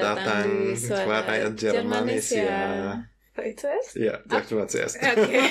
datang 0.00 0.46
di 0.48 0.76
Suara 0.76 1.36
Jermanesia. 1.52 2.60
Oh, 3.38 3.46
itu 3.46 3.64
es? 3.70 3.96
Iya, 3.96 4.20
Jack 4.26 4.52
cuma 4.52 4.66
CS. 4.66 4.98
Oke. 5.00 5.38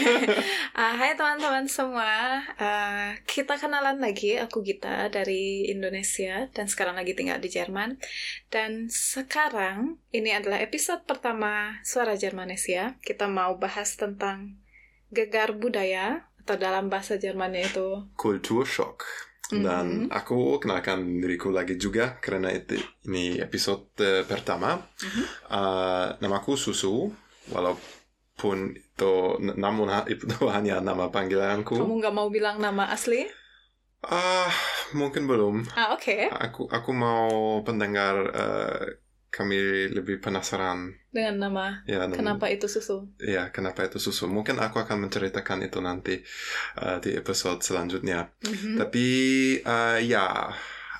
Ah, 0.79 0.95
hai 0.95 1.11
teman-teman 1.11 1.67
semua. 1.67 2.39
Ah, 2.55 3.11
kita 3.27 3.59
kenalan 3.59 3.99
lagi. 3.99 4.39
Aku 4.39 4.63
Gita 4.63 5.11
dari 5.11 5.67
Indonesia 5.67 6.47
dan 6.55 6.71
sekarang 6.71 6.95
lagi 6.95 7.17
tinggal 7.17 7.41
di 7.43 7.51
Jerman. 7.51 7.99
Dan 8.47 8.87
sekarang 8.87 9.99
ini 10.15 10.31
adalah 10.31 10.63
episode 10.63 11.03
pertama 11.03 11.83
Suara 11.83 12.15
Jermanesia. 12.15 12.95
Kita 13.03 13.27
mau 13.27 13.59
bahas 13.59 13.99
tentang 13.99 14.55
gegar 15.11 15.57
budaya 15.57 16.29
atau 16.45 16.55
dalam 16.55 16.87
bahasa 16.87 17.19
Jermannya 17.19 17.67
itu 17.67 18.07
Kulturshock. 18.15 19.28
Dan 19.49 20.05
Mhm. 20.05 20.13
aku 20.13 20.61
kenalkan 20.61 21.17
diriku 21.17 21.49
lagi 21.49 21.73
juga 21.73 22.21
karena 22.21 22.53
itu, 22.53 22.77
ini 23.09 23.41
episode 23.41 23.89
eh, 23.97 24.21
pertama. 24.21 24.77
Mhm. 25.01 25.23
Uh, 25.49 26.05
namaku 26.21 26.53
Susu, 26.53 27.09
walaupun 27.49 28.77
itu 28.77 29.13
namun 29.41 29.89
itu 30.05 30.29
hanya 30.53 30.77
nama 30.79 31.09
panggilanku. 31.09 31.73
kamu 31.75 31.93
nggak 31.97 32.13
mau 32.13 32.29
bilang 32.29 32.61
nama 32.61 32.93
asli? 32.93 33.25
Ah, 33.99 34.47
mungkin 34.95 35.27
belum. 35.27 35.65
Ah, 35.75 35.91
oke. 35.91 36.29
Aku 36.31 36.69
aku 36.71 36.91
mau 36.95 37.59
pendengar 37.65 38.15
eh, 38.31 38.85
kami 39.29 39.57
lebih 39.93 40.17
penasaran 40.17 40.89
Dengan 41.13 41.37
nama 41.49 41.65
ya 41.85 42.01
dan- 42.05 42.17
kenapa 42.17 42.49
itu 42.49 42.65
susu? 42.65 43.05
ya 43.21 43.53
kenapa 43.53 43.85
itu 43.85 44.01
susu. 44.01 44.25
Mungkin 44.25 44.57
aku 44.57 44.81
akan 44.81 45.05
menceritakan 45.05 45.69
itu 45.69 45.79
nanti 45.79 46.17
eh, 46.81 46.97
di 47.01 47.13
episode 47.13 47.61
selanjutnya. 47.61 48.33
Mhm. 48.41 48.77
Tapi 48.81 49.05
eh, 49.61 49.97
ya 50.05 50.49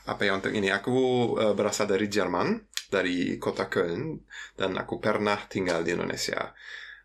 apa 0.06 0.22
ya 0.26 0.38
untuk 0.38 0.54
ini 0.54 0.70
aku 0.70 0.98
eh, 1.38 1.54
berasal 1.54 1.90
dari 1.90 2.06
Jerman 2.10 2.66
dari 2.90 3.38
kota 3.38 3.70
Köln 3.70 4.26
dan 4.58 4.74
aku 4.78 4.98
pernah 4.98 5.38
tinggal 5.46 5.86
di 5.86 5.94
Indonesia 5.94 6.54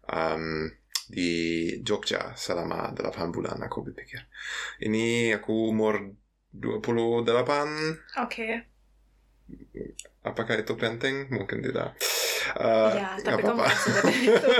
Em, 0.05 0.69
di 1.09 1.33
Jogja 1.81 2.36
selama 2.36 2.92
8 2.92 3.33
bulan 3.33 3.56
aku 3.64 3.84
berpikir. 3.88 4.20
Ini 4.81 5.36
aku 5.41 5.72
umur 5.72 6.12
28 6.53 8.20
Oke. 8.20 8.69
Apakah 10.25 10.56
itu 10.58 10.75
penting? 10.75 11.28
Mungkin 11.28 11.61
tidak. 11.61 11.94
Eh, 12.56 12.92
ya, 12.97 13.17
tapi 13.20 13.44
apa-apa. 13.44 13.64
harus 13.69 13.80
sebutin 13.84 14.20
itu. 14.25 14.50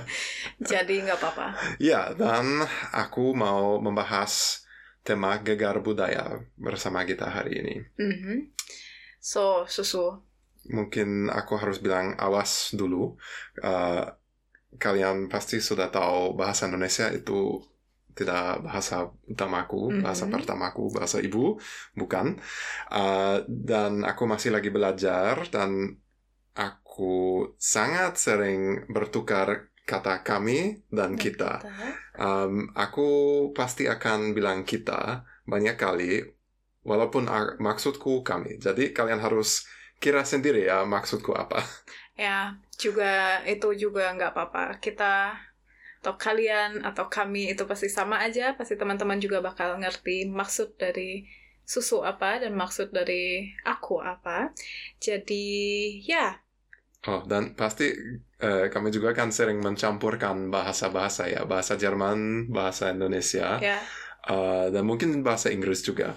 Jadi 0.70 0.94
nggak 1.04 1.18
apa-apa. 1.18 1.46
Ya, 1.82 2.14
dan 2.14 2.64
aku 2.94 3.34
mau 3.34 3.82
membahas 3.82 4.64
tema 5.02 5.36
gegar 5.42 5.82
budaya 5.82 6.40
bersama 6.54 7.02
kita 7.02 7.26
hari 7.26 7.60
ini. 7.60 7.76
Mhm. 7.98 8.54
So, 9.20 9.66
susu. 9.66 10.22
Mungkin 10.70 11.28
aku 11.28 11.58
harus 11.58 11.82
bilang 11.82 12.14
awas 12.16 12.72
dulu. 12.72 13.18
Eh, 13.60 14.04
kalian 14.78 15.26
pasti 15.26 15.58
sudah 15.58 15.90
tahu 15.90 16.38
bahasa 16.38 16.70
Indonesia 16.70 17.10
itu 17.10 17.58
tidak 18.20 18.60
bahasa 18.66 19.08
utamaku, 19.32 19.96
Mhm. 19.96 20.00
bahasa 20.04 20.24
pertamaku, 20.28 20.82
bahasa 20.96 21.16
ibu, 21.24 21.56
bukan. 21.96 22.26
Eh, 22.92 23.36
dan 23.48 23.92
aku 24.10 24.22
masih 24.32 24.50
lagi 24.56 24.70
belajar 24.76 25.34
dan 25.54 25.70
aku 26.54 27.14
sangat 27.56 28.12
sering 28.20 28.60
bertukar 28.94 29.48
kata 29.90 30.22
kami 30.22 30.58
dan 30.92 31.18
kita. 31.18 31.64
Um, 32.20 32.70
aku 32.76 33.08
pasti 33.56 33.88
akan 33.90 34.36
bilang 34.36 34.62
kita 34.62 35.24
banyak 35.48 35.76
kali, 35.80 36.20
walaupun 36.84 37.26
maksudku 37.58 38.22
kami. 38.22 38.60
Jadi 38.60 38.92
kalian 38.94 39.18
harus 39.24 39.66
kira 40.02 40.22
sendiri 40.22 40.68
ya 40.70 40.84
maksudku 40.84 41.32
apa. 41.34 41.58
Ya, 42.18 42.60
juga 42.76 43.40
itu 43.48 43.72
juga 43.82 44.12
nggak 44.12 44.32
apa-apa. 44.36 44.62
Kita 44.84 45.34
atau 46.00 46.14
kalian 46.24 46.70
atau 46.88 47.06
kami 47.16 47.52
itu 47.52 47.62
pasti 47.70 47.88
sama 47.98 48.16
aja. 48.26 48.56
Pasti 48.58 48.74
teman-teman 48.80 49.18
juga 49.24 49.38
bakal 49.48 49.68
ngerti 49.82 50.28
maksud 50.40 50.68
dari 50.82 51.24
susu 51.72 52.02
apa 52.02 52.40
dan 52.42 52.52
maksud 52.62 52.88
dari 52.98 53.52
aku 53.72 53.94
apa. 54.02 54.50
Jadi, 55.06 55.44
ya, 56.10 56.40
Oh, 57.08 57.24
dan 57.30 57.56
pasti 57.60 57.84
eh, 58.44 58.66
kami 58.74 58.88
juga 58.96 59.10
kan 59.18 59.28
sering 59.32 59.58
mencampurkan 59.66 60.36
bahasa-bahasa 60.54 61.22
ya, 61.32 61.40
bahasa 61.52 61.74
Jerman, 61.82 62.18
bahasa 62.56 62.84
Indonesia, 62.92 63.48
ya. 63.58 63.92
eh, 64.34 64.66
dan 64.74 64.84
mungkin 64.90 65.10
bahasa 65.26 65.48
Inggris 65.56 65.80
juga. 65.88 66.08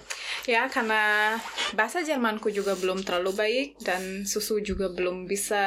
Ya, 0.44 0.68
karena 0.68 1.36
bahasa 1.78 2.04
Jermanku 2.04 2.48
juga 2.52 2.76
belum 2.76 3.04
terlalu 3.06 3.32
baik 3.42 3.68
dan 3.80 4.02
susu 4.28 4.60
juga 4.60 4.92
belum 4.92 5.24
bisa. 5.28 5.62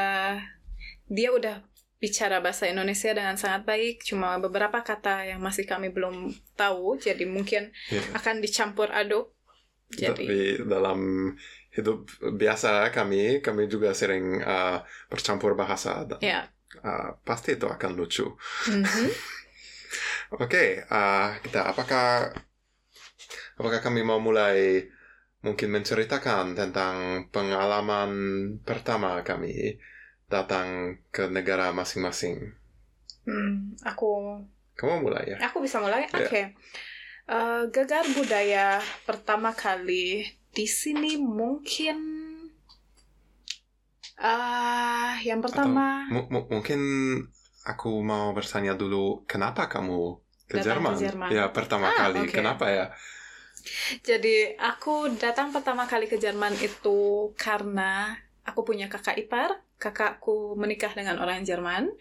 Dia 1.07 1.29
udah 1.31 1.55
bicara 1.97 2.37
bahasa 2.39 2.69
Indonesia 2.69 3.09
dengan 3.09 3.35
sangat 3.41 3.65
baik, 3.65 4.05
cuma 4.05 4.37
beberapa 4.37 4.85
kata 4.85 5.33
yang 5.33 5.41
masih 5.41 5.65
kami 5.65 5.89
belum 5.89 6.29
tahu, 6.53 7.01
jadi 7.01 7.25
mungkin 7.25 7.73
Ya. 7.89 8.01
akan 8.13 8.41
dicampur 8.41 8.93
aduk. 8.93 9.33
Jadi, 9.87 10.27
Tapi 10.27 10.37
dalam 10.67 11.31
hidup 11.73 12.05
biasa 12.37 12.91
kami, 12.91 13.39
kami 13.41 13.65
juga 13.65 13.95
sering 13.97 14.43
eh, 14.43 14.77
bercampur 15.09 15.55
bahasa. 15.57 16.03
Dan, 16.05 16.19
ya. 16.21 16.45
eh, 16.83 17.09
pasti 17.25 17.55
itu 17.57 17.65
akan 17.65 17.91
lucu. 17.97 18.27
Mhm. 18.67 19.07
Oke, 20.43 20.83
eh, 20.83 21.27
kita 21.41 21.71
apakah 21.71 22.35
apakah 23.57 23.79
kami 23.81 24.03
mau 24.05 24.19
mulai 24.19 24.85
mungkin 25.41 25.69
menceritakan 25.71 26.57
tentang 26.57 26.95
pengalaman 27.31 28.11
pertama 28.61 29.21
kami 29.23 29.77
datang 30.33 30.67
ke 31.15 31.23
negara 31.35 31.65
masing-masing? 31.79 32.35
Hmm, 33.25 33.75
aku 33.89 34.07
Kamu 34.79 34.95
mulai 35.03 35.25
ya? 35.33 35.39
aku 35.45 35.57
bisa 35.65 35.77
mulai. 35.83 36.03
Ya. 36.13 36.27
Oke. 36.27 36.41
Eh, 37.37 37.61
gegar 37.75 38.05
budaya 38.17 38.67
pertama 39.07 39.51
kali 39.63 40.05
di 40.55 40.65
sini 40.79 41.11
mungkin 41.19 41.97
ah 44.31 45.17
yang 45.27 45.39
pertama 45.45 45.85
mu- 46.13 46.47
mungkin 46.53 46.79
aku 47.71 47.89
mau 48.11 48.31
bertanya 48.37 48.73
dulu, 48.81 49.23
kenapa 49.31 49.67
kamu 49.73 49.99
ke 50.49 50.55
Datang 50.57 50.65
Jerman? 50.65 50.95
ke 50.95 50.99
Jerman. 51.03 51.31
Ya, 51.35 51.43
pertama 51.51 51.87
Ah, 51.91 51.99
kali. 51.99 52.19
oke. 52.23 52.37
Kenapa 52.37 52.65
ya? 52.71 52.85
Jadi 54.09 54.57
aku 54.57 55.11
datang 55.21 55.53
pertama 55.53 55.85
kali 55.91 56.05
ke 56.11 56.17
Jerman 56.17 56.53
itu 56.57 57.31
karena 57.37 58.17
aku 58.47 58.61
punya 58.67 58.87
kakak 58.89 59.17
ipar. 59.21 59.51
Kakakku 59.77 60.57
menikah 60.57 60.93
dengan 60.97 61.21
orang 61.21 61.45
Jerman. 61.45 61.93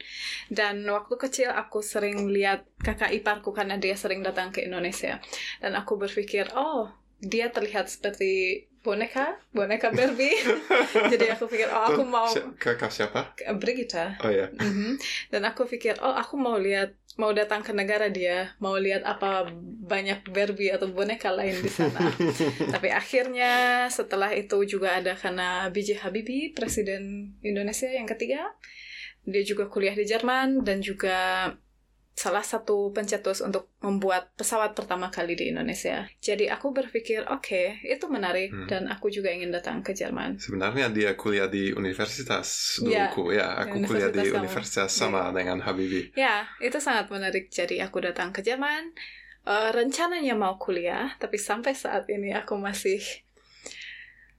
Dan 0.49 0.85
waktu 0.89 1.15
kecil 1.21 1.53
aku 1.53 1.85
sering 1.85 2.33
lihat 2.33 2.65
kakak 2.81 3.13
iparku 3.13 3.53
karena 3.53 3.77
dia 3.77 3.95
sering 3.95 4.25
datang 4.25 4.53
ke 4.53 4.65
Indonesia. 4.65 5.21
Dan 5.61 5.77
aku 5.77 6.01
berpikir, 6.01 6.53
oh 6.57 6.89
dia 7.21 7.49
terlihat 7.49 7.89
seperti 7.89 8.65
boneka, 8.87 9.35
boneka 9.51 9.91
Barbie. 9.91 10.39
Jadi 11.13 11.27
aku 11.35 11.51
pikir, 11.51 11.67
oh 11.75 11.91
aku 11.91 12.07
mau 12.07 12.31
kakak 12.55 12.95
siapa? 12.95 13.35
Brigitte. 13.59 14.15
Oh 14.23 14.31
ya. 14.31 14.47
Mhm. 14.55 14.95
Dan 15.35 15.43
aku 15.43 15.67
pikir, 15.67 15.99
oh 15.99 16.15
aku 16.15 16.39
mau 16.39 16.55
lihat, 16.55 16.95
mau 17.19 17.35
datang 17.35 17.67
ke 17.67 17.75
negara 17.75 18.07
dia, 18.07 18.55
mau 18.63 18.79
lihat 18.79 19.03
apa 19.03 19.51
banyak 19.83 20.31
Barbie 20.31 20.71
atau 20.71 20.87
boneka 20.87 21.35
lain 21.35 21.59
di 21.59 21.67
sana. 21.67 22.15
Tapi 22.79 22.89
akhirnya 22.95 23.87
setelah 23.91 24.31
itu 24.31 24.63
juga 24.63 25.03
ada 25.03 25.19
karena 25.19 25.67
B.J. 25.75 26.07
Habibie, 26.07 26.55
Presiden 26.55 27.35
Indonesia 27.43 27.91
yang 27.91 28.07
ketiga, 28.07 28.55
dia 29.27 29.43
juga 29.43 29.67
kuliah 29.67 29.99
di 29.99 30.07
Jerman 30.07 30.63
dan 30.63 30.78
juga 30.78 31.51
salah 32.16 32.41
satu 32.41 32.97
pencetus 32.97 33.45
untuk 33.45 33.77
membuat 33.84 34.33
pesawat 34.41 34.72
pertama 34.72 35.13
kali 35.13 35.36
di 35.36 35.53
Indonesia. 35.53 36.09
Jadi 36.18 36.48
aku 36.48 36.72
berpikir, 36.72 37.28
oke, 37.28 37.84
itu 37.84 38.09
menarik 38.09 38.48
Hmm. 38.48 38.65
dan 38.65 38.83
aku 38.89 39.13
juga 39.13 39.28
ingin 39.28 39.53
datang 39.53 39.84
ke 39.84 39.92
Jerman. 39.92 40.41
Sebenarnya 40.41 40.89
dia 40.89 41.13
kuliah 41.13 41.45
di 41.45 41.77
universitas 41.77 42.80
Ya, 42.80 43.13
duluku 43.13 43.36
ya. 43.36 43.68
Aku 43.68 43.84
kuliah 43.84 44.09
di 44.09 44.24
universitas 44.24 44.33
sama. 44.33 44.41
universitas 44.41 44.91
sama 44.91 45.22
dengan 45.36 45.59
Habibie. 45.60 46.09
Ya, 46.16 46.48
itu 46.59 46.80
sangat 46.80 47.13
menarik. 47.13 47.53
Jadi 47.53 47.84
aku 47.84 48.01
datang 48.01 48.33
ke 48.33 48.41
Jerman. 48.41 48.97
Eh, 49.47 49.71
rencananya 49.71 50.34
mau 50.34 50.57
kuliah, 50.57 51.15
tapi 51.21 51.36
sampai 51.39 51.77
saat 51.77 52.09
ini 52.09 52.33
aku 52.33 52.57
masih 52.59 52.98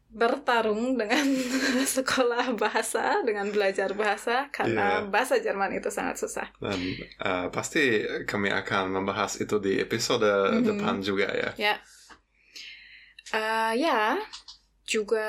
bertarung 0.07 0.95
dengan 0.95 1.24
sekolah 1.98 2.56
bahasa, 2.56 3.21
dengan 3.21 3.51
belajar 3.51 3.92
bahasa, 3.94 4.48
karena 4.50 5.04
Iya. 5.04 5.12
bahasa 5.12 5.36
Jerman 5.38 5.75
itu 5.75 5.92
sangat 5.92 6.18
susah. 6.18 6.48
Dan 6.57 6.80
uh, 7.19 7.48
pasti 7.51 8.01
kami 8.24 8.50
akan 8.50 8.92
membahas 8.95 9.38
itu 9.38 9.59
di 9.59 9.77
episode 9.77 10.24
Mhm. 10.24 10.63
depan 10.63 10.95
juga 11.01 11.27
ya. 11.30 11.51
Ya, 11.57 11.75
Eh, 13.27 13.74
ya, 13.83 14.15
juga 14.88 15.27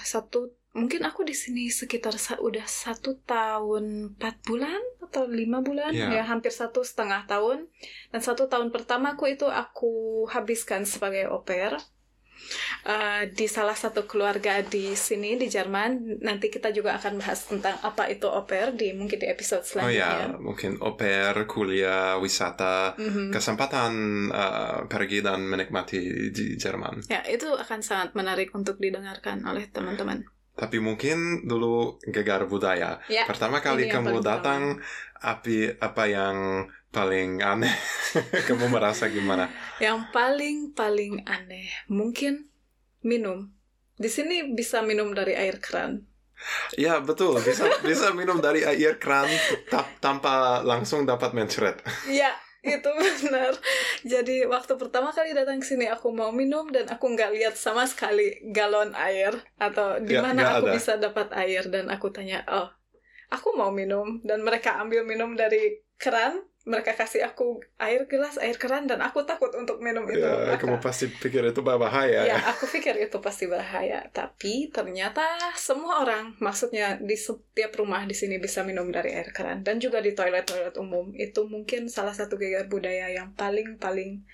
satu 0.00 0.54
mungkin 0.70 1.02
aku 1.02 1.26
di 1.26 1.34
sini 1.34 1.66
sekitar 1.66 2.14
sa- 2.14 2.38
udah 2.38 2.62
satu 2.62 3.18
tahun 3.26 4.14
empat 4.14 4.46
bulan 4.46 4.78
atau 5.02 5.26
lima 5.26 5.58
bulan 5.58 5.90
Iya. 5.90 6.14
ya 6.14 6.22
hampir 6.22 6.54
satu 6.54 6.86
setengah 6.86 7.26
tahun 7.26 7.66
dan 8.14 8.20
satu 8.22 8.46
tahun 8.46 8.70
pertamaku 8.70 9.34
itu 9.34 9.50
aku 9.50 10.22
habiskan 10.30 10.86
sebagai 10.86 11.26
pair 11.42 11.74
uh, 12.84 13.22
di 13.28 13.46
salah 13.46 13.74
satu 13.74 14.04
keluarga 14.04 14.60
di 14.60 14.92
sini 14.92 15.34
di 15.34 15.46
Jerman. 15.46 16.18
Nanti 16.20 16.48
kita 16.48 16.70
juga 16.70 16.94
akan 16.94 17.18
bahas 17.18 17.44
tentang 17.44 17.76
apa 17.80 18.06
itu 18.06 18.26
au 18.26 18.44
pair 18.44 18.72
di 18.72 18.92
mungkin 18.92 19.18
di 19.18 19.26
episode 19.26 19.62
Oh 19.62 19.68
selanjutnya. 19.84 20.28
ya, 20.28 20.38
mungkin 20.38 20.78
au 20.78 20.94
pair, 20.94 21.34
kuliah, 21.44 22.16
wisata, 22.16 22.94
Mhm. 22.96 23.30
kesempatan 23.30 23.92
uh, 24.30 24.78
pergi 24.86 25.20
dan 25.20 25.44
menikmati 25.44 26.30
di 26.30 26.54
Jerman. 26.54 27.06
Ya, 27.06 27.24
itu 27.24 27.48
akan 27.48 27.80
sangat 27.80 28.14
menarik 28.14 28.50
untuk 28.52 28.78
didengarkan 28.78 29.44
oleh 29.44 29.68
teman-teman. 29.68 30.24
Tapi 30.58 30.82
mungkin 30.82 31.46
dulu 31.46 32.02
gegar 32.02 32.42
budaya. 32.44 32.98
Ya, 33.06 33.22
Pertama 33.30 33.62
kali 33.62 33.86
kamu 33.86 34.18
datang, 34.18 34.82
api 35.18 35.78
apa 35.78 36.04
yang 36.10 36.66
paling 36.88 37.40
aneh? 37.40 37.72
kamu 38.46 38.68
merasa 38.68 39.08
gimana? 39.08 39.52
Yang 39.78 40.08
paling-paling 40.10 41.24
aneh 41.24 41.68
mungkin 41.86 42.48
minum. 43.00 43.52
Di 43.94 44.06
sini 44.06 44.54
bisa 44.54 44.80
minum 44.80 45.10
dari 45.12 45.34
air 45.34 45.58
keran. 45.58 46.06
Ya 46.78 47.02
betul, 47.02 47.34
bisa 47.42 47.66
bisa 47.82 48.14
minum 48.14 48.38
dari 48.38 48.62
air 48.62 48.94
keran 48.96 49.26
ta- 49.66 49.90
tanpa 49.98 50.62
langsung 50.62 51.02
dapat 51.02 51.34
mencret. 51.34 51.82
Ya, 52.06 52.30
itu 52.62 52.86
benar. 52.86 53.58
Jadi 54.06 54.46
waktu 54.46 54.78
pertama 54.78 55.10
kali 55.10 55.34
datang 55.34 55.58
ke 55.58 55.66
sini 55.66 55.90
aku 55.90 56.14
mau 56.14 56.30
minum 56.30 56.70
dan 56.70 56.86
aku 56.86 57.10
nggak 57.10 57.34
lihat 57.34 57.54
sama 57.58 57.90
sekali 57.90 58.38
galon 58.54 58.94
air 58.94 59.34
atau 59.58 59.98
di 59.98 60.14
Nggak- 60.14 60.24
mana 60.30 60.42
aku 60.54 60.70
ada. 60.70 60.74
bisa 60.78 60.92
dapat 60.94 61.26
air 61.34 61.66
dan 61.66 61.90
aku 61.90 62.06
tanya, 62.14 62.46
"Oh, 62.46 62.70
aku 63.34 63.58
mau 63.58 63.74
minum." 63.74 64.22
Dan 64.22 64.46
mereka 64.46 64.78
ambil 64.78 65.02
minum 65.02 65.34
dari 65.34 65.82
keran, 65.98 66.38
mereka 66.68 66.92
kasih 66.92 67.24
aku 67.24 67.64
air 67.80 68.04
gelas 68.04 68.36
air 68.36 68.60
keran 68.60 68.84
dan 68.84 69.00
aku 69.00 69.24
takut 69.24 69.48
untuk 69.56 69.80
minum 69.80 70.04
itu. 70.04 70.20
Ya, 70.20 70.52
Maka- 70.52 70.60
kamu 70.68 70.84
pasti 70.84 71.08
pikir 71.08 71.40
itu 71.48 71.64
berbahaya. 71.64 72.28
Ya, 72.28 72.36
ya. 72.36 72.52
aku 72.52 72.68
pikir 72.68 73.00
itu 73.00 73.16
pasti 73.24 73.48
bahaya. 73.48 74.04
Tapi 74.12 74.68
ternyata 74.68 75.24
semua 75.56 76.04
orang, 76.04 76.36
maksudnya 76.44 77.00
di 77.00 77.16
setiap 77.16 77.72
rumah 77.80 78.04
di 78.04 78.12
sini 78.12 78.36
bisa 78.36 78.60
minum 78.68 78.92
dari 78.92 79.16
air 79.16 79.32
keran 79.32 79.64
dan 79.64 79.80
juga 79.80 80.04
di 80.04 80.12
toilet-toilet 80.12 80.76
umum. 80.76 81.16
Itu 81.16 81.48
mungkin 81.48 81.88
salah 81.88 82.12
satu 82.12 82.36
gegar 82.36 82.68
budaya 82.68 83.08
yang 83.08 83.32
paling-paling 83.32 84.28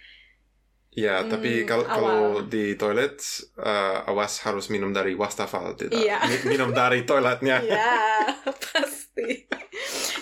Ya, 0.94 1.26
Hmm, 1.26 1.31
tapi 1.31 1.67
kalau 1.67 1.82
kalau 1.82 2.20
di 2.46 2.79
toilet 2.79 3.19
eh, 3.58 3.99
awas 4.11 4.38
harus 4.46 4.70
minum 4.70 4.94
dari 4.94 5.19
wastafel 5.19 5.75
tidak 5.75 5.99
Iya. 5.99 6.23
Mi- 6.23 6.55
minum 6.55 6.70
dari 6.70 7.02
toiletnya. 7.02 7.58
ya 7.67 8.31
pasti. 8.70 9.43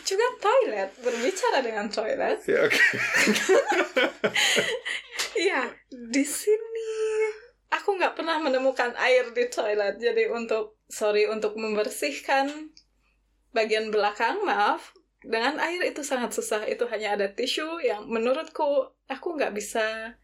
Juga 0.03 0.27
toilet, 0.41 0.91
berbicara 1.05 1.61
dengan 1.61 1.87
toilet. 1.93 2.41
Ya, 2.49 2.65
oke. 2.65 2.81
Iya, 5.33 5.73
di 5.91 6.25
sini 6.25 6.89
aku 7.73 7.97
nggak 7.97 8.17
pernah 8.21 8.37
menemukan 8.41 8.93
air 9.01 9.33
di 9.33 9.49
toilet. 9.49 9.97
Jadi 9.97 10.29
untuk 10.29 10.81
sorry 10.89 11.25
untuk 11.29 11.57
membersihkan 11.57 12.73
bagian 13.53 13.89
belakang, 13.93 14.41
maaf. 14.45 14.93
Dengan 15.23 15.57
air 15.63 15.81
itu 15.87 16.03
sangat 16.03 16.35
susah. 16.35 16.67
Itu 16.67 16.85
hanya 16.91 17.15
ada 17.17 17.29
tisu 17.31 17.81
yang 17.81 18.09
menurutku 18.09 18.93
aku 19.09 19.29
nggak 19.39 19.55
bisa. 19.57 20.17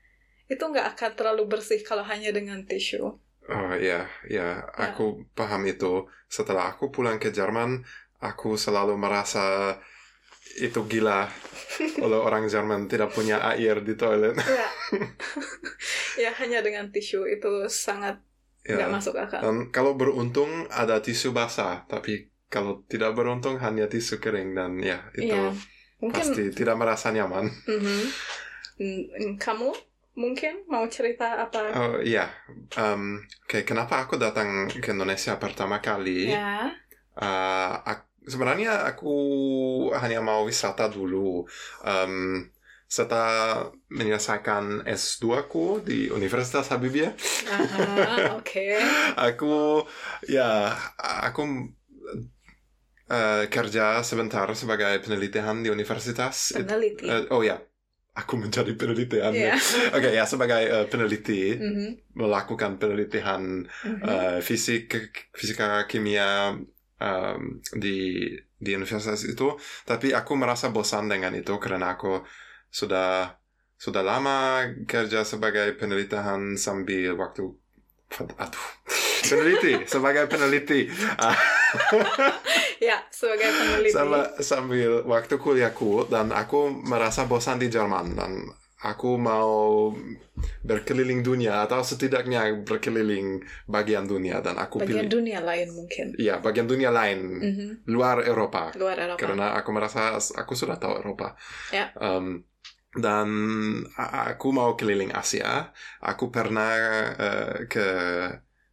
Itu 0.49 0.63
nggak 0.73 0.97
akan 0.97 1.11
terlalu 1.17 1.43
bersih 1.49 1.81
kalau 1.85 2.05
hanya 2.05 2.33
dengan 2.33 2.65
tisu. 2.65 3.21
Oh 3.49 3.73
ya, 3.81 4.05
ya, 4.29 4.61
aku 4.77 5.25
paham 5.33 5.65
itu. 5.65 6.05
Setelah 6.29 6.77
aku 6.77 6.93
pulang 6.93 7.17
ke 7.17 7.33
Jerman, 7.33 7.81
aku 8.21 8.61
selalu 8.61 8.97
merasa 9.01 9.77
itu 10.59 10.81
gila 10.91 11.29
oleh 12.05 12.19
orang 12.19 12.49
Jerman 12.51 12.91
tidak 12.91 13.15
punya 13.15 13.39
air 13.53 13.79
di 13.85 13.95
toilet. 13.95 14.35
Ya, 14.37 14.69
ya 16.29 16.31
hanya 16.41 16.61
dengan 16.65 16.91
tisu 16.91 17.29
itu 17.29 17.69
sangat 17.71 18.21
nggak 18.69 18.89
Ya. 18.89 18.93
masuk 18.93 19.15
akal. 19.17 19.41
Dan 19.41 19.57
kalau 19.73 19.97
beruntung 19.97 20.69
ada 20.69 21.01
tisu 21.01 21.33
basah, 21.33 21.89
tapi 21.89 22.29
kalau 22.53 22.85
tidak 22.89 23.17
beruntung 23.17 23.57
hanya 23.61 23.89
tisu 23.89 24.21
kering 24.21 24.53
dan 24.57 24.77
ya 24.81 25.09
itu 25.17 25.33
Iya, 25.33 25.53
mungkin 26.01 26.17
pasti 26.21 26.43
tidak 26.53 26.77
merasa 26.77 27.13
nyaman. 27.13 27.49
Mm, 28.79 29.43
kamu 29.43 29.75
mungkin 30.23 30.53
mau 30.73 30.85
cerita 30.97 31.27
apa? 31.45 31.61
Oh 31.79 32.01
iya, 32.01 32.25
Em, 32.81 33.03
oke 33.45 33.59
kenapa 33.69 33.95
aku 34.05 34.15
datang 34.25 34.49
ke 34.83 34.89
Indonesia 34.97 35.33
pertama 35.45 35.77
kali? 35.85 36.11
Ya, 36.23 36.79
Uh, 37.19 37.73
ak- 37.91 38.09
sebenarnya 38.33 38.71
aku 38.91 39.09
hanya 40.03 40.19
mau 40.29 40.41
wisata 40.51 40.85
dulu. 40.97 41.45
Em, 41.85 42.15
setelah 42.89 43.69
menyelesaikan 43.93 44.65
S2 44.89 45.45
ku 45.53 45.83
di 45.89 46.09
Universitas 46.19 46.67
Habibie, 46.73 47.11
Aha, 47.57 48.37
oke. 48.37 48.67
aku 49.19 49.47
ya 50.29 50.73
aku 51.29 51.41
eh, 53.11 53.45
kerja 53.55 54.03
sebentar 54.05 54.47
sebagai 54.57 54.93
penelitian 55.05 55.65
di 55.65 55.69
universitas. 55.73 56.53
Peneliti. 56.53 57.09
Eh, 57.09 57.25
oh 57.35 57.43
ya, 57.45 57.57
aku 58.19 58.35
menjadi 58.35 58.75
penelitian. 58.75 59.31
Iya. 59.31 59.55
Oke 59.97 60.11
ya 60.11 60.27
sebagai 60.27 60.63
eh, 60.67 60.87
peneliti 60.91 61.55
Mhm, 61.55 62.19
melakukan 62.19 62.83
penelitian 62.83 63.63
mhm. 63.63 64.03
eh, 64.03 64.39
fisik 64.43 64.91
fisika 65.31 65.87
kimia 65.87 66.59
em, 66.99 67.63
di 67.79 68.27
di 68.59 68.71
universitas 68.75 69.23
itu 69.23 69.55
tapi 69.87 70.11
aku 70.11 70.35
merasa 70.35 70.75
bosan 70.75 71.07
dengan 71.07 71.31
itu 71.39 71.55
karena 71.63 71.95
aku 71.95 72.27
sudah 72.75 73.39
sudah 73.79 74.03
lama 74.03 74.67
kerja 74.91 75.23
sebagai 75.23 75.79
penelitian 75.79 76.59
sambil 76.59 77.15
waktu 77.15 77.55
aduh 78.35 78.67
peneliti 79.21 79.73
sebagai 79.85 80.25
peneliti 80.27 80.87
Ya, 82.79 83.03
sebagai 83.11 83.51
peneliti. 83.51 83.93
sama 83.93 84.39
sambil 84.39 85.03
waktu 85.05 85.35
kuliahku 85.37 86.07
dan 86.09 86.31
aku 86.31 86.71
merasa 86.71 87.27
bosan 87.27 87.59
di 87.59 87.67
Jerman 87.69 88.15
dan 88.15 88.33
aku 88.79 89.19
mau 89.19 89.91
berkeliling 90.63 91.27
dunia 91.27 91.67
atau 91.67 91.83
setidaknya 91.83 92.63
berkeliling 92.63 93.43
bagian 93.67 94.07
dunia 94.07 94.39
dan 94.39 94.55
aku 94.55 94.79
Bagian 94.79 95.11
pilih 95.11 95.11
dunia 95.11 95.41
lain 95.43 95.69
mungkin. 95.75 96.15
Iya, 96.15 96.39
bagian 96.39 96.71
dunia 96.71 96.95
lain 96.95 97.19
Mhm, 97.43 97.69
luar 97.91 98.23
Eropa. 98.23 98.71
Luar 98.79 98.95
Eropa. 98.95 99.19
Karena 99.19 99.59
aku 99.59 99.71
merasa 99.75 100.15
aku 100.15 100.55
sudah 100.55 100.79
tahu 100.79 101.03
Eropa. 101.03 101.35
Ya. 101.75 101.91
Em, 101.99 102.47
dan 102.95 103.29
aku 103.99 104.55
mau 104.55 104.79
keliling 104.79 105.11
Asia. 105.11 105.75
Aku 105.99 106.31
pernah 106.31 106.73
eh, 107.19 107.67
ke 107.67 107.89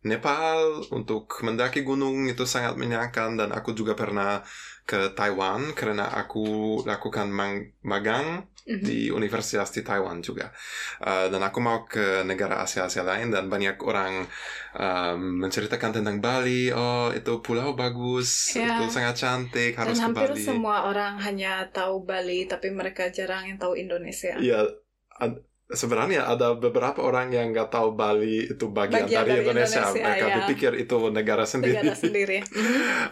Nepal 0.05 0.85
untuk 0.93 1.25
mendaki 1.41 1.81
gunung 1.81 2.29
itu 2.29 2.45
sangat 2.45 2.77
menyenangkan 2.77 3.33
dan 3.35 3.49
aku 3.49 3.73
juga 3.73 3.97
pernah 3.97 4.45
ke 4.85 5.17
Taiwan 5.17 5.73
karena 5.73 6.05
aku 6.13 6.45
lakukan 6.85 7.27
magang 7.81 8.45
Mhm. 8.65 8.81
di 8.81 9.13
universitas 9.13 9.69
di 9.69 9.85
Taiwan 9.85 10.25
juga. 10.25 10.49
Uh, 10.97 11.29
dan 11.29 11.37
aku 11.41 11.61
mau 11.61 11.85
ke 11.85 12.25
negara 12.25 12.65
Asia-Asia 12.65 13.05
lain 13.05 13.29
dan 13.29 13.45
banyak 13.45 13.77
orang 13.81 14.25
um, 14.73 15.41
menceritakan 15.41 16.01
tentang 16.01 16.17
Bali. 16.17 16.73
Oh, 16.73 17.13
itu 17.13 17.45
pulau 17.45 17.77
bagus, 17.77 18.57
Ya. 18.57 18.81
itu 18.81 18.89
sangat 18.89 19.21
cantik, 19.21 19.77
Dan 19.77 19.85
harus 19.85 19.97
ke 19.97 20.05
hampir 20.09 20.29
Bali. 20.33 20.41
semua 20.41 20.89
orang 20.89 21.21
hanya 21.21 21.69
tahu 21.69 22.09
Bali, 22.09 22.49
tapi 22.49 22.73
mereka 22.73 23.13
jarang 23.13 23.45
yang 23.45 23.61
tahu 23.61 23.77
Indonesia. 23.77 24.33
Iya, 24.37 24.65
ad- 25.21 25.45
sebenarnya 25.65 26.29
ada 26.29 26.53
beberapa 26.53 27.01
orang 27.01 27.33
yang 27.33 27.49
nggak 27.49 27.73
tahu 27.73 27.97
Bali 27.97 28.53
itu 28.53 28.69
bagian, 28.69 29.09
Bagian 29.09 29.25
dari, 29.25 29.31
dari 29.33 29.41
Indonesia. 29.49 29.81
Indonesia, 29.81 30.05
Mereka 30.05 30.25
ya. 30.25 30.35
dipikir 30.37 30.71
itu 30.77 30.95
negara 31.09 31.45
sendiri. 31.49 31.81
Negara 31.81 31.97
sendiri. 31.97 32.37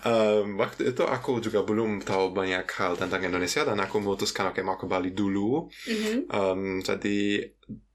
Um, 0.05 0.61
waktu 0.61 0.93
itu 0.93 1.03
aku 1.07 1.41
juga 1.41 1.65
belum 1.65 2.05
tahu 2.05 2.29
banyak 2.35 2.69
hal 2.69 2.93
tentang 2.93 3.25
Indonesia 3.25 3.65
dan 3.65 3.81
aku 3.81 3.97
memutuskan 3.97 4.53
oke 4.53 4.61
mau 4.61 4.77
ke 4.77 4.85
Bali 4.85 5.17
dulu. 5.17 5.65
Mhm. 5.89 6.15
Um, 6.29 6.61
jadi 6.85 7.41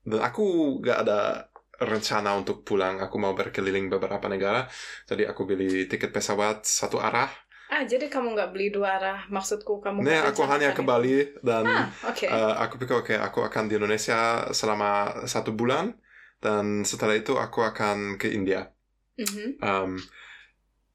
dan 0.09 0.21
aku 0.25 0.79
gak 0.81 1.07
ada 1.07 1.53
rencana 1.79 2.35
untuk 2.35 2.67
pulang. 2.67 2.99
Aku 2.99 3.23
mau 3.23 3.38
berkeliling 3.38 3.87
beberapa 3.87 4.27
negara. 4.27 4.67
Jadi 5.07 5.23
aku 5.29 5.47
beli 5.47 5.87
tiket 5.87 6.11
pesawat 6.11 6.67
satu 6.67 6.99
arah. 6.99 7.31
Ah, 7.68 7.84
jadi 7.84 8.08
kamu 8.08 8.32
nggak 8.32 8.50
beli 8.56 8.72
dua 8.72 8.96
arah? 8.96 9.20
Maksudku 9.28 9.84
kamu 9.84 10.00
nggak 10.00 10.32
aku 10.32 10.42
hanya 10.48 10.72
ke 10.72 10.80
rencanakan 10.80 10.88
Bali 10.88 11.16
dan? 11.44 11.64
Ah, 11.68 11.87
oke. 12.08 12.26
uh, 12.26 12.54
aku 12.64 12.75
pikir 12.80 12.96
oke 12.96 13.14
aku 13.14 13.38
akan 13.44 13.64
di 13.68 13.75
Indonesia 13.76 14.48
selama 14.56 15.22
satu 15.28 15.52
bulan 15.52 15.92
dan 16.40 16.82
setelah 16.88 17.12
itu 17.12 17.37
aku 17.37 17.60
akan 17.60 18.16
ke 18.16 18.32
India. 18.32 18.72
Mhm. 19.20 19.60
Um, 19.60 20.00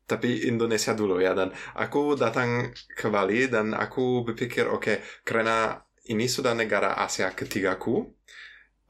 tapi 0.04 0.50
Indonesia 0.50 0.92
dulu 0.92 1.22
ya 1.22 1.32
dan 1.32 1.54
aku 1.78 2.20
datang 2.20 2.74
ke 2.74 3.08
Bali 3.08 3.48
dan 3.48 3.72
aku 3.72 4.28
berpikir 4.28 4.68
oke 4.68 5.00
karena 5.24 5.80
ini 6.12 6.28
sudah 6.28 6.52
negara 6.52 7.00
Asia 7.00 7.32
ketigaku 7.32 8.12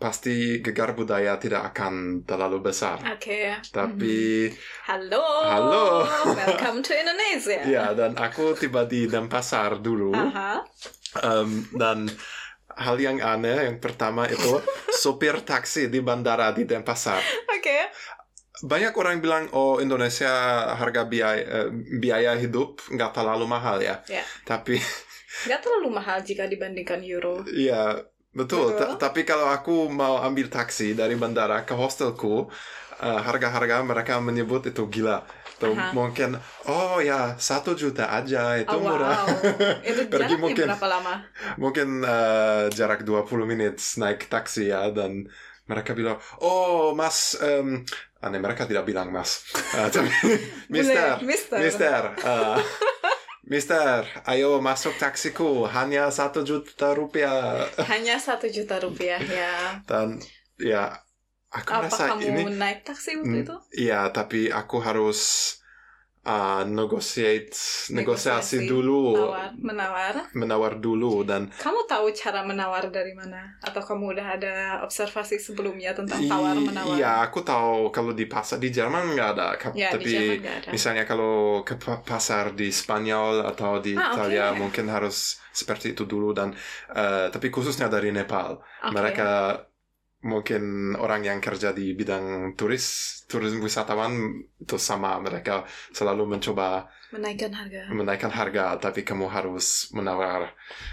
pasti 0.04 0.60
gegar 0.60 1.00
budaya 1.00 1.40
tidak 1.40 1.72
akan 1.72 2.28
terlalu 2.28 2.60
besar 2.60 3.00
Oke. 3.08 3.56
tapi 3.72 4.52
Halo. 4.84 5.24
Halo. 5.48 6.04
Welcome 6.44 6.84
to 6.84 6.92
Indonesia. 6.92 7.64
ya 7.80 7.96
dan 7.96 8.20
aku 8.20 8.52
tiba 8.60 8.84
di 8.84 9.08
Denpasar 9.08 9.80
dulu 9.80 10.12
Aha. 10.12 10.60
Um, 11.24 11.64
dan 11.80 12.12
hal 12.76 13.00
yang 13.00 13.24
aneh 13.24 13.72
yang 13.72 13.80
pertama 13.80 14.28
itu 14.28 14.60
sopir 15.02 15.40
taksi 15.40 15.88
di 15.88 16.04
bandara 16.04 16.52
di 16.52 16.68
Denpasar 16.68 17.24
Oke. 17.56 17.88
banyak 18.68 18.92
orang 19.00 19.24
bilang 19.24 19.48
oh 19.56 19.80
Indonesia 19.80 20.68
harga 20.76 21.08
biaya 21.08 21.40
eh, 21.40 21.70
biaya 22.04 22.36
hidup 22.36 22.84
nggak 22.92 23.16
terlalu 23.16 23.48
mahal 23.48 23.80
ya. 23.80 24.04
Ya. 24.12 24.24
Tapi 24.44 24.76
Nggak 25.34 25.66
terlalu 25.66 25.90
mahal 25.90 26.22
jika 26.22 26.46
dibandingkan 26.46 27.02
euro. 27.02 27.42
ya 27.50 27.98
betul. 28.34 28.74
Betul. 28.74 28.80
Ta- 28.80 28.98
tapi 29.10 29.22
kalau 29.24 29.48
aku 29.48 29.88
mau 29.90 30.20
ambil 30.20 30.48
taksi 30.50 30.94
dari 30.94 31.14
bandara 31.16 31.64
ke 31.64 31.74
hostelku, 31.74 32.50
eh, 33.00 33.20
harga-harga 33.22 33.82
mereka 33.82 34.18
menyebut 34.20 34.62
itu 34.66 34.84
gila. 34.90 35.22
Tuh 35.54 35.72
Aha. 35.72 35.94
mungkin 35.94 36.36
oh 36.66 36.98
ya 37.00 37.38
satu 37.40 37.78
juta 37.78 38.10
aja 38.10 38.58
itu 38.58 38.74
oh, 38.74 38.82
murah. 38.84 39.22
wow. 39.24 39.38
Itu 39.86 40.02
Pergi 40.12 40.34
jaraknya 40.34 40.38
mungkin. 40.42 40.66
berapa 40.68 40.88
lama? 40.90 41.14
mungkin 41.56 41.88
eh, 42.04 42.64
jarak 42.74 43.06
20 43.06 43.46
menit 43.46 43.78
naik 43.96 44.28
taksi 44.28 44.74
ya 44.74 44.90
dan 44.92 45.30
mereka 45.64 45.96
bilang 45.96 46.18
oh 46.42 46.92
mas 46.92 47.40
em, 47.40 47.86
aneh 48.20 48.40
mereka 48.42 48.68
tidak 48.68 48.84
bilang 48.84 49.14
mas 49.14 49.46
Eh, 49.78 49.88
tapi 49.88 50.10
mister 50.74 51.22
Mister. 51.24 51.58
mister 51.62 52.02
eh, 52.20 52.58
mister 53.52 54.04
ayo 54.30 54.48
masuk 54.68 54.94
taksiku 55.02 55.68
hanya 55.76 56.08
satu 56.18 56.40
juta 56.50 56.96
rupiah 57.00 57.68
Hanya 57.90 58.16
satu 58.26 58.48
juta 58.56 58.76
rupiah 58.84 59.22
ya. 59.22 59.84
dan 59.90 60.20
ya 60.60 60.96
aku 61.52 61.70
Apa 61.80 61.80
merasa 61.80 62.04
kamu 62.10 62.26
ini 62.30 62.44
naik 62.62 62.80
taksi 62.88 63.10
waktu 63.20 63.36
Hmm, 63.36 63.44
itu? 63.44 63.56
Iya, 63.74 64.12
tapi 64.16 64.52
aku 64.60 64.78
harus 64.88 65.20
uh, 66.24 66.64
negotiate, 66.64 67.52
negosiasi 67.92 68.64
Negosiasi, 68.64 68.66
dulu, 68.66 69.16
Menawar, 69.16 69.52
menawar. 69.60 70.16
menawar 70.34 70.74
dulu 70.78 71.24
dan 71.24 71.52
Kamu 71.54 71.84
tahu 71.84 72.12
cara 72.12 72.42
menawar 72.42 72.88
dari 72.90 73.12
mana? 73.12 73.56
Atau 73.60 73.80
kamu 73.80 74.16
udah 74.16 74.28
ada 74.36 74.56
observasi 74.82 75.36
sebelumnya 75.38 75.92
tentang 75.92 76.24
tawar 76.24 76.56
menawar? 76.56 76.96
Iya, 76.96 77.28
aku 77.28 77.44
tahu 77.44 77.92
kalau 77.92 78.12
di 78.12 78.26
pasar 78.26 78.58
di 78.58 78.72
Jerman 78.72 79.14
nggak 79.14 79.30
ada, 79.36 79.48
Ya, 79.74 79.92
di 79.92 80.00
tapi 80.00 80.12
nggak 80.40 80.56
ada. 80.64 80.70
misalnya 80.72 81.04
kalau 81.04 81.62
ke 81.62 81.76
pa- 81.76 82.00
pasar 82.00 82.52
di 82.54 82.72
Spanyol 82.72 83.44
atau 83.46 83.80
di 83.80 83.94
Ah. 83.94 84.12
Italia 84.12 84.52
mungkin 84.54 84.88
harus 84.88 85.38
seperti 85.52 85.94
itu 85.94 86.04
dulu 86.04 86.34
dan 86.34 86.50
uh, 86.92 87.30
tapi 87.30 87.48
khususnya 87.48 87.86
dari 87.86 88.10
Nepal, 88.10 88.58
Oke. 88.58 88.90
mereka 88.90 89.60
mungkin 90.24 90.96
orang 91.04 91.22
yang 91.30 91.40
kerja 91.44 91.70
di 91.76 91.92
bidang 92.00 92.56
turis, 92.60 92.86
turisme 93.28 93.60
wisatawan 93.68 94.14
itu 94.64 94.76
sama 94.80 95.20
mereka 95.20 95.68
selalu 95.92 96.24
mencoba 96.40 96.88
menaikkan 97.14 97.52
harga. 97.54 97.82
menaikkan 97.92 98.32
harga 98.34 98.64
tapi 98.80 99.04
kamu 99.04 99.26
harus 99.30 99.66
menawar 99.94 100.42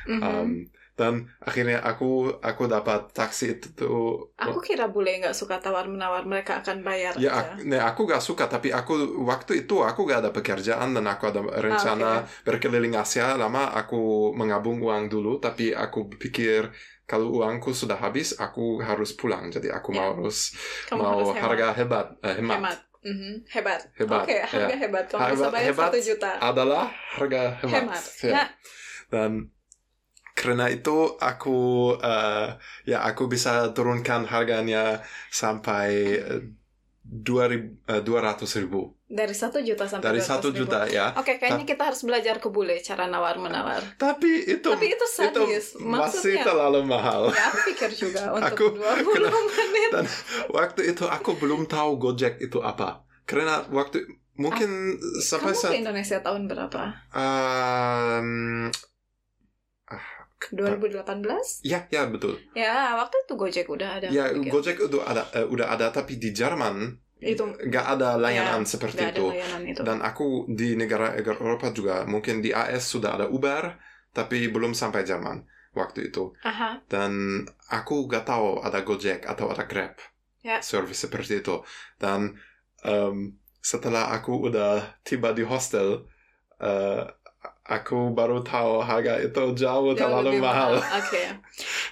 Mhm. 0.07 0.23
um, 0.23 0.51
dan 1.01 1.15
akhirnya 1.49 1.79
aku 1.91 2.05
aku 2.49 2.63
dapat 2.75 3.01
taksi 3.17 3.45
itu 3.57 3.67
tuh 3.79 3.97
Aku 4.37 4.59
kira 4.61 4.85
bule 4.95 5.11
nggak 5.21 5.37
suka 5.41 5.57
tawar 5.65 5.85
menawar, 5.89 6.23
mereka 6.33 6.53
akan 6.61 6.77
bayar 6.89 7.13
ya 7.17 7.31
aja. 7.33 7.41
aku, 7.41 7.53
nah, 7.71 7.81
aku 7.89 8.01
gak 8.13 8.23
suka 8.29 8.45
tapi 8.49 8.69
aku 8.73 8.93
waktu 9.31 9.53
itu 9.65 9.75
aku 9.81 10.01
gak 10.11 10.21
ada 10.25 10.31
pekerjaan 10.33 10.89
dan 10.97 11.05
aku 11.13 11.23
ada 11.31 11.41
rencana 11.61 12.11
berkeliling 12.47 12.95
Asia 12.97 13.37
lama 13.37 13.73
aku 13.73 14.01
mengabung 14.33 14.79
uang 14.81 15.09
dulu 15.09 15.41
tapi 15.41 15.73
aku 15.75 15.99
pikir 16.23 16.73
kalau 17.05 17.27
uangku 17.43 17.71
sudah 17.75 17.99
habis 17.99 18.29
aku 18.39 18.79
harus 18.81 19.11
pulang 19.13 19.45
jadi 19.51 19.69
aku 19.77 19.89
Ya. 19.91 19.99
mau 19.99 20.09
harus 20.15 20.39
Kamu 20.89 21.01
mau 21.01 21.11
harus 21.17 21.29
hemat. 21.35 21.43
harga 21.45 21.67
hebat 21.75 22.07
eh, 22.23 22.35
hemat, 22.39 22.57
hemat. 22.61 22.79
Mhm, 23.01 23.33
Hebat. 23.49 23.81
Hebat, 23.97 24.29
Oke, 24.29 24.37
harga 24.45 24.75
ya. 24.77 24.77
hebat. 24.77 25.05
Kamu 25.09 25.21
Harga 25.25 25.35
bisa 25.41 25.49
bayar 25.49 25.67
hebat 25.73 25.89
satu 25.89 25.99
juta. 26.05 26.31
adalah 26.39 26.85
harga 27.17 27.41
hemat, 27.65 27.73
Hemat. 27.81 28.03
Ya. 28.21 28.33
Ya. 28.33 28.45
dan 29.09 29.31
karena 30.41 30.67
itu 30.67 30.97
aku 31.21 31.59
eh, 32.01 32.49
ya 32.87 33.05
aku 33.05 33.29
bisa 33.29 33.53
turunkan 33.71 34.25
harganya 34.25 35.05
sampai 35.31 36.17
dua 37.03 37.51
dua 38.01 38.21
ratus 38.23 38.57
ribu 38.57 38.97
Dari 39.05 39.35
satu 39.35 39.59
juta 39.59 39.83
sampai 39.85 40.07
dari 40.07 40.21
200 40.23 40.31
satu 40.31 40.49
ribu. 40.49 40.59
juta 40.63 40.87
ya 40.87 41.11
Oke, 41.13 41.35
kayaknya 41.37 41.67
kita 41.67 41.83
harus 41.83 42.01
belajar 42.01 42.39
ke 42.39 42.47
bule 42.47 42.79
cara 42.79 43.05
nawar 43.05 43.35
menawar. 43.37 43.83
tapi 43.99 44.47
itu 44.47 44.63
Tapi 44.65 44.87
itu 44.87 44.95
itu 44.95 45.07
sadis. 45.11 45.75
masih 45.75 46.39
Maksudnya, 46.39 46.45
terlalu 46.47 46.81
mahal 46.87 47.23
ya 47.29 47.51
aku 47.51 47.59
pikir 47.67 47.91
juga 47.93 48.31
Aku- 48.39 48.71
untuk 48.71 48.79
20 48.79 49.51
menit. 49.51 49.91
dan 49.91 50.07
waktu 50.49 50.81
itu 50.89 51.05
aku 51.05 51.35
belum 51.37 51.67
tahu 51.67 51.99
Gojek 51.99 52.39
itu 52.39 52.63
apa 52.63 53.03
karena 53.27 53.67
waktu 53.69 54.07
mungkin 54.39 54.71
sampai 55.21 55.53
Kamu 55.53 55.59
ke 55.59 55.63
saat 55.67 55.75
Indonesia 55.77 56.19
tahun 56.23 56.43
berapa? 56.47 56.83
um, 57.13 58.71
2018? 60.49 61.61
ya 61.63 61.85
ya 61.89 62.09
betul 62.09 62.41
Ya, 62.57 62.97
waktu 62.97 63.17
itu 63.25 63.33
Gojek 63.37 63.67
udah 63.69 64.01
ada. 64.01 64.07
ya 64.09 64.33
pikir. 64.33 64.51
Gojek 64.51 64.77
udah 64.81 65.03
ada 65.05 65.23
eh, 65.37 65.47
udah 65.47 65.67
ada 65.77 65.87
tapi 65.93 66.17
di 66.17 66.33
Jerman 66.33 66.97
Itu 67.21 67.45
nggak 67.45 67.87
ada 68.01 68.17
layanan 68.17 68.65
Ya, 68.65 68.71
seperti 68.73 69.05
ada 69.05 69.13
itu 69.13 69.29
layanan 69.29 69.63
itu. 69.69 69.81
dan 69.85 70.01
aku 70.01 70.49
di 70.49 70.73
negara 70.73 71.13
Eropa 71.13 71.69
juga 71.71 72.09
mungkin 72.09 72.41
di 72.41 72.49
AS 72.51 72.89
sudah 72.89 73.21
ada 73.21 73.27
Uber 73.29 73.77
tapi 74.11 74.49
belum 74.49 74.73
sampai 74.73 75.05
Jerman 75.05 75.45
waktu 75.71 76.11
itu 76.11 76.33
Aha, 76.43 76.81
dan 76.91 77.45
aku 77.71 78.09
nggak 78.09 78.25
tahu 78.27 78.65
ada 78.65 78.81
Gojek 78.83 79.29
atau 79.29 79.53
ada 79.53 79.69
Grab 79.69 79.95
Ya. 80.41 80.57
service 80.65 81.05
seperti 81.05 81.45
itu 81.45 81.61
dan 82.01 82.33
em, 82.81 83.37
setelah 83.61 84.09
aku 84.17 84.49
udah 84.49 84.97
tiba 85.05 85.37
di 85.37 85.45
hostel 85.45 86.09
eh, 86.57 87.05
aku 87.71 88.11
baru 88.11 88.43
tahu 88.43 88.83
harga 88.83 89.23
itu 89.23 89.43
jauh, 89.55 89.95
jauh 89.95 89.95
terlalu 89.95 90.43
mahal. 90.43 90.75
Oke. 90.99 91.23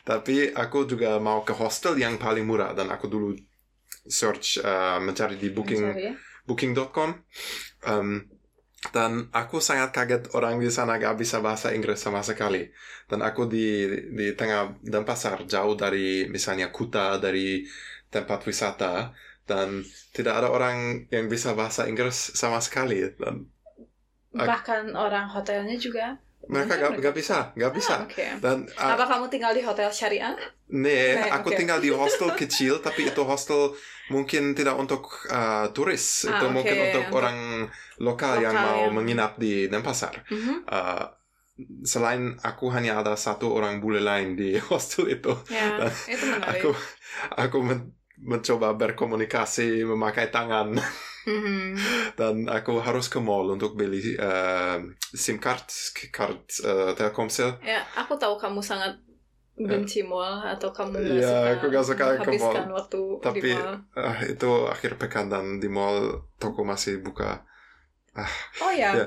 tapi 0.02 0.50
aku 0.50 0.90
juga 0.90 1.22
mau 1.22 1.46
ke 1.46 1.54
hostel 1.54 1.94
yang 1.94 2.18
paling 2.18 2.42
murah 2.42 2.74
dan 2.74 2.90
aku 2.90 3.06
dulu 3.06 3.38
search 4.08 4.58
eh, 4.58 4.98
mencari 4.98 5.38
di 5.38 5.48
booking 5.54 5.84
ya. 5.94 6.12
booking.com 6.48 7.10
Em, 7.86 8.26
dan 8.94 9.26
aku 9.34 9.58
sangat 9.58 9.90
kaget 9.90 10.22
orang 10.34 10.58
di 10.62 10.70
sana 10.70 10.98
gak 11.02 11.18
bisa 11.18 11.42
bahasa 11.42 11.74
Inggris 11.74 11.98
sama 11.98 12.22
sekali. 12.22 12.62
Dan 13.10 13.22
aku 13.26 13.46
di 13.50 13.86
di 14.18 14.26
tengah 14.38 14.78
dan 14.82 15.02
pasar 15.06 15.46
jauh 15.46 15.74
dari 15.74 16.26
misalnya 16.30 16.70
Kuta 16.70 17.18
dari 17.18 17.66
tempat 18.10 18.40
wisata 18.46 19.14
dan 19.48 19.82
tidak 20.14 20.34
ada 20.42 20.48
orang 20.50 21.06
yang 21.10 21.26
bisa 21.26 21.54
bahasa 21.58 21.86
Inggris 21.90 22.34
sama 22.38 22.58
sekali. 22.62 23.02
Dan 23.18 23.46
Bahkan 24.30 24.92
orang 24.92 25.26
hotelnya 25.26 25.76
juga. 25.76 26.16
mereka 26.48 26.80
gak, 26.80 26.96
gak 27.02 27.12
bisa 27.12 27.52
gak 27.52 27.72
bisa 27.76 27.94
Ah, 27.98 28.08
Oke. 28.08 28.24
dan 28.40 28.64
ah, 28.80 28.96
Apa 28.96 29.04
kamu 29.04 29.28
tinggal 29.28 29.52
di 29.52 29.60
hotel 29.60 29.90
syariah? 29.92 30.32
Nee, 30.70 31.12
Nee, 31.18 31.28
aku 31.28 31.52
tinggal 31.52 31.76
di 31.76 31.92
hostel 31.92 32.32
kecil, 32.40 32.80
tapi 32.80 33.04
itu 33.04 33.20
hostel 33.20 33.76
mungkin 34.08 34.56
tidak 34.56 34.78
untuk 34.80 35.28
uh, 35.28 35.68
turis, 35.76 36.24
Ah, 36.24 36.40
itu 36.40 36.44
oke, 36.48 36.54
mungkin 36.56 36.76
untuk 36.78 37.04
untuk 37.04 37.18
orang 37.20 37.38
lokal, 38.00 38.40
yang 38.40 38.54
lokal 38.54 38.64
mau 38.64 38.80
yang- 38.80 38.94
menginap 38.96 39.32
di 39.36 39.68
Denpasar. 39.68 40.24
Mhm. 40.30 40.64
Uh, 40.64 41.04
selain 41.82 42.38
aku 42.40 42.70
hanya 42.70 43.02
ada 43.02 43.12
satu 43.12 43.50
orang 43.50 43.82
bule 43.82 44.00
lain 44.00 44.32
di 44.32 44.56
hostel 44.70 45.10
itu, 45.10 45.34
Ya, 45.50 45.74
itu 46.06 46.22
menarik. 46.24 46.64
aku 46.64 46.70
aku 47.34 47.58
men- 47.60 47.92
mencoba 48.16 48.72
berkomunikasi 48.72 49.84
memakai 49.84 50.32
tangan 50.32 50.74
Mhm. 51.28 51.76
dan 52.16 52.34
aku 52.48 52.80
harus 52.80 53.06
ke 53.12 53.20
mall 53.20 53.44
untuk 53.52 53.76
beli 53.76 54.16
uh, 54.16 54.80
SIM 55.12 55.36
card, 55.36 55.68
card 56.08 56.40
uh, 56.64 56.96
Telkomsel. 56.96 57.60
Ya, 57.60 57.84
aku 57.92 58.16
tahu 58.16 58.40
kamu 58.40 58.64
sangat 58.64 58.96
benci 59.58 60.06
mall 60.06 60.38
atau 60.40 60.70
kamu 60.72 60.94
nggak 60.96 61.18
Ya, 61.20 61.28
suka 61.34 61.50
aku 61.52 61.64
nggak 61.68 61.86
suka 61.86 62.06
ke 62.24 62.30
mall. 62.38 62.56
waktu 62.72 63.00
di 63.02 63.20
Tapi 63.20 63.50
mall. 63.52 63.74
ah, 63.98 64.18
itu 64.24 64.50
akhir 64.70 64.92
pekan 64.96 65.26
dan 65.28 65.58
di 65.60 65.68
mall 65.68 66.24
toko 66.40 66.64
masih 66.64 67.02
buka. 67.04 67.44
Oh 68.62 68.72
ya, 68.72 68.94
Ya. 68.98 69.06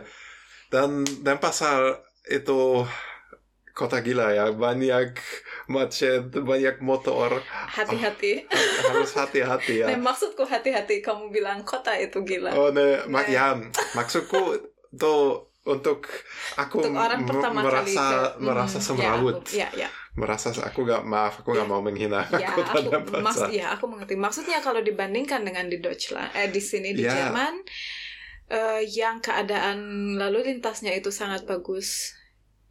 Dan 0.72 1.04
dan 1.25 1.36
pasar 1.44 2.00
itu 2.32 2.86
kota 3.72 4.00
gila 4.04 4.32
ya 4.32 4.51
banyak 4.51 5.16
macet 5.68 6.32
banyak 6.32 6.82
motor 6.82 7.44
hati-hati. 7.70 8.46
harus 8.88 9.12
hati-hati 9.13 9.86
ya. 9.86 9.88
Nah, 9.94 10.00
maksudku 10.01 10.41
hati-hati 10.44 11.01
kamu 11.01 11.30
bilang 11.30 11.62
kota 11.62 11.94
itu 11.94 12.24
gila. 12.24 12.50
Oh 12.53 12.70
ne, 12.70 13.06
mak 13.06 13.30
Nah. 13.30 13.34
ya 13.34 13.46
maksudku 13.94 14.58
tuh 14.94 15.46
untuk 15.62 16.10
aku 16.58 16.82
Untuk 16.82 16.98
orang 16.98 17.22
pertama 17.22 17.62
merasa 17.62 17.86
kali 17.86 17.94
ke, 17.94 18.41
merasa 18.41 18.77
Mhm, 18.82 18.86
semrawut 18.86 19.38
Ya, 19.53 19.70
aku, 19.70 19.77
ya, 19.77 19.86
ya. 19.86 19.89
merasa 20.18 20.48
aku 20.58 20.80
gak 20.84 21.06
maaf 21.06 21.38
aku 21.38 21.53
gak 21.53 21.63
Ya. 21.63 21.70
mau 21.70 21.86
menghina 21.86 22.25
Ya, 22.34 22.50
aku, 22.50 22.89
mas, 23.22 23.38
pasar. 23.38 23.53
ya, 23.53 23.68
aku 23.77 23.86
mengerti. 23.86 24.18
Maksudnya 24.18 24.58
kalau 24.65 24.82
dibandingkan 24.82 25.46
dengan 25.46 25.70
di 25.70 25.77
Deutschland, 25.77 26.34
eh 26.34 26.50
di 26.50 26.58
sini 26.58 26.98
di 26.98 27.06
Ya. 27.06 27.13
Jerman, 27.13 27.62
eh, 28.50 28.82
yang 28.89 29.22
keadaan 29.22 29.77
lalu 30.18 30.50
lintasnya 30.50 30.98
itu 30.98 31.13
sangat 31.13 31.46
bagus. 31.46 32.18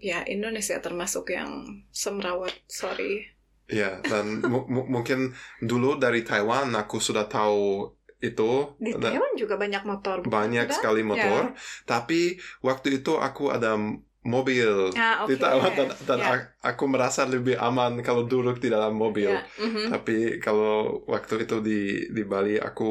Ya, 0.00 0.24
Indonesia 0.24 0.80
termasuk 0.80 1.30
yang 1.30 1.84
semrawut. 1.92 2.52
Sorry. 2.66 3.28
Ya, 3.70 4.02
dan 4.02 4.42
mu- 4.42 4.66
mu- 4.66 4.88
mungkin 4.90 5.30
dulu 5.62 5.94
dari 5.94 6.26
Taiwan 6.26 6.74
aku 6.74 6.98
sudah 6.98 7.30
tahu 7.30 7.92
itu 8.18 8.74
Di 8.82 8.92
Taiwan 8.98 9.32
juga 9.38 9.54
banyak 9.54 9.86
motor. 9.86 10.24
bukan? 10.24 10.32
banyak 10.32 10.66
Tidak? 10.66 10.76
sekali 10.76 11.00
motor. 11.06 11.54
Tapi 11.86 12.34
waktu 12.60 13.00
itu 13.00 13.14
aku 13.16 13.48
ada 13.48 13.78
mobil 14.20 14.92
Ah, 14.92 15.24
di 15.24 15.32
oke. 15.32 15.40
Taiwan 15.40 15.72
dan, 15.72 15.88
dan 16.04 16.18
Ya. 16.20 16.28
a- 16.28 16.48
aku 16.60 16.84
merasa 16.84 17.24
lebih 17.24 17.56
aman 17.56 18.04
kalau 18.04 18.28
duduk 18.28 18.60
di 18.60 18.68
dalam 18.68 18.92
mobil. 18.92 19.32
Ya, 19.32 19.40
mhm. 19.56 19.88
Tapi 19.88 20.16
kalau 20.36 21.00
waktu 21.08 21.48
itu 21.48 21.56
di 21.64 21.80
di 22.12 22.22
Bali 22.28 22.60
aku 22.60 22.90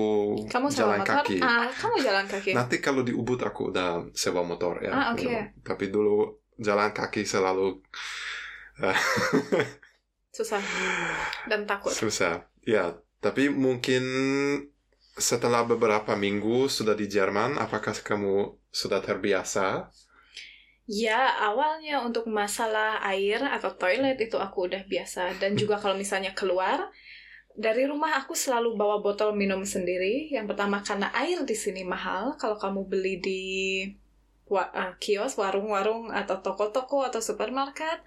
Kamu 0.49 0.67
jalan 0.73 1.05
motor? 1.05 1.21
kaki. 1.21 1.37
Ah, 1.37 1.69
kamu 1.69 1.95
jalan 2.01 2.25
kaki. 2.25 2.51
Nanti 2.57 2.81
kalau 2.81 3.05
di 3.05 3.13
Ubud 3.13 3.37
aku 3.45 3.69
udah 3.69 4.09
sewa 4.15 4.41
motor 4.41 4.81
ya. 4.81 4.89
Ah, 4.89 5.11
memang. 5.13 5.53
Tapi 5.61 5.91
dulu 5.93 6.39
jalan 6.59 6.91
kaki 6.97 7.23
selalu 7.25 7.81
Susah 10.37 10.61
dan 11.49 11.65
takut. 11.69 11.97
susah. 11.99 12.47
Ya, 12.63 12.95
tapi 13.23 13.49
mungkin 13.49 14.03
setelah 15.19 15.61
beberapa 15.67 16.15
minggu 16.15 16.71
sudah 16.71 16.95
di 16.95 17.05
Jerman, 17.11 17.59
apakah 17.59 17.93
kamu 17.93 18.35
sudah 18.71 18.99
terbiasa? 19.03 19.91
Ya, 20.89 21.21
awalnya 21.47 22.01
untuk 22.01 22.25
masalah 22.25 22.97
air 23.13 23.39
atau 23.45 23.69
toilet 23.77 24.17
itu 24.25 24.37
aku 24.41 24.65
udah 24.71 24.83
biasa. 24.89 25.37
Dan 25.37 25.53
juga 25.53 25.77
kalau 25.77 25.93
misalnya 25.93 26.33
keluar, 26.33 26.89
dari 27.53 27.85
rumah 27.85 28.17
aku 28.17 28.33
selalu 28.33 28.73
bawa 28.73 28.97
botol 29.05 29.37
minum 29.37 29.61
sendiri. 29.61 30.33
Yang 30.33 30.45
pertama 30.55 30.81
karena 30.81 31.13
air 31.13 31.45
di 31.45 31.53
sini 31.53 31.85
mahal. 31.85 32.33
Kalau 32.41 32.57
kamu 32.57 32.81
beli 32.89 33.13
di 33.21 33.41
wa- 34.49 34.71
eh, 34.73 34.93
kios, 35.01 35.37
warung-warung, 35.41 36.09
atau 36.11 36.41
toko-toko, 36.45 37.05
atau 37.05 37.21
supermarket. 37.21 38.01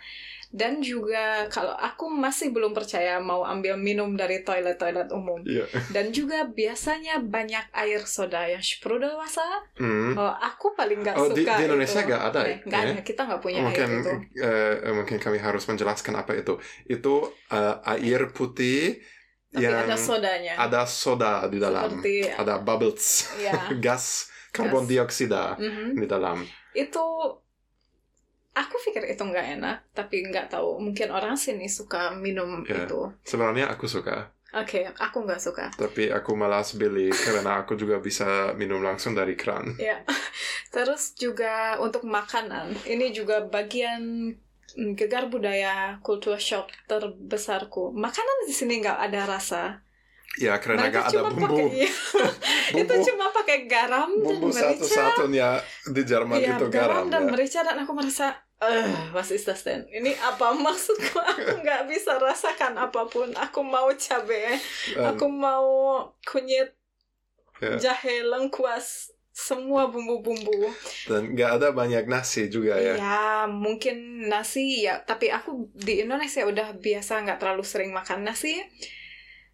Dan 0.52 0.84
juga 0.84 1.48
kalau 1.48 1.72
aku 1.72 2.12
masih 2.12 2.52
belum 2.52 2.76
percaya 2.76 3.16
mau 3.24 3.40
ambil 3.40 3.80
minum 3.80 4.12
dari 4.20 4.44
toilet-toilet 4.44 5.08
umum. 5.16 5.40
Iya. 5.48 5.64
Dan 5.88 6.12
juga 6.12 6.44
biasanya 6.44 7.24
banyak 7.24 7.72
air 7.72 8.04
soda 8.04 8.44
yang 8.44 8.60
sprudelwasser. 8.60 9.72
Hmm. 9.80 10.12
Oh, 10.12 10.28
aku 10.28 10.76
paling 10.76 11.00
nggak 11.00 11.16
Oh, 11.16 11.32
suka 11.32 11.40
di- 11.40 11.46
di 11.48 11.64
Indonesia 11.64 12.00
itu. 12.04 12.08
nggak 12.12 12.22
ada 12.28 12.40
Eh, 12.44 12.56
nggak 12.68 12.82
ya? 12.84 12.92
ada. 12.92 13.00
Kita 13.00 13.20
nggak 13.24 13.40
punya 13.40 13.60
mungkin 13.64 13.88
air 13.88 14.00
itu. 14.04 14.12
eh, 14.44 14.92
mungkin 14.92 15.16
kami 15.24 15.38
harus 15.40 15.64
menjelaskan 15.64 16.14
apa 16.20 16.32
itu. 16.36 16.54
Itu 16.84 17.14
eh, 17.48 17.74
air 17.96 18.20
putih 18.36 19.00
Tapi 19.52 19.64
yang 19.68 19.84
ada 19.84 19.96
sodanya. 19.96 20.54
ada 20.56 20.80
soda 20.88 21.32
di 21.48 21.58
dalam, 21.60 22.00
Seperti 22.00 22.14
ada 22.28 22.54
bubbles, 22.60 23.28
ya. 23.40 23.52
gas 23.84 24.31
karbon 24.52 24.84
dioksida 24.84 25.56
mhm. 25.56 25.96
di 25.96 26.06
dalam. 26.06 26.44
Itu 26.76 27.02
aku 28.52 28.74
pikir 28.84 29.08
itu 29.08 29.22
nggak 29.24 29.46
enak, 29.58 29.76
tapi 29.96 30.28
nggak 30.28 30.52
tahu. 30.52 30.76
Mungkin 30.78 31.08
orang 31.08 31.34
sini 31.40 31.66
suka 31.72 32.12
minum 32.12 32.62
Ya. 32.68 32.84
itu. 32.84 33.08
Sebenarnya 33.24 33.72
aku 33.72 33.88
suka, 33.88 34.28
Oke, 34.52 34.84
aku 35.00 35.24
nggak 35.24 35.40
suka. 35.40 35.72
tapi 35.72 36.12
aku 36.12 36.36
malas 36.36 36.76
beli 36.76 37.08
karena 37.08 37.64
aku 37.64 37.72
juga 37.72 37.96
bisa 38.04 38.52
minum 38.52 38.84
langsung 38.84 39.16
dari 39.16 39.32
keran. 39.32 39.72
Ya. 39.80 40.04
Terus 40.68 41.16
juga 41.16 41.80
untuk 41.80 42.04
makanan, 42.04 42.76
ini 42.84 43.12
juga 43.12 43.44
bagian 43.44 44.32
mm, 44.76 44.92
gegar 44.96 45.32
budaya 45.32 45.96
kultur 46.04 46.36
shock 46.36 46.68
terbesarku. 46.84 47.92
Makanan 47.96 48.48
di 48.48 48.52
sini 48.52 48.84
nggak 48.84 49.00
ada 49.00 49.20
rasa. 49.24 49.80
Ya 50.40 50.56
karena 50.56 50.88
nggak 50.88 51.12
ada 51.12 51.20
bumbu, 51.28 51.68
iya. 51.76 51.92
itu 52.80 52.88
bumbu, 52.88 53.04
cuma 53.04 53.28
pakai 53.36 53.68
garam 53.68 54.08
dan 54.16 54.24
bumbu 54.24 54.48
merica. 54.48 54.80
satu-satunya 54.80 55.60
di 55.92 56.02
Jerman 56.08 56.40
Iya, 56.40 56.56
itu 56.56 56.66
garam, 56.72 57.12
dan 57.12 57.28
ya. 57.28 57.30
merica 57.36 57.60
dan 57.60 57.76
aku 57.84 57.92
merasa 57.92 58.32
eh 58.62 59.12
was 59.12 59.28
is? 59.28 59.44
Ini 59.44 60.16
apa 60.22 60.54
maksudku? 60.56 61.18
Aku 61.36 61.60
nggak 61.60 61.84
bisa 61.84 62.16
rasakan 62.16 62.78
apa 62.80 63.04
pun. 63.10 63.28
Aku 63.36 63.60
mau 63.60 63.90
Dan- 63.92 64.60
aku 65.04 65.26
mau 65.28 65.66
kunyit, 66.24 66.72
Ya. 67.60 67.92
jahe, 67.92 68.22
lengkuas, 68.24 69.12
semua 69.32 69.86
bumbu-bumbu. 69.86 70.72
dan 71.08 71.34
nggak 71.34 71.50
ada 71.60 71.68
banyak 71.70 72.08
nasi 72.08 72.48
juga 72.48 72.78
ya. 72.80 72.94
Ya, 72.96 73.44
mungkin 73.46 74.28
nasi 74.32 74.86
ya. 74.86 75.02
Tapi 75.04 75.28
aku 75.28 75.68
di 75.76 76.00
Indonesia 76.00 76.40
udah 76.42 76.72
biasa 76.72 77.20
nggak 77.20 77.38
terlalu 77.42 77.64
sering 77.66 77.92
makan 77.92 78.24
nasi. 78.24 78.62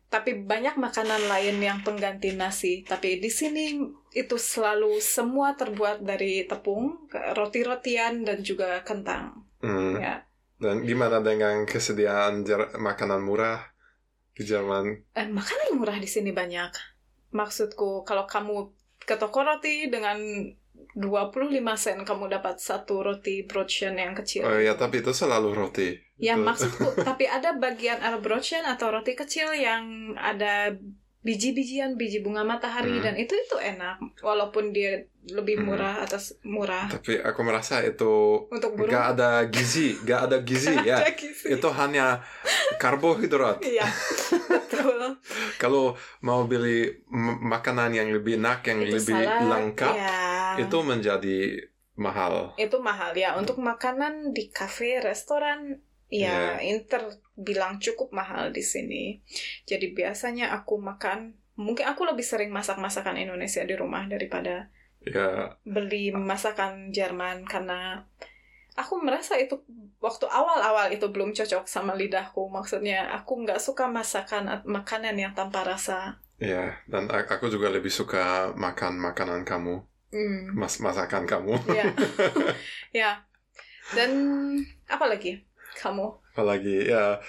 Tapi 0.08 0.40
banyak 0.40 0.80
makanan 0.80 1.28
lain 1.28 1.60
yang 1.60 1.84
pengganti 1.84 2.32
nasi. 2.32 2.80
Tapi 2.80 3.20
di 3.20 3.28
sini 3.28 3.76
itu 4.16 4.36
selalu 4.40 4.96
semua 5.04 5.52
terbuat 5.52 6.00
dari 6.00 6.48
tepung, 6.48 7.08
roti-rotian 7.12 8.24
dan 8.24 8.40
juga 8.40 8.80
kentang. 8.80 9.44
Hmm. 9.60 10.00
Ya. 10.00 10.24
Dan 10.58 10.82
gimana 10.82 11.22
dengan 11.22 11.68
kesediaan 11.68 12.42
makanan 12.80 13.20
murah 13.22 13.62
di 14.34 14.42
Jerman? 14.48 15.06
Eh, 15.14 15.28
makanan 15.28 15.76
murah 15.76 16.00
di 16.00 16.08
sini 16.08 16.34
banyak. 16.34 16.72
Maksudku 17.30 18.02
kalau 18.08 18.24
kamu 18.24 18.72
ke 18.98 19.14
toko 19.20 19.44
roti 19.44 19.92
dengan 19.92 20.18
25 20.98 21.62
sen 21.78 22.02
kamu 22.02 22.26
dapat 22.26 22.58
satu 22.58 23.06
roti 23.06 23.46
brotchen 23.46 23.94
yang 23.94 24.18
kecil. 24.18 24.42
Oh 24.42 24.58
ya, 24.58 24.74
tapi 24.74 24.98
itu 24.98 25.14
selalu 25.14 25.54
roti. 25.54 25.94
Ya 26.18 26.34
Itu- 26.34 26.42
maksudku, 26.42 26.98
tapi 27.08 27.30
ada 27.30 27.54
bagian 27.54 28.02
ada 28.02 28.18
brotchen 28.18 28.66
atau 28.66 28.90
roti 28.90 29.14
kecil 29.14 29.54
yang 29.54 30.12
ada 30.18 30.74
biji-bijian, 31.20 31.94
biji 31.94 32.18
bunga 32.18 32.40
matahari 32.42 32.94
Hmm. 32.94 33.02
dan 33.02 33.14
itu 33.14 33.34
itu 33.34 33.56
enak 33.56 33.98
walaupun 34.18 34.70
dia 34.70 35.02
lebih 35.26 35.58
Hmm. 35.58 35.66
murah 35.68 35.94
atas 35.98 36.38
murah 36.40 36.86
Tapi 36.88 37.18
aku 37.18 37.40
merasa 37.42 37.82
itu 37.82 38.46
untuk 38.48 38.72
burung. 38.72 38.88
nggak 38.88 39.06
ada 39.12 39.30
gizi, 39.44 39.98
nggak 39.98 40.20
ada 40.24 40.36
gizi 40.40 40.72
ya. 40.80 40.98
Ada 40.98 41.12
gizi. 41.12 41.46
Itu 41.50 41.68
hanya 41.70 42.22
karbohidrat. 42.78 43.60
Iya, 43.60 43.84
betul. 44.46 45.18
Kalau 45.62 45.92
mau 46.20 46.44
beli 46.44 47.02
makanan 47.42 47.92
yang 47.92 48.08
lebih 48.08 48.38
enak, 48.38 48.62
yang 48.64 48.80
Itu 48.80 48.94
lebih 48.94 49.16
salad, 49.18 49.42
lengkap, 49.44 49.94
ya. 49.94 50.16
itu 50.56 50.76
menjadi 50.80 51.38
mahal. 51.94 52.54
itu 52.54 52.78
mahal 52.78 53.10
ya 53.12 53.34
untuk 53.34 53.58
makanan 53.58 54.30
di 54.30 54.48
kafe 54.48 55.02
restoran 55.02 55.82
ya 56.08 56.56
ini 56.60 56.84
terbilang 56.88 57.78
cukup 57.80 58.12
mahal 58.12 58.50
di 58.52 58.64
sini. 58.64 59.20
Jadi 59.68 59.92
biasanya 59.92 60.52
aku 60.56 60.80
makan 60.80 61.36
mungkin 61.58 61.86
aku 61.90 62.06
lebih 62.06 62.22
sering 62.24 62.50
masak 62.54 62.78
masakan 62.78 63.18
Indonesia 63.18 63.62
di 63.66 63.74
rumah 63.76 64.06
daripada 64.08 64.70
Ya, 64.98 65.56
beli 65.64 66.10
masakan 66.12 66.90
Jerman 66.92 67.46
karena 67.46 68.02
aku 68.76 68.98
merasa 69.00 69.38
itu 69.38 69.62
waktu 70.02 70.26
awal-awal 70.28 70.90
itu 70.92 71.06
belum 71.08 71.32
cocok 71.32 71.64
sama 71.70 71.94
lidahku. 71.94 72.50
Maksudnya 72.50 73.10
aku 73.14 73.46
nggak 73.46 73.62
suka 73.62 73.86
masakan 73.88 74.62
makanan 74.66 75.16
yang 75.16 75.32
tanpa 75.38 75.64
rasa. 75.64 76.20
Ya. 76.38 76.82
Dan 76.90 77.08
aku 77.10 77.46
juga 77.50 77.70
lebih 77.70 77.90
suka 77.90 78.52
makan 78.58 78.98
makanan 79.00 79.42
kamu, 79.46 79.82
Hmm. 80.08 80.56
mas 80.56 80.80
masakan 80.80 81.24
kamu. 81.28 81.52
ya 81.68 81.84
ya 83.00 83.10
dan 83.96 84.10
apa 84.88 85.04
lagi 85.08 85.47
kamu 85.78 86.06
Apalagi 86.34 86.90
ya 86.90 87.22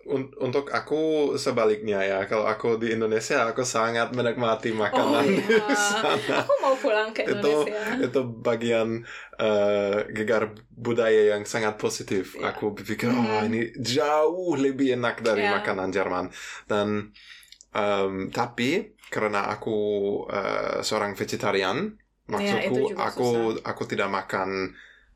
un- 0.00 0.32
untuk 0.40 0.72
aku 0.72 1.00
sebaliknya 1.36 2.00
ya. 2.00 2.18
Kalau 2.24 2.48
aku 2.48 2.80
di 2.80 2.88
Indonesia 2.90 3.44
aku 3.44 3.60
sangat 3.62 4.16
menikmati 4.16 4.72
makanan 4.72 5.24
Oh, 5.24 5.28
di 5.28 5.44
iya. 5.44 5.76
sana. 5.76 6.36
aku 6.40 6.52
mau 6.64 6.72
pulang 6.74 7.12
ke 7.12 7.20
Itu- 7.28 7.36
Indonesia 7.68 8.08
Itu 8.08 8.20
bagian 8.40 9.04
eh, 9.36 9.98
gegar 10.12 10.52
budaya 10.72 11.36
yang 11.36 11.44
sangat 11.44 11.76
positif. 11.76 12.36
Iya. 12.36 12.52
Aku 12.52 12.72
berpikir, 12.72 13.08
Mhm. 13.08 13.24
oh 13.28 13.42
ini 13.44 13.60
jauh 13.76 14.56
lebih 14.56 14.96
enak 14.96 15.20
dari 15.20 15.44
Iya. 15.44 15.60
makanan 15.60 15.88
Jerman. 15.92 16.26
Dan 16.64 17.12
em, 17.70 18.14
tapi 18.32 18.96
karena 19.08 19.52
aku 19.52 19.76
eh, 20.32 20.80
seorang 20.80 21.12
vegetarian, 21.12 21.92
maksudku 22.24 22.72
Iya, 22.72 22.88
juga 22.88 23.04
aku 23.04 23.28
aku 23.60 23.82
tidak 23.84 24.08
makan 24.08 24.72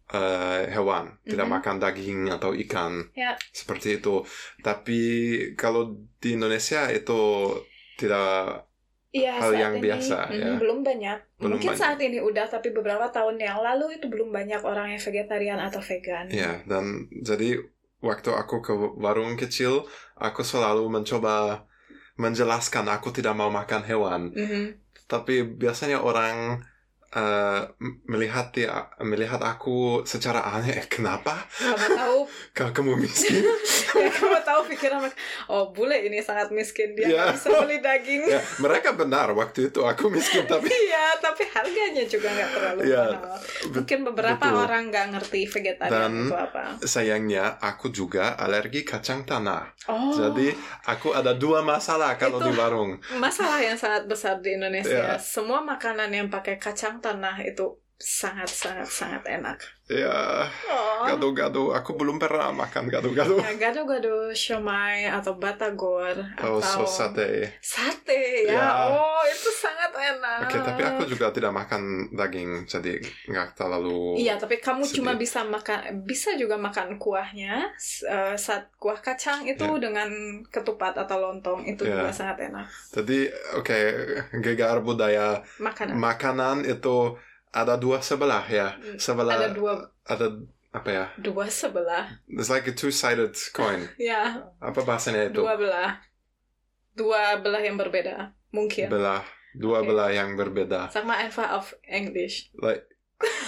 eh, 0.07 0.69
hewan, 0.69 1.17
tidak 1.25 1.47
Mhm. 1.49 1.55
makan 1.57 1.77
daging 1.81 2.21
atau 2.29 2.53
ikan 2.53 2.93
Ya. 3.17 3.33
seperti 3.51 3.97
itu. 3.99 4.21
Tapi 4.61 5.01
kalau 5.55 5.97
di 6.21 6.37
Indonesia 6.37 6.89
itu 6.89 7.51
tidak 7.95 8.69
Iya, 9.15 9.31
hal 9.39 9.55
saat 9.55 9.63
yang 9.63 9.75
ini, 9.79 9.83
biasa, 9.87 10.19
mm, 10.27 10.35
ya. 10.35 10.55
belum 10.59 10.79
banyak. 10.83 11.19
Belum 11.39 11.51
Mungkin 11.57 11.71
banyak. 11.71 11.81
saat 11.81 11.99
ini 12.03 12.19
udah, 12.19 12.51
tapi 12.51 12.75
beberapa 12.75 13.07
tahun 13.09 13.39
yang 13.39 13.63
lalu 13.63 13.97
itu 13.97 14.11
belum 14.11 14.35
banyak 14.35 14.59
orang 14.61 14.91
yang 14.91 14.99
vegetarian 14.99 15.57
atau 15.57 15.79
vegan. 15.79 16.27
Ya, 16.29 16.59
dan 16.67 17.07
jadi 17.23 17.63
waktu 18.03 18.35
aku 18.35 18.59
ke 18.61 18.75
warung 18.99 19.39
kecil, 19.39 19.87
aku 20.19 20.43
selalu 20.43 20.91
mencoba 20.91 21.63
menjelaskan 22.15 22.91
aku 22.91 23.11
tidak 23.11 23.39
mau 23.39 23.49
makan 23.51 23.83
hewan. 23.87 24.35
Mhm. 24.35 24.83
Tapi 25.07 25.47
biasanya 25.47 26.03
orang 26.03 26.67
m- 27.77 28.03
melihat 28.07 28.51
dia, 28.51 28.71
melihat 28.99 29.39
aku 29.39 29.75
secara 30.03 30.43
aneh, 30.43 30.75
"Eh, 30.75 30.87
kenapa? 30.95 31.47
Kamu 31.53 31.87
tahu, 31.95 32.19
kamu 32.75 32.93
miskin? 32.99 33.43
ya, 33.95 34.11
kamu 34.11 34.39
tahu 34.41 34.61
pikiran 34.67 34.99
mereka, 35.01 35.17
oh 35.47 35.71
bule 35.71 35.95
ini 35.97 36.19
sangat 36.19 36.51
miskin 36.51 36.93
dia 36.93 37.07
nggak 37.07 37.33
bisa 37.33 37.49
beli 37.57 37.79
daging. 37.79 38.23
ya, 38.27 38.41
mereka 38.59 38.93
benar 38.93 39.31
waktu 39.31 39.69
itu 39.69 39.81
aku 39.81 40.09
miskin, 40.09 40.43
tapi 40.45 40.67
Iya, 40.67 41.15
tapi 41.19 41.47
harganya 41.47 42.05
juga 42.05 42.29
nggak 42.29 42.51
terlalu 42.51 42.81
Iya, 42.85 43.05
mahal. 43.15 43.39
Mungkin 43.71 43.99
beberapa 44.05 44.45
betul. 44.45 44.61
orang 44.61 44.83
nggak 44.89 45.07
ngerti 45.13 45.41
vegetarian 45.45 46.11
Dan- 46.11 46.27
itu 46.27 46.37
apa. 46.37 46.63
sayangnya 46.81 47.45
aku 47.59 47.89
juga 47.89 48.35
alergi 48.35 48.83
kacang 48.83 49.23
tanah. 49.23 49.71
Oh, 49.87 50.11
Jadi 50.13 50.51
aku 50.85 51.13
ada 51.13 51.33
dua 51.33 51.61
masalah 51.61 52.17
kalau 52.17 52.39
Itu- 52.39 52.49
di 52.49 52.53
warung. 52.55 52.99
masalah 53.15 53.61
yang 53.61 53.75
sangat 53.75 54.05
besar 54.05 54.39
di 54.39 54.55
Indonesia. 54.55 54.91
Iya. 55.07 55.17
Semua 55.17 55.61
makanan 55.61 56.09
yang 56.09 56.27
pakai 56.27 56.57
kacang 56.57 56.99
tanah 57.05 57.37
itu 57.45 57.77
sangat 58.01 58.49
sangat 58.49 58.89
sangat 58.89 59.23
enak. 59.29 59.61
Ya, 59.85 60.49
Oh. 60.65 61.05
gado-gado. 61.05 61.69
Aku 61.71 61.93
belum 61.93 62.17
pernah 62.17 62.49
makan 62.49 62.89
gado-gado. 62.89 63.37
Ya, 63.37 63.53
gado-gado 63.61 64.33
siomay 64.33 65.05
atau 65.05 65.37
batagor 65.37 66.17
Oh, 66.41 66.57
atau 66.57 66.65
so 66.65 66.89
sate. 66.89 67.61
sate 67.61 68.49
ya. 68.49 68.57
Ya. 68.57 68.69
Oh, 68.89 69.21
itu 69.23 69.53
sangat 69.53 69.93
enak. 69.93 70.49
Oke, 70.49 70.57
tapi 70.59 70.81
aku 70.81 71.05
juga 71.05 71.29
tidak 71.29 71.53
makan 71.53 71.83
daging, 72.11 72.65
jadi 72.65 72.97
nggak 73.29 73.53
terlalu. 73.55 74.17
Iya, 74.17 74.41
tapi 74.41 74.57
kamu 74.57 74.83
sedih. 74.83 74.97
cuma 74.99 75.13
bisa 75.15 75.45
makan, 75.45 75.81
bisa 76.03 76.33
juga 76.33 76.57
makan 76.57 76.97
kuahnya. 76.97 77.69
s- 77.77 78.03
eh, 78.03 78.33
saat 78.35 78.73
kuah 78.77 78.97
kacang 78.97 79.45
itu 79.45 79.61
Ya. 79.61 79.77
dengan 79.79 80.09
ketupat 80.47 80.97
atau 80.97 81.21
lontong 81.21 81.61
itu 81.63 81.85
Ya. 81.85 82.01
juga 82.01 82.09
sangat 82.09 82.49
enak. 82.49 82.65
Jadi, 82.91 83.29
oke, 83.55 83.79
gegar 84.41 84.81
budaya 84.81 85.45
Makanan. 85.61 85.95
makanan 85.95 86.57
itu 86.65 87.21
ada 87.55 87.79
dua 87.79 88.03
sebelah 88.03 88.43
ya. 88.51 88.75
Sebelah 88.99 89.39
Ada 89.39 89.49
dua 89.55 89.73
ada 90.05 90.27
apa 90.75 90.91
ya? 90.91 91.07
dua 91.23 91.47
sebelah. 91.47 92.19
It's 92.27 92.51
like 92.51 92.67
a 92.67 92.75
two-sided 92.75 93.31
coin. 93.55 93.87
Ya, 94.11 94.43
Apa 94.59 94.83
bahasanya 94.83 95.31
itu? 95.31 95.39
dua 95.39 95.55
belah. 95.55 96.03
Dua 96.95 97.39
belah 97.39 97.63
yang 97.63 97.79
berbeda. 97.79 98.35
Mungkin. 98.51 98.91
Belah. 98.91 99.23
Dua 99.55 99.83
Oke. 99.83 99.95
belah 99.95 100.11
yang 100.11 100.35
berbeda. 100.35 100.91
Sama 100.91 101.23
Eva 101.23 101.55
of 101.55 101.71
English. 101.87 102.51
Like 102.59 102.91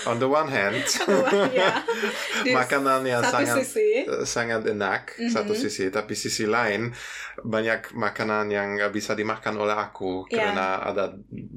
on 0.07 0.17
the 0.17 0.29
one 0.31 0.47
hand, 0.47 0.79
ya. 1.53 1.83
Makanan 2.57 3.03
yang 3.03 3.21
satu 3.21 3.43
sangat 3.43 3.57
sisi. 3.67 3.89
eh, 4.07 4.23
sangat 4.25 4.63
enak 4.65 5.03
Mhm. 5.19 5.31
satu 5.31 5.53
sisi, 5.53 5.91
tapi 5.91 6.15
sisi 6.15 6.47
lain 6.47 6.95
banyak 7.43 7.91
makanan 7.93 8.47
yang 8.49 8.79
nggak 8.79 8.95
bisa 8.95 9.13
dimakan 9.13 9.59
oleh 9.59 9.75
aku 9.75 10.25
Ya. 10.31 10.49
karena 10.49 10.81
ada 10.81 11.05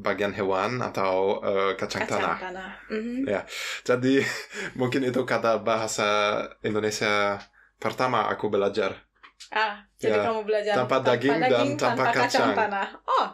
bagian 0.01 0.33
hewan 0.33 0.81
atau 0.81 1.39
eh, 1.39 1.71
kacang, 1.77 2.03
Kacang 2.03 2.21
tanah. 2.25 2.37
tanah. 2.41 2.71
Mhm. 2.89 3.29
Jadi 3.85 4.15
mungkin 4.79 5.05
itu 5.05 5.21
kata 5.23 5.61
bahasa 5.61 6.09
Indonesia 6.61 7.37
pertama 7.77 8.27
aku 8.27 8.49
belajar. 8.49 8.97
Ah, 9.49 9.81
jadi 9.95 10.19
Ya. 10.19 10.25
kamu 10.27 10.41
belajar 10.43 10.73
Tanpa 10.75 10.99
daging 10.99 11.39
dan 11.47 11.67
tanpa 11.79 12.11
kacang. 12.11 12.51
tanah. 12.51 12.87
Oh, 13.07 13.27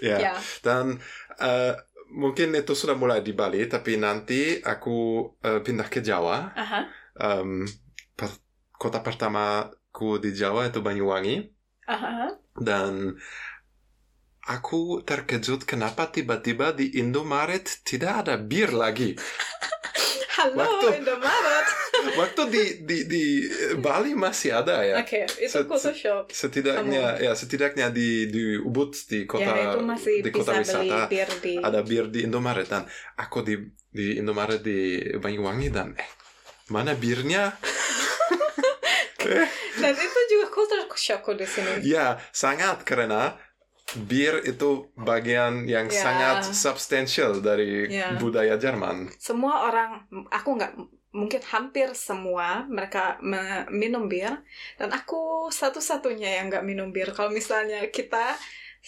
Ya. 0.00 0.16
ya. 0.18 0.34
Dan 0.64 0.98
eh, 1.36 1.74
mungkin 2.14 2.54
itu 2.54 2.72
sudah 2.72 2.94
mulai 2.94 3.20
di 3.20 3.34
Bali, 3.34 3.66
tapi 3.66 3.98
nanti 3.98 4.62
aku 4.62 4.96
eh, 5.42 5.60
pindah 5.60 5.88
ke 5.90 5.98
Jawa. 6.00 6.54
Aha. 6.54 6.80
Em, 7.14 7.66
per- 8.14 8.40
kota 8.74 9.02
pertamaku 9.02 10.22
di 10.22 10.30
Jawa 10.34 10.70
itu 10.70 10.78
Banyuwangi. 10.78 11.36
Aha. 11.90 12.38
Dan 12.54 13.18
aku 14.44 15.00
terkejut 15.02 15.64
kenapa 15.64 16.08
tiba-tiba 16.08 16.72
di 16.72 16.96
Indomaret 16.96 17.64
tidak 17.84 18.24
ada 18.26 18.34
bir 18.40 18.70
lagi. 18.72 19.16
Halo, 20.36 20.58
Waktu- 20.58 21.00
Indomaret. 21.00 21.66
Waktu 22.14 22.42
di 22.48 22.62
di 22.82 22.98
di 23.04 23.24
Bali 23.76 24.14
masih 24.14 24.54
ada 24.54 24.80
ya. 24.80 24.98
Oke, 24.98 25.26
itu 25.36 25.50
Se- 25.50 25.66
khusus 25.66 25.94
shop. 25.94 26.30
Setidaknya 26.30 27.18
ya 27.18 27.32
setidaknya 27.32 27.90
di 27.90 28.26
di 28.26 28.56
Ubud 28.56 28.94
di 29.04 29.24
kota 29.24 29.50
ya, 29.50 29.72
itu 29.72 29.80
masih 29.82 30.14
di 30.20 30.30
bisa 30.30 30.38
kota 30.40 30.52
beli 30.52 30.62
wisata 30.62 30.98
bir 31.06 31.30
di... 31.40 31.54
ada 31.58 31.80
bir 31.80 32.04
di 32.08 32.20
Indomaret 32.22 32.66
dan 32.66 32.82
aku 33.14 33.42
di 33.42 33.54
di 33.90 34.16
Indomaret 34.16 34.60
di 34.60 34.78
Banyuwangi 35.16 35.68
dan 35.68 35.94
eh 35.94 36.08
mana 36.66 36.94
birnya? 36.94 37.50
Dan 39.74 39.92
itu 39.92 40.20
juga 40.30 40.46
culture 40.48 40.84
shock 40.94 41.32
di 41.32 41.44
sini. 41.44 41.80
ya 41.82 42.20
sangat 42.30 42.84
karena 42.84 43.36
bir 43.96 44.44
itu 44.44 44.92
bagian 44.94 45.64
yang 45.64 45.88
Ya. 45.88 46.00
sangat 46.02 46.36
substansial 46.52 47.40
dari 47.40 47.88
Ya. 47.88 48.16
budaya 48.16 48.56
Jerman. 48.56 49.08
Semua 49.16 49.64
orang, 49.64 50.04
aku 50.28 50.56
nggak, 50.56 50.72
mungkin 51.18 51.42
hampir 51.52 51.88
semua 52.08 52.48
mereka 52.76 53.02
me- 53.30 53.66
minum 53.82 54.04
bir. 54.12 54.32
Dan 54.78 54.90
aku 54.98 55.48
satu-satunya 55.60 56.30
yang 56.42 56.46
nggak 56.50 56.66
minum 56.70 56.88
bir. 56.94 57.08
Kalau 57.16 57.30
misalnya 57.38 57.78
kita 57.96 58.34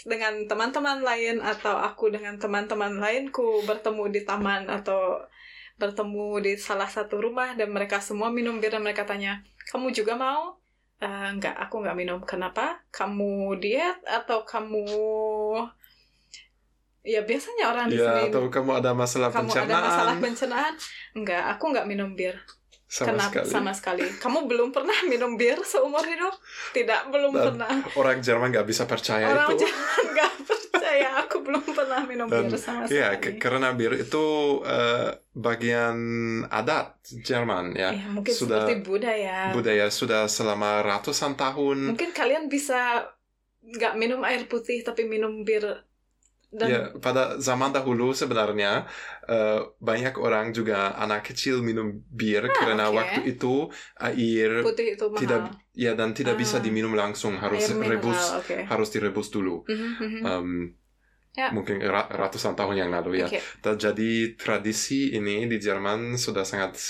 dengan 0.05 0.35
teman-teman 0.51 1.01
lain 1.01 1.41
atau 1.41 1.75
aku 1.89 2.13
dengan 2.13 2.37
teman-teman 2.37 3.01
lainku 3.01 3.65
bertemu 3.65 4.05
di 4.13 4.21
taman 4.29 4.69
atau 4.69 5.25
bertemu 5.81 6.27
di 6.45 6.53
salah 6.61 6.89
satu 6.89 7.21
rumah 7.21 7.57
dan 7.57 7.69
mereka 7.73 8.01
semua 8.01 8.29
minum 8.33 8.61
bir 8.61 8.73
dan 8.73 8.85
mereka 8.85 9.05
tanya 9.09 9.45
kamu 9.73 9.93
juga 9.93 10.17
mau 10.17 10.57
"Eh, 11.01 11.29
enggak 11.33 11.57
aku 11.65 11.75
nggak 11.85 11.97
minum 12.01 12.21
kenapa 12.25 12.81
kamu 12.93 13.61
diet 13.61 13.99
atau 14.09 14.39
kamu 14.49 14.85
ya 17.07 17.21
biasanya 17.23 17.65
orang 17.73 17.87
di 17.87 17.97
Ya 17.99 18.07
sini 18.11 18.21
atau 18.29 18.43
kamu 18.51 18.71
ada 18.83 18.91
masalah 18.93 19.31
kamu 19.31 19.51
ada 19.55 19.63
pencernaan? 19.63 19.85
masalah 19.89 20.15
pencernaan? 20.19 20.75
Enggak 21.15 21.43
aku 21.55 21.65
nggak 21.73 21.87
minum 21.91 22.11
bir. 22.19 22.37
Sama 22.87 23.19
kenapa 23.19 23.43
sekali. 23.43 23.51
sama 23.51 23.73
sekali. 23.75 24.05
Kamu 24.23 24.39
belum 24.47 24.69
pernah 24.71 24.95
minum 25.11 25.35
bir 25.35 25.59
seumur 25.67 26.07
hidup? 26.07 26.35
Tidak 26.71 27.01
belum 27.11 27.33
Dan 27.35 27.43
pernah. 27.51 27.71
Orang 27.99 28.19
Jerman 28.23 28.49
nggak 28.55 28.67
bisa 28.71 28.85
percaya 28.87 29.27
orang 29.27 29.59
itu. 29.59 29.67
jangan 29.67 30.03
nggak 30.15 30.33
percaya. 30.47 31.09
Aku 31.27 31.37
belum 31.43 31.65
pernah 31.75 32.01
minum 32.07 32.29
Dan, 32.31 32.47
bir 32.47 32.55
sama 32.59 32.87
Ya, 32.87 33.19
sekali. 33.19 33.19
ke- 33.19 33.37
karena 33.43 33.69
bir 33.75 33.93
itu 33.99 34.25
eh, 34.63 35.09
bagian 35.35 35.97
adat 36.49 36.87
Jerman 37.27 37.75
ya. 37.75 37.91
Ya, 37.91 38.07
mungkin 38.07 38.31
sudah 38.33 38.71
seperti 38.71 38.75
budaya. 38.87 39.39
Budaya 39.51 39.87
sudah 39.91 40.23
selama 40.31 40.71
ratusan 40.87 41.35
tahun. 41.35 41.91
mungkin 41.91 42.11
kalian 42.15 42.47
bisa 42.47 43.03
nggak 43.67 43.99
minum 43.99 44.23
air 44.23 44.47
putih 44.47 44.87
tapi 44.87 45.03
minum 45.11 45.43
bir 45.43 45.65
dan 46.55 46.67
Ya, 46.71 46.81
pada 47.03 47.37
zaman 47.43 47.75
dahulu 47.75 48.15
sebenarnya 48.15 48.87
eh, 49.27 49.61
banyak 49.83 50.15
orang 50.17 50.55
juga 50.55 50.95
anak 50.95 51.27
kecil 51.29 51.61
minum 51.61 52.01
bir 52.07 52.47
karena 52.55 52.87
Ah, 52.87 52.91
oke. 52.91 52.97
waktu 53.03 53.21
itu 53.35 53.67
air 53.99 54.63
putih 54.63 54.95
itu 54.95 55.05
mahal 55.11 55.21
tidak 55.21 55.43
ya 55.75 55.93
dan 55.99 56.15
tidak 56.15 56.39
bisa 56.39 56.57
Ah. 56.59 56.63
diminum 56.63 56.95
langsung 56.95 57.35
harus 57.37 57.67
air 57.67 57.75
mineral 57.75 57.99
rebus 57.99 58.23
oke 58.39 58.57
harus 58.65 58.89
direbus 58.95 59.29
dulu. 59.29 59.67
Mhm, 59.67 59.91
mhm. 59.99 60.21
Em, 60.25 60.51
Ya. 61.37 61.53
Mungkin 61.53 61.85
ra- 61.85 62.09
ratusan 62.09 62.57
tahun 62.57 62.81
yang 62.81 62.89
lalu 62.89 63.21
ya. 63.21 63.29
Oke. 63.29 63.45
Dan 63.61 63.77
Jadi 63.77 64.41
tradisi 64.41 65.13
ini 65.13 65.45
di 65.45 65.61
Jerman 65.61 66.17
sudah 66.17 66.49
sangat 66.49 66.81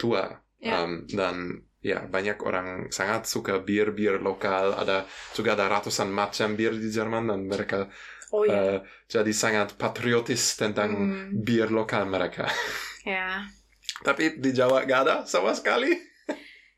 tua 0.00 0.40
Ya. 0.56 0.88
Em, 0.88 1.04
dan 1.12 1.60
ya 1.84 2.08
banyak 2.08 2.40
orang 2.40 2.88
sangat 2.88 3.28
suka 3.28 3.60
bir 3.60 3.92
bir 3.92 4.24
lokal. 4.24 4.72
Ada 4.72 5.04
juga 5.36 5.52
ada 5.52 5.68
ratusan 5.68 6.08
macam 6.08 6.56
bir 6.56 6.72
di 6.72 6.88
Jerman 6.88 7.28
dan 7.28 7.44
mereka 7.44 7.92
oh 8.30 8.42
ya 8.42 8.54
eh, 8.54 8.78
jadi 9.06 9.32
sangat 9.32 9.74
patriotis 9.74 10.54
tentang 10.54 10.90
Hmm, 10.90 11.28
bir 11.36 11.68
lokal 11.68 12.06
mereka. 12.06 12.48
ya 13.02 13.44
Tapi 14.06 14.36
di 14.36 14.50
Jawa 14.50 14.82
gak 14.82 15.00
ada 15.02 15.16
sama 15.24 15.52
sekali. 15.52 15.92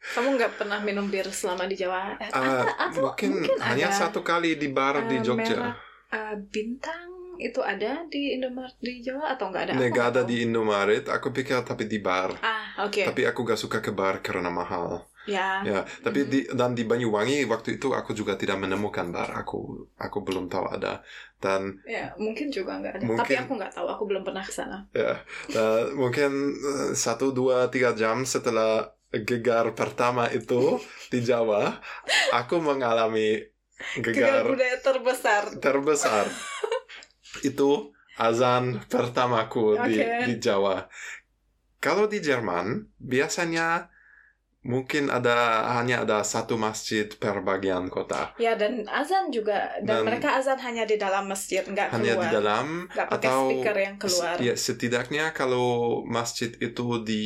kamu 0.07 0.37
nggak 0.37 0.53
pernah 0.57 0.79
minum 0.79 1.07
bir 1.07 1.27
selama 1.27 1.67
di 1.67 1.75
Jawa 1.75 2.15
Eh, 2.17 2.31
Ah, 2.31 2.63
atau- 2.89 3.03
mungkin, 3.05 3.43
mungkin 3.43 3.59
hanya 3.59 3.89
ada 3.89 3.99
satu 4.01 4.23
kali 4.23 4.55
di 4.55 4.69
bar 4.69 5.03
di 5.05 5.17
eh, 5.17 5.21
Jogja. 5.21 5.57
merek, 5.57 5.77
eh, 6.09 6.35
bintang 6.47 7.11
itu 7.37 7.59
ada 7.59 8.07
di 8.07 8.33
Indomaret 8.33 8.79
di 8.79 9.03
Jawa 9.03 9.35
atau 9.35 9.51
nggak 9.51 9.63
ada 9.67 9.73
Nggak 9.77 10.07
ada 10.09 10.23
tahu. 10.23 10.31
di 10.31 10.37
Indomaret. 10.41 11.05
Aku 11.07 11.29
pikir 11.31 11.59
tapi 11.63 11.85
di 11.85 11.99
bar. 11.99 12.33
ah 12.39 12.81
oke 12.81 13.03
Tapi 13.03 13.23
aku 13.25 13.45
gak 13.45 13.59
suka 13.59 13.79
ke 13.79 13.91
bar 13.91 14.21
karena 14.21 14.49
mahal. 14.49 15.05
Ya 15.27 15.61
Ya, 15.63 15.83
tapi 16.01 16.23
Mhm. 16.25 16.31
di 16.31 16.39
dan 16.55 16.71
di 16.73 16.87
Banyuwangi 16.87 17.45
waktu 17.45 17.77
itu 17.77 17.91
aku 17.91 18.15
juga 18.15 18.39
tidak 18.39 18.63
menemukan 18.63 19.11
bar. 19.11 19.31
Aku 19.43 19.59
aku 19.99 20.19
belum 20.23 20.47
tahu 20.47 20.71
ada. 20.71 21.03
Dan 21.37 21.77
ya 21.85 22.15
mungkin 22.17 22.49
juga 22.49 22.81
nggak 22.81 22.93
ada 22.97 23.05
Mungkin- 23.05 23.21
tapi 23.21 23.35
aku 23.37 23.53
nggak 23.59 23.73
tahu 23.75 23.87
aku 23.91 24.03
belum 24.09 24.23
pernah 24.25 24.41
ke 24.41 24.53
sana 24.55 24.79
ya, 24.97 25.21
dan 25.53 25.93
mungkin 25.93 26.33
eh, 26.57 26.91
satu 26.97 27.29
dua 27.31 27.69
tiga 27.69 27.93
jam 27.93 28.25
setelah 28.25 28.89
gegar 29.13 29.77
pertama 29.77 30.27
itu 30.33 30.81
di 31.13 31.21
Jawa, 31.21 31.77
aku 32.33 32.57
mengalami 32.59 33.45
gegar 34.01 34.41
gegar 34.41 34.45
budaya 34.49 34.77
terbesar 34.81 35.43
terbesar. 35.61 36.25
itu 37.49 37.93
azan 38.17 38.81
pertamaku 38.89 39.77
di 39.85 40.01
Oke. 40.01 40.25
di 40.25 40.35
Jawa. 40.41 40.89
Kalau 41.77 42.09
di 42.09 42.25
Jerman 42.25 42.89
biasanya 42.97 43.93
mungkin 44.67 45.07
ada 45.09 45.37
hanya 45.73 46.03
ada 46.03 46.19
satu 46.23 46.59
masjid 46.59 47.07
per 47.07 47.41
bagian 47.41 47.87
kota. 47.87 48.35
ya 48.37 48.53
dan 48.55 48.83
azan 48.85 49.31
juga 49.31 49.71
dan, 49.81 50.03
Dan- 50.03 50.07
mereka 50.07 50.29
azan 50.35 50.59
hanya 50.59 50.83
di 50.83 50.97
dalam 50.97 51.25
masjid 51.25 51.63
nggak 51.63 51.89
hanya 51.89 52.13
keluar. 52.13 52.23
di 52.23 52.29
dalam 52.35 52.67
nggak 52.89 53.09
pakai 53.09 53.19
atau 53.23 53.39
speaker 53.47 53.77
yang 53.79 53.97
keluar. 53.97 54.35
ya 54.39 54.55
setidaknya 54.57 55.25
kalau 55.31 55.69
masjid 56.05 56.51
itu 56.59 56.87
di 57.01 57.25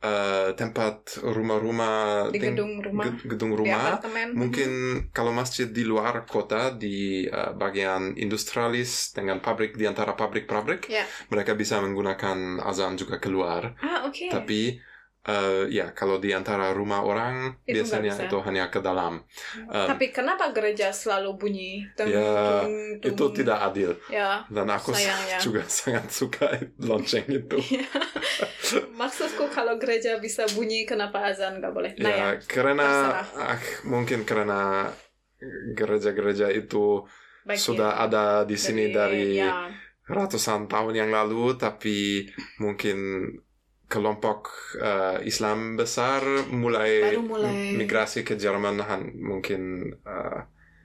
eh, 0.00 0.50
tempat 0.54 1.20
rumah-rumah 1.20 2.28
di 2.28 2.40
ting- 2.40 2.56
gedung 2.56 2.80
rumah. 2.80 3.04
ge- 3.04 3.28
gedung 3.28 3.52
rumah 3.52 3.84
apartemen. 3.94 4.32
mungkin 4.32 4.70
kalau 5.10 5.28
masjid 5.30 5.68
di 5.68 5.84
luar 5.84 6.24
kota 6.24 6.72
di 6.72 7.28
eh, 7.28 7.52
bagian 7.54 8.16
industrialis 8.16 9.12
dengan 9.12 9.38
pabrik 9.38 9.76
di 9.76 9.84
antara 9.84 10.12
pabrik-pabrik 10.14 10.88
Ya. 10.88 11.04
mereka 11.28 11.52
bisa 11.52 11.78
menggunakan 11.78 12.58
azan 12.60 12.96
juga 12.96 13.20
keluar. 13.20 13.76
Ah 13.78 14.08
oke. 14.08 14.32
Tapi 14.32 14.80
eh, 15.28 15.68
ya 15.68 15.92
kalau 15.92 16.16
di 16.16 16.32
antara 16.32 16.72
rumah 16.72 17.04
orang 17.04 17.60
Itu 17.68 17.84
biasanya 17.84 18.16
itu 18.24 18.36
hanya 18.40 18.72
ke 18.72 18.80
dalam. 18.80 19.20
Um, 19.68 19.86
Tapi 19.86 20.08
kenapa 20.10 20.48
gereja 20.56 20.88
selalu 20.90 21.36
bunyi? 21.36 21.72
Tung, 21.92 22.08
Ya, 22.08 22.64
tung, 22.64 23.04
tung. 23.04 23.10
itu 23.12 23.24
tidak 23.36 23.58
adil 23.68 23.90
Ya, 24.08 24.40
dan 24.48 24.66
aku 24.72 24.96
Sayangnya. 24.96 25.36
juga 25.44 25.62
sangat 25.68 26.08
suka 26.08 26.48
lonceng 26.88 27.28
itu. 27.28 27.58
maksudku 29.00 29.50
kalau 29.50 29.76
gereja 29.76 30.16
bisa 30.22 30.46
bunyi, 30.56 30.86
kenapa 30.86 31.20
azan 31.28 31.58
nggak 31.60 31.72
boleh? 31.74 31.92
Nah 31.98 32.10
ya, 32.10 32.16
ya, 32.16 32.28
karena 32.46 32.88
ah, 33.34 33.58
mungkin 33.84 34.22
karena 34.24 34.88
gereja-gereja 35.74 36.52
itu 36.52 37.04
baik 37.44 37.56
sudah 37.58 37.96
ya. 37.96 38.04
ada 38.06 38.24
di 38.44 38.56
sini 38.56 38.92
dari 38.92 39.40
ya, 39.40 39.68
ratusan 40.06 40.68
tahun 40.68 40.94
yang 40.96 41.10
lalu, 41.10 41.56
tapi 41.56 42.28
mungkin 42.60 42.98
kelompok 43.90 44.40
eh, 44.78 45.18
Islam 45.26 45.74
besar 45.74 46.22
mulai, 46.48 46.92
Baru 47.10 47.22
mulai. 47.26 47.74
migrasi 47.74 48.22
ke 48.22 48.38
Jerman 48.38 48.78
han- 48.80 49.18
mungkin 49.18 49.60
eh, 50.06 50.40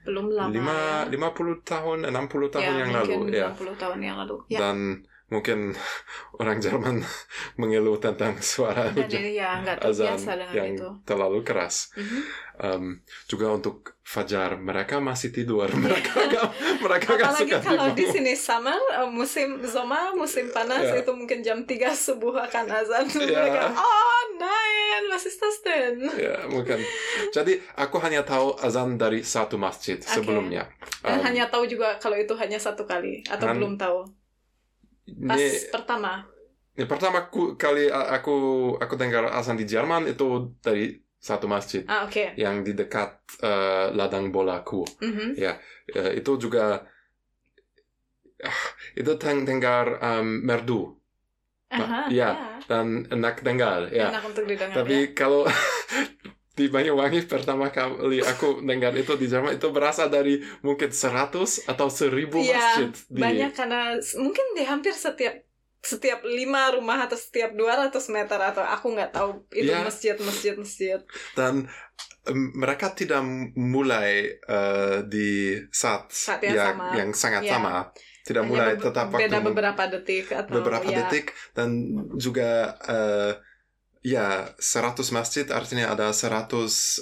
belum 0.06 0.26
lama 0.38 0.50
lima 0.54 0.78
ya. 0.78 1.10
lima 1.14 1.30
puluh 1.34 1.62
tahun, 1.66 2.06
60 2.10 2.54
tahun 2.54 2.74
ya, 2.74 2.82
yang 2.82 2.92
lalu, 2.94 3.18
ya. 3.34 3.48
60 3.54 3.74
tahun 3.78 4.00
yang 4.02 4.18
lalu. 4.22 4.36
Ya. 4.54 4.60
Dan 4.62 4.78
mungkin 5.26 5.74
orang 6.42 6.62
Jerman 6.62 7.02
mengeluh 7.60 7.98
tentang 7.98 8.38
suara 8.38 8.94
Dan 8.94 9.10
ini 9.10 9.36
ya 9.36 9.58
nggak 9.60 9.82
azan 9.82 10.18
yang 10.54 10.78
itu. 10.78 10.90
terlalu 11.02 11.42
keras. 11.42 11.90
Mhm. 11.98 12.20
Um, 12.56 12.84
juga 13.28 13.52
untuk 13.52 14.00
fajar 14.00 14.56
mereka 14.56 15.04
masih 15.04 15.28
tidur 15.28 15.68
mereka 15.76 16.24
nggak 16.24 16.48
mereka 16.80 17.08
nggak 17.20 17.28
Apalagi 17.36 17.52
suka 17.52 17.60
kalau 17.60 17.88
di 17.92 18.06
sini 18.08 18.32
summer, 18.32 18.80
musim 19.10 19.60
zoma, 19.66 20.16
musim 20.16 20.48
panas 20.50 20.88
Ya. 20.88 21.04
itu 21.04 21.12
mungkin 21.12 21.42
jam 21.42 21.60
3 21.62 21.74
subuh 21.92 22.32
akan 22.38 22.66
azan. 22.70 23.04
Ya. 23.12 23.44
Mereka, 23.44 23.76
oh 23.76 24.22
nein, 24.38 25.04
was 25.10 25.26
ist 25.26 25.36
das 25.36 25.58
denn? 25.62 26.00
ya 26.16 26.48
mungkin 26.48 26.80
jadi 27.30 27.60
aku 27.76 28.00
hanya 28.00 28.24
tahu 28.24 28.56
azan 28.56 28.96
dari 28.96 29.20
satu 29.20 29.58
masjid 29.58 29.98
Oke. 29.98 30.08
sebelumnya 30.22 30.70
Dan 31.02 31.20
Um, 31.20 31.26
hanya 31.26 31.46
tahu 31.46 31.66
juga 31.66 31.98
kalau 31.98 32.16
itu 32.16 32.32
hanya 32.34 32.56
satu 32.58 32.86
kali 32.86 33.20
atau 33.26 33.52
belum 33.52 33.76
tahu. 33.76 34.06
Pas 35.06 35.38
pertama. 35.70 36.26
ini 36.74 36.86
pertama 36.86 37.30
ku- 37.30 37.56
kali 37.56 37.88
aku 37.88 38.36
aku 38.76 38.94
dengar 38.96 39.30
azan 39.32 39.56
di 39.56 39.64
Jerman 39.64 40.06
itu 40.06 40.26
dari 40.60 40.92
satu 41.16 41.48
masjid 41.48 41.86
Ah, 41.86 42.04
oke. 42.04 42.36
yang 42.36 42.62
di 42.62 42.74
dekat 42.74 43.16
eh, 43.40 43.88
ladang 43.92 44.30
bolaku 44.30 44.84
Mhm. 45.00 45.38
Eh, 45.38 46.12
itu 46.18 46.32
juga 46.36 46.84
ah, 48.42 48.62
itu 48.94 49.12
teng- 49.16 49.46
dengar 49.46 50.02
um, 50.02 50.42
merdu 50.42 50.98
Aha, 51.72 52.10
ya. 52.10 52.30
ya. 52.34 52.58
dan 52.68 53.06
enak 53.08 53.42
dengar 53.42 53.88
ya 53.90 54.10
Enak 54.10 54.24
untuk 54.26 54.44
didengar 54.44 54.74
ya. 54.74 54.78
Tapi 54.84 54.98
kalau 55.14 55.46
di 56.56 56.66
Banyuwangi 56.66 57.28
pertama 57.28 57.68
kali 57.68 58.24
aku 58.24 58.64
dengar 58.64 58.96
itu 58.96 59.14
di 59.14 59.28
Jerman 59.28 59.54
itu 59.54 59.68
berasal 59.70 60.08
dari 60.08 60.40
mungkin 60.62 60.88
100 60.88 61.68
atau 61.68 61.88
1000 61.88 62.16
Iya, 62.34 62.56
masjid 62.56 62.92
di 63.08 63.20
Banyak 63.20 63.52
karena 63.52 63.82
mungkin 64.18 64.46
di 64.56 64.64
hampir 64.64 64.96
setiap 64.96 65.36
setiap 65.78 66.26
lima 66.26 66.74
rumah 66.74 67.06
atau 67.06 67.14
setiap 67.14 67.54
200 67.54 67.92
meter 68.10 68.40
atau 68.42 68.64
aku 68.64 68.90
nggak 68.90 69.12
tahu 69.12 69.44
itu 69.52 69.70
Iya. 69.70 69.84
masjid 69.84 70.16
masjid 70.18 70.56
masjid 70.56 71.00
dan 71.34 71.68
mereka 72.56 72.90
tidak 72.92 73.22
mulai 73.54 74.34
eh, 74.34 74.98
di 75.06 75.54
saat, 75.70 76.10
Saat 76.10 76.42
yang 76.42 76.56
ya- 76.56 76.66
sama. 76.66 76.86
yang 76.96 77.10
sangat 77.14 77.44
Ya. 77.44 77.52
sama 77.54 77.94
tidak 78.26 78.42
Hanya 78.42 78.50
mulai 78.50 78.74
be- 78.74 78.82
tetap 78.82 79.06
waktu 79.14 79.22
beda 79.22 79.40
beberapa 79.44 79.84
detik 79.86 80.26
atau 80.34 80.54
beberapa 80.58 80.88
ya, 80.90 80.98
detik 81.06 81.26
dan 81.54 81.70
juga 82.18 82.50
eh, 82.82 83.32
ya 84.06 84.54
100 84.62 85.02
masjid 85.10 85.46
artinya 85.50 85.90
ada 85.90 86.14
100 86.14 86.46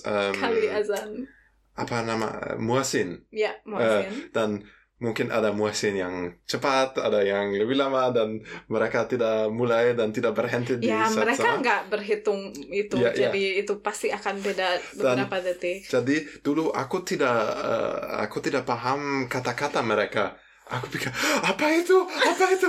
em, 0.08 0.34
kali 0.40 0.72
azan 0.72 1.28
apa 1.76 2.00
nama 2.08 2.56
muasin 2.56 3.28
ya 3.28 3.52
muazzin 3.68 4.32
dan 4.32 4.64
mungkin 5.04 5.36
ada 5.36 5.52
muasin 5.52 6.00
yang 6.00 6.32
cepat, 6.48 6.96
ada 6.96 7.20
yang 7.28 7.52
lebih 7.52 7.76
lama 7.76 8.08
dan 8.16 8.40
mereka 8.72 9.04
tidak 9.04 9.52
mulai 9.52 9.92
dan 10.00 10.16
tidak 10.16 10.32
berhenti 10.32 10.80
di 10.80 10.88
ya 10.88 11.04
saat 11.12 11.28
mereka 11.28 11.50
nggak 11.60 11.82
berhitung 11.92 12.40
itu 12.72 12.96
Ya, 12.96 13.12
ya. 13.12 13.28
jadi 13.28 13.68
itu 13.68 13.84
pasti 13.84 14.08
akan 14.16 14.40
beda 14.40 14.80
Dan- 14.96 15.28
beberapa 15.28 15.44
detik 15.44 15.84
Jadi 15.92 16.40
dulu 16.40 16.72
aku 16.72 17.04
tidak 17.04 17.36
eh, 17.52 18.00
aku 18.24 18.40
tidak 18.40 18.64
paham 18.64 19.28
kata-kata 19.28 19.84
mereka. 19.84 20.40
Aku 20.72 20.88
pikir 20.88 21.12
apa 21.44 21.66
itu? 21.76 21.98
Apa 22.08 22.46
itu? 22.56 22.68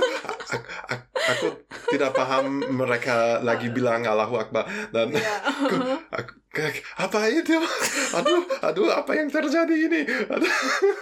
A- 0.91 1.03
aku 1.25 1.47
tidak 1.91 2.11
paham 2.13 2.61
mereka 2.61 3.41
lagi 3.41 3.67
bilang 3.73 4.05
Allahu 4.05 4.35
Akbar 4.37 4.63
dan 4.93 5.09
ya 5.11 5.35
aku, 6.13 6.33
kayak, 6.53 6.81
apa 6.95 7.19
itu? 7.27 7.57
Aduh, 8.15 8.41
aduh, 8.63 8.87
apa 8.93 9.11
yang 9.17 9.27
terjadi 9.27 9.75
ini? 9.75 10.01
Aduh. 10.31 10.53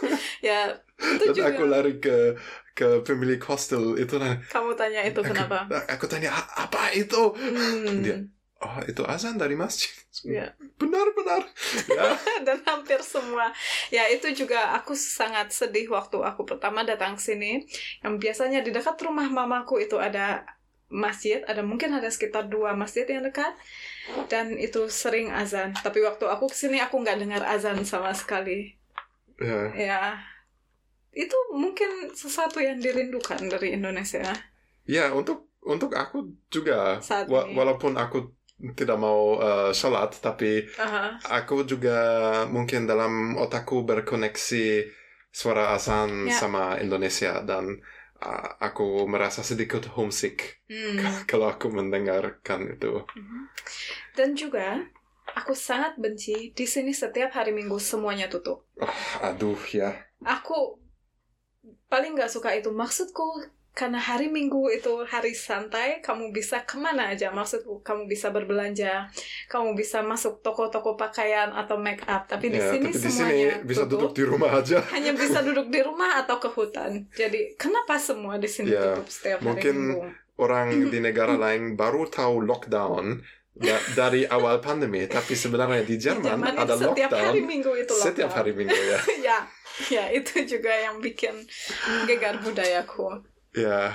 ya 0.48 0.74
itu 0.98 1.24
Dan 1.30 1.36
juga 1.36 1.50
aku 1.54 1.64
lari 1.68 1.94
ke 2.00 2.18
ke 2.74 3.06
pemilik 3.06 3.38
hostel 3.46 4.00
itu 4.02 4.18
kamu 4.50 4.74
tanya 4.74 5.06
itu 5.06 5.22
kenapa 5.22 5.70
aku 5.86 6.06
tanya 6.10 6.34
"A- 6.34 6.66
apa 6.66 6.90
itu? 6.98 7.22
Hmm. 7.38 8.02
Dia- 8.02 8.33
Oh, 8.64 8.80
itu 8.88 9.04
azan 9.04 9.36
dari 9.36 9.60
masjid. 9.60 9.92
Ya. 10.24 10.56
Benar-benar. 10.80 11.44
Ya. 11.94 12.16
dan 12.48 12.64
hampir 12.64 13.02
semua 13.04 13.52
ya 13.92 14.08
itu 14.08 14.30
juga 14.32 14.72
aku 14.78 14.96
sangat 14.96 15.52
sedih 15.52 15.90
waktu 15.92 16.16
aku 16.22 16.48
pertama 16.48 16.86
datang 16.86 17.20
ke 17.20 17.22
sini 17.22 17.66
yang 18.06 18.16
biasanya 18.18 18.64
di 18.64 18.72
dekat 18.72 18.96
rumah 19.04 19.28
mamaku 19.28 19.84
itu 19.84 19.98
ada 20.00 20.46
masjid 20.88 21.42
ada 21.50 21.66
mungkin 21.66 21.92
ada 21.98 22.08
sekitar 22.08 22.48
dua 22.48 22.78
masjid 22.78 23.04
yang 23.10 23.26
dekat 23.26 23.52
dan 24.30 24.54
itu 24.56 24.86
sering 24.88 25.34
azan 25.34 25.74
tapi 25.82 26.06
waktu 26.06 26.24
aku 26.30 26.46
ke 26.50 26.56
sini 26.56 26.78
aku 26.80 27.02
nggak 27.02 27.20
dengar 27.20 27.42
azan 27.44 27.82
sama 27.84 28.14
sekali 28.14 28.78
ya. 29.42 29.62
ya 29.74 30.02
itu 31.14 31.36
mungkin 31.54 32.14
sesuatu 32.14 32.62
yang 32.62 32.78
dirindukan 32.82 33.42
dari 33.50 33.74
Indonesia 33.76 34.24
Ya, 34.84 35.16
untuk 35.16 35.48
untuk 35.64 35.96
aku 35.96 36.36
juga 36.52 37.00
Saat 37.00 37.32
ini. 37.32 37.56
walaupun 37.56 37.96
aku 37.96 38.36
tidak 38.72 38.96
mau 38.96 39.36
uh, 39.36 39.76
sholat, 39.76 40.16
tapi 40.24 40.64
Aha. 40.80 41.20
aku 41.28 41.68
juga 41.68 41.98
mungkin 42.48 42.88
dalam 42.88 43.36
otakku 43.36 43.84
berkoneksi 43.84 44.88
suara 45.34 45.76
azan 45.76 46.32
Ya. 46.32 46.38
sama 46.40 46.80
Indonesia 46.80 47.44
dan 47.44 47.84
uh, 48.24 48.48
aku 48.64 49.04
merasa 49.10 49.44
sedikit 49.44 49.84
homesick 50.00 50.64
Hmm. 50.72 50.98
kalau 51.30 51.52
aku 51.52 51.68
mendengarkan 51.70 52.80
itu. 52.80 53.04
Mhm. 53.14 53.40
Dan 54.18 54.34
juga 54.34 54.80
aku 55.38 55.54
sangat 55.54 55.98
benci 56.02 56.54
di 56.54 56.66
sini 56.66 56.94
setiap 56.96 57.34
hari 57.36 57.52
Minggu 57.54 57.78
semuanya 57.78 58.30
tutup. 58.32 58.66
Aduh 59.22 59.60
ya. 59.70 59.94
Aku 60.24 60.80
paling 61.92 62.16
nggak 62.18 62.32
suka 62.32 62.54
itu. 62.58 62.70
Maksudku 62.74 63.46
karena 63.74 63.98
hari 63.98 64.30
Minggu 64.30 64.70
itu 64.70 65.02
hari 65.04 65.34
santai, 65.34 65.98
kamu 66.00 66.30
bisa 66.30 66.62
ke 66.62 66.78
mana 66.78 67.10
aja. 67.10 67.34
Maksudku 67.34 67.82
kamu 67.82 68.06
bisa 68.06 68.30
berbelanja, 68.30 69.10
kamu 69.50 69.74
bisa 69.74 70.06
masuk 70.06 70.46
toko-toko 70.46 70.94
pakaian 70.94 71.50
atau 71.50 71.76
make 71.76 72.06
up. 72.06 72.30
Tapi 72.30 72.54
di 72.54 72.62
Ya, 72.62 72.70
sini 72.70 72.88
tapi 72.88 72.94
di 72.94 73.00
sini 73.02 73.12
semuanya 73.12 73.50
bisa 73.66 73.84
duduk 73.84 74.14
tutup. 74.14 74.18
di 74.18 74.24
rumah 74.24 74.52
aja. 74.54 74.78
Hanya 74.94 75.12
bisa 75.14 75.42
duduk 75.42 75.68
di 75.68 75.82
rumah 75.82 76.22
atau 76.22 76.38
ke 76.38 76.48
hutan. 76.48 77.10
Jadi 77.12 77.58
kenapa 77.58 77.98
semua 77.98 78.38
di 78.38 78.46
sini 78.46 78.70
Ya, 78.70 78.94
tutup 78.94 79.10
setiap 79.10 79.40
hari 79.42 79.48
mungkin 79.50 79.76
Minggu? 79.76 80.02
Orang 80.38 80.68
di 80.94 81.00
negara 81.02 81.34
lain 81.34 81.74
baru 81.74 82.06
tahu 82.06 82.46
lockdown 82.46 83.26
da- 83.54 83.86
dari 83.94 84.26
awal 84.26 84.62
pandemi, 84.62 85.06
tapi 85.06 85.34
sebenarnya 85.34 85.82
di 85.82 85.98
Di 85.98 86.10
Jerman 86.10 86.42
Jerman 86.42 86.54
ada 86.58 86.74
setiap 86.74 87.10
lockdown 87.10 87.26
hari 87.26 87.42
Minggu 87.42 87.72
itu 87.74 87.94
setiap 87.94 88.30
lockdown. 88.30 88.38
hari 88.38 88.52
Minggu 88.54 88.78
ya. 88.78 89.00
ya, 89.34 89.38
ya 89.90 90.04
itu 90.10 90.46
juga 90.46 90.70
yang 90.70 90.98
bikin 90.98 91.34
gegar 92.06 92.38
budayaku. 92.38 93.33
Ya, 93.54 93.94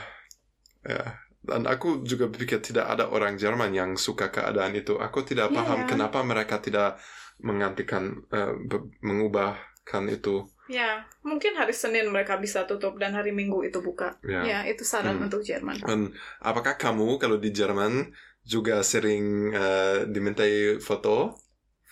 ya. 0.86 1.02
Dan 1.48 1.64
aku 1.64 2.04
juga 2.04 2.28
pikir 2.28 2.60
tidak 2.60 2.86
ada 2.92 3.08
orang 3.08 3.38
Jerman 3.40 3.72
yang 3.72 3.90
suka 3.96 4.28
keadaan 4.28 4.74
itu. 4.76 4.98
Aku 5.00 5.24
tidak 5.24 5.48
Ya, 5.48 5.56
paham 5.56 5.80
ya. 5.86 5.88
kenapa 5.88 6.18
mereka 6.20 6.60
tidak 6.60 7.00
menggantikan, 7.40 8.20
eh, 8.34 8.52
be- 8.68 8.90
mengubahkan 9.00 10.04
itu. 10.12 10.44
Ya, 10.68 11.08
mungkin 11.24 11.56
hari 11.56 11.72
Senin 11.72 12.12
mereka 12.12 12.36
bisa 12.36 12.68
tutup 12.68 13.00
dan 13.00 13.16
hari 13.16 13.32
Minggu 13.32 13.64
itu 13.64 13.80
buka. 13.80 14.20
Ya. 14.20 14.44
Ya, 14.44 14.58
itu 14.68 14.84
saran 14.84 15.16
Hmm. 15.16 15.24
untuk 15.30 15.40
Jerman. 15.40 15.80
Dan 15.80 16.12
apakah 16.44 16.76
kamu 16.76 17.16
kalau 17.16 17.40
di 17.40 17.48
Jerman 17.48 18.12
juga 18.44 18.84
sering 18.84 19.54
eh, 19.56 20.04
dimintai 20.04 20.76
foto? 20.84 21.40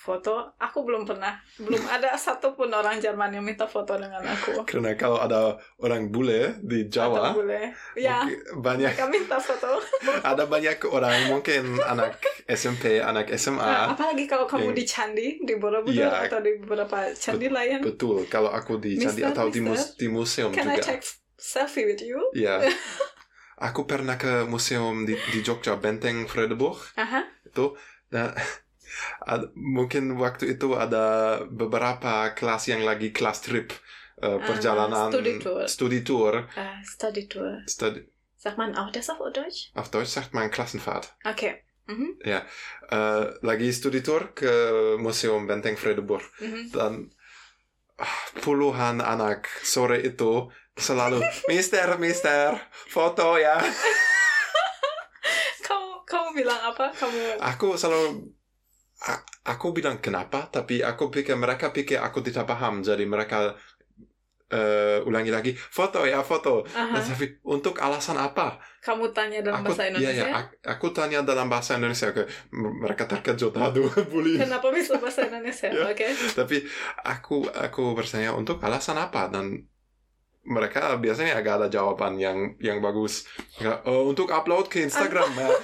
Foto, 0.06 0.54
aku 0.54 0.86
belum 0.86 1.02
pernah, 1.02 1.34
belum 1.58 1.82
ada 1.84 2.14
satupun 2.24 2.70
orang 2.70 2.96
Jerman 2.96 3.26
yang 3.28 3.42
minta 3.42 3.66
foto 3.66 3.98
dengan 3.98 4.22
aku. 4.22 4.62
Karena 4.62 4.94
kalau 4.94 5.18
ada 5.18 5.52
orang 5.76 6.08
bule 6.08 6.62
di 6.62 6.86
Jawa, 6.86 7.34
Atau 7.34 7.42
boleh. 7.42 7.74
Ya, 7.98 8.22
banyak 8.54 8.94
mereka 8.94 9.10
minta 9.10 9.34
foto. 9.36 9.82
ada 10.30 10.46
banyak 10.46 10.78
orang 10.86 11.26
mungkin 11.26 11.74
anak 11.82 12.16
SMP, 12.46 13.02
anak 13.02 13.34
SMA. 13.34 13.58
Nah, 13.58 13.90
apalagi 13.90 14.24
kalau 14.24 14.46
kamu 14.46 14.70
yang- 14.70 14.78
di 14.78 14.84
candi, 14.86 15.26
di 15.42 15.58
Borobudur 15.58 16.06
Iya. 16.06 16.30
atau 16.30 16.38
di 16.38 16.54
beberapa 16.56 17.10
candi 17.10 17.50
lain. 17.50 17.82
Betul, 17.82 18.30
kalau 18.30 18.48
aku 18.48 18.78
di 18.78 18.94
candi 18.94 19.20
Mister, 19.20 19.34
atau 19.34 19.50
di, 19.50 19.58
mus- 19.58 19.74
mister, 19.74 19.98
di 19.98 20.06
museum 20.06 20.50
Can 20.54 20.70
I 20.70 20.78
juga. 20.78 20.94
take 20.94 21.02
selfie 21.34 21.82
with 21.84 21.98
you? 22.00 22.22
Ya. 22.32 22.62
Aku 23.58 23.88
pernah 23.88 24.14
ke 24.14 24.44
museum 24.44 25.02
di, 25.02 25.16
di 25.26 25.40
Jogja, 25.40 25.74
Benteng 25.74 26.28
Vredeburg. 26.28 26.76
Aha. 26.94 27.24
itu 27.42 27.72
dan 28.06 28.30
ad- 28.30 28.65
mungkin 29.54 30.16
waktu 30.16 30.54
itu 30.54 30.74
ada 30.74 31.04
beberapa 31.46 32.32
kelas 32.32 32.68
yang 32.68 32.82
lagi 32.82 33.10
kelas 33.10 33.40
trip 33.40 33.72
eh, 34.18 34.38
perjalanan 34.40 35.10
studi 35.10 35.34
tour. 35.38 35.62
studi 35.66 36.00
tour 36.00 36.34
Ah, 36.54 36.80
Study 36.82 37.24
Tour. 37.26 37.60
Studi- 37.66 38.06
Sagt 38.36 38.56
man 38.56 38.76
auch 38.76 38.90
das 38.90 39.10
auf 39.10 39.18
Deutsch? 39.32 39.72
auf 39.74 39.90
Deutsch 39.90 40.08
sagt 40.08 40.32
man 40.32 40.50
Klassenfahrt 40.50 41.12
Okay. 41.24 41.62
Mhm. 41.86 42.18
Eh, 42.20 42.42
lagi 43.42 43.68
studi 43.70 44.02
tour 44.02 44.34
ke 44.34 44.50
Museum 44.98 45.46
Benteng 45.46 45.76
Vredeburg 45.76 46.22
Mhm. 46.40 46.70
dan 46.72 46.92
ah, 47.96 48.16
puluhan 48.40 48.98
anak 48.98 49.46
sore 49.62 50.00
itu 50.00 50.48
selalu 50.76 51.22
Mister 51.50 51.96
Mister 51.96 52.58
foto 52.88 53.36
ya 53.36 53.56
Kamu 55.62 56.04
kamu 56.04 56.28
bilang 56.36 56.60
apa? 56.62 56.92
Kamu 56.92 57.40
aku 57.42 57.74
selalu 57.74 58.30
aku 59.44 59.70
bilang 59.70 60.00
kenapa 60.00 60.48
tapi 60.48 60.80
aku 60.80 61.08
pikir 61.08 61.36
mereka 61.36 61.70
pikir 61.70 61.98
aku 61.98 62.18
tidak 62.20 62.44
paham 62.44 62.80
jadi 62.80 63.04
mereka 63.04 63.54
eh, 64.46 65.02
ulangi 65.02 65.28
lagi 65.28 65.52
foto 65.52 66.02
ya 66.02 66.22
foto. 66.22 66.62
Dan 66.66 67.02
tapi 67.02 67.26
untuk 67.44 67.76
alasan 67.76 68.16
apa 68.16 68.56
kamu 68.80 69.10
tanya 69.10 69.42
dalam 69.42 69.60
aku 69.60 69.74
bahasa 69.74 69.90
Indonesia. 69.90 70.22
iya, 70.22 70.30
ak- 70.32 70.62
aku 70.62 70.86
tanya 70.90 71.18
dalam 71.20 71.50
bahasa 71.50 71.74
Indonesia 71.74 72.14
m- 72.54 72.78
mereka 72.78 73.04
terkejut 73.04 73.50
aduh 73.52 73.90
bully 74.12 74.38
Kenapa 74.38 74.70
bisa 74.70 74.94
bahasa 74.96 75.26
Indonesia? 75.26 75.66
Ya. 75.68 75.90
Oke. 75.90 76.06
tapi 76.32 76.62
aku 77.02 77.50
aku 77.50 77.82
bertanya 77.92 78.30
untuk 78.32 78.62
alasan 78.62 78.96
apa 78.96 79.26
dan 79.26 79.66
mereka 80.46 80.94
biasanya 80.96 81.34
agak 81.34 81.58
ada 81.58 81.68
jawaban 81.68 82.14
yang 82.16 82.54
yang 82.62 82.78
bagus 82.78 83.26
"Oh, 83.82 84.06
untuk 84.06 84.30
upload 84.30 84.70
ke 84.70 84.78
Instagram 84.80 85.26
ya 85.34 85.50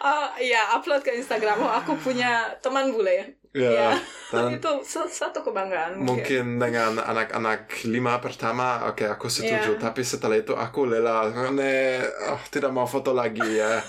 Oh 0.00 0.28
iya, 0.36 0.70
upload 0.72 1.00
ke 1.00 1.10
Instagram. 1.12 1.58
Oh, 1.58 1.72
aku 1.72 1.94
punya 1.96 2.30
teman 2.58 2.90
bule 2.90 3.10
ya. 3.10 3.26
ya 3.50 3.70
Ya. 3.74 3.90
Itu 4.54 4.72
suatu 4.84 5.40
kebanggaan. 5.40 5.96
mungkin 5.98 6.56
dengan 6.56 6.94
anak-anak 6.96 7.66
lima 7.84 8.18
pertama 8.18 8.84
oke 8.84 9.02
aku 9.02 9.26
setuju 9.26 9.72
Iya. 9.74 9.80
tapi 9.80 10.04
setelah 10.04 10.36
itu 10.36 10.52
aku 10.52 10.84
lelah 10.84 11.26
ne 11.50 11.98
oh, 12.28 12.42
tidak 12.46 12.68
mau 12.68 12.84
foto 12.84 13.10
lagi 13.10 13.40
ya 13.40 13.80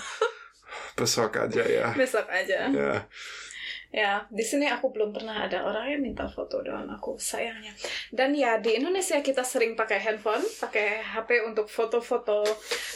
besok 0.98 1.36
aja 1.38 1.60
ya 1.60 1.92
Besok 1.92 2.24
aja. 2.26 2.66
ya 2.66 2.94
Ya, 3.90 4.22
di 4.30 4.46
sini 4.46 4.70
aku 4.70 4.94
belum 4.94 5.10
pernah 5.10 5.50
ada 5.50 5.66
orang 5.66 5.90
yang 5.90 6.02
minta 6.06 6.22
foto 6.30 6.62
dengan 6.62 6.86
aku, 6.94 7.18
sayangnya. 7.18 7.74
Dan 8.14 8.38
ya, 8.38 8.62
di 8.62 8.78
Indonesia 8.78 9.18
kita 9.18 9.42
sering 9.42 9.74
pakai 9.74 9.98
handphone, 9.98 10.46
pakai 10.62 11.02
HP 11.02 11.42
untuk 11.42 11.66
foto-foto, 11.66 12.46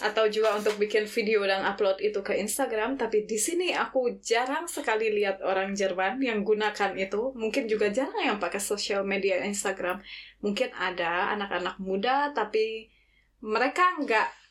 atau 0.06 0.24
juga 0.30 0.54
untuk 0.54 0.78
bikin 0.78 1.10
video 1.10 1.42
dan 1.50 1.66
upload 1.66 1.98
itu 1.98 2.22
ke 2.22 2.38
Instagram. 2.38 2.94
Tapi 2.94 3.26
di 3.26 3.34
sini 3.34 3.74
aku 3.74 4.22
jarang 4.22 4.70
sekali 4.70 5.10
lihat 5.10 5.42
orang 5.42 5.74
Jerman 5.74 6.22
yang 6.22 6.46
gunakan 6.46 6.94
itu. 6.94 7.34
Mungkin 7.34 7.66
juga 7.66 7.90
jarang 7.90 8.22
yang 8.22 8.38
pakai 8.38 8.62
sosial 8.62 9.02
media 9.02 9.42
Instagram. 9.42 9.98
Mungkin 10.46 10.78
ada 10.78 11.34
anak-anak 11.34 11.82
muda, 11.82 12.30
tapi 12.30 12.86
mereka 13.42 13.98
nggak 13.98 14.43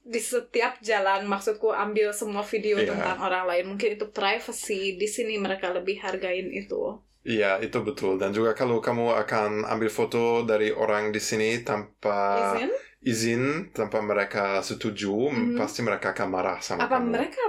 di 0.00 0.18
setiap 0.18 0.80
jalan 0.80 1.28
maksudku 1.28 1.70
ambil 1.70 2.10
semua 2.10 2.40
video 2.42 2.76
Iya. 2.76 2.96
tentang 2.96 3.20
orang 3.20 3.44
lain 3.46 3.64
mungkin 3.68 3.94
itu 3.94 4.08
privacy 4.08 4.96
di 4.96 5.04
sini 5.04 5.36
mereka 5.36 5.70
lebih 5.70 6.00
hargain 6.00 6.48
itu 6.48 6.96
Iya, 7.20 7.60
itu 7.60 7.76
betul. 7.84 8.16
Dan 8.16 8.32
juga 8.32 8.56
kalau 8.56 8.80
kamu 8.80 9.12
akan 9.12 9.68
ambil 9.68 9.92
foto 9.92 10.40
dari 10.40 10.72
orang 10.72 11.12
di 11.12 11.20
sini 11.20 11.60
tanpa 11.60 12.56
izin 12.56 12.70
izin, 13.00 13.42
tanpa 13.72 14.00
mereka 14.00 14.60
setuju, 14.60 15.28
Mhm. 15.28 15.52
pasti 15.52 15.84
mereka 15.84 16.16
akan 16.16 16.28
marah 16.28 16.58
sama 16.60 16.84
apa 16.84 16.96
kamu. 16.96 17.12
mereka 17.12 17.42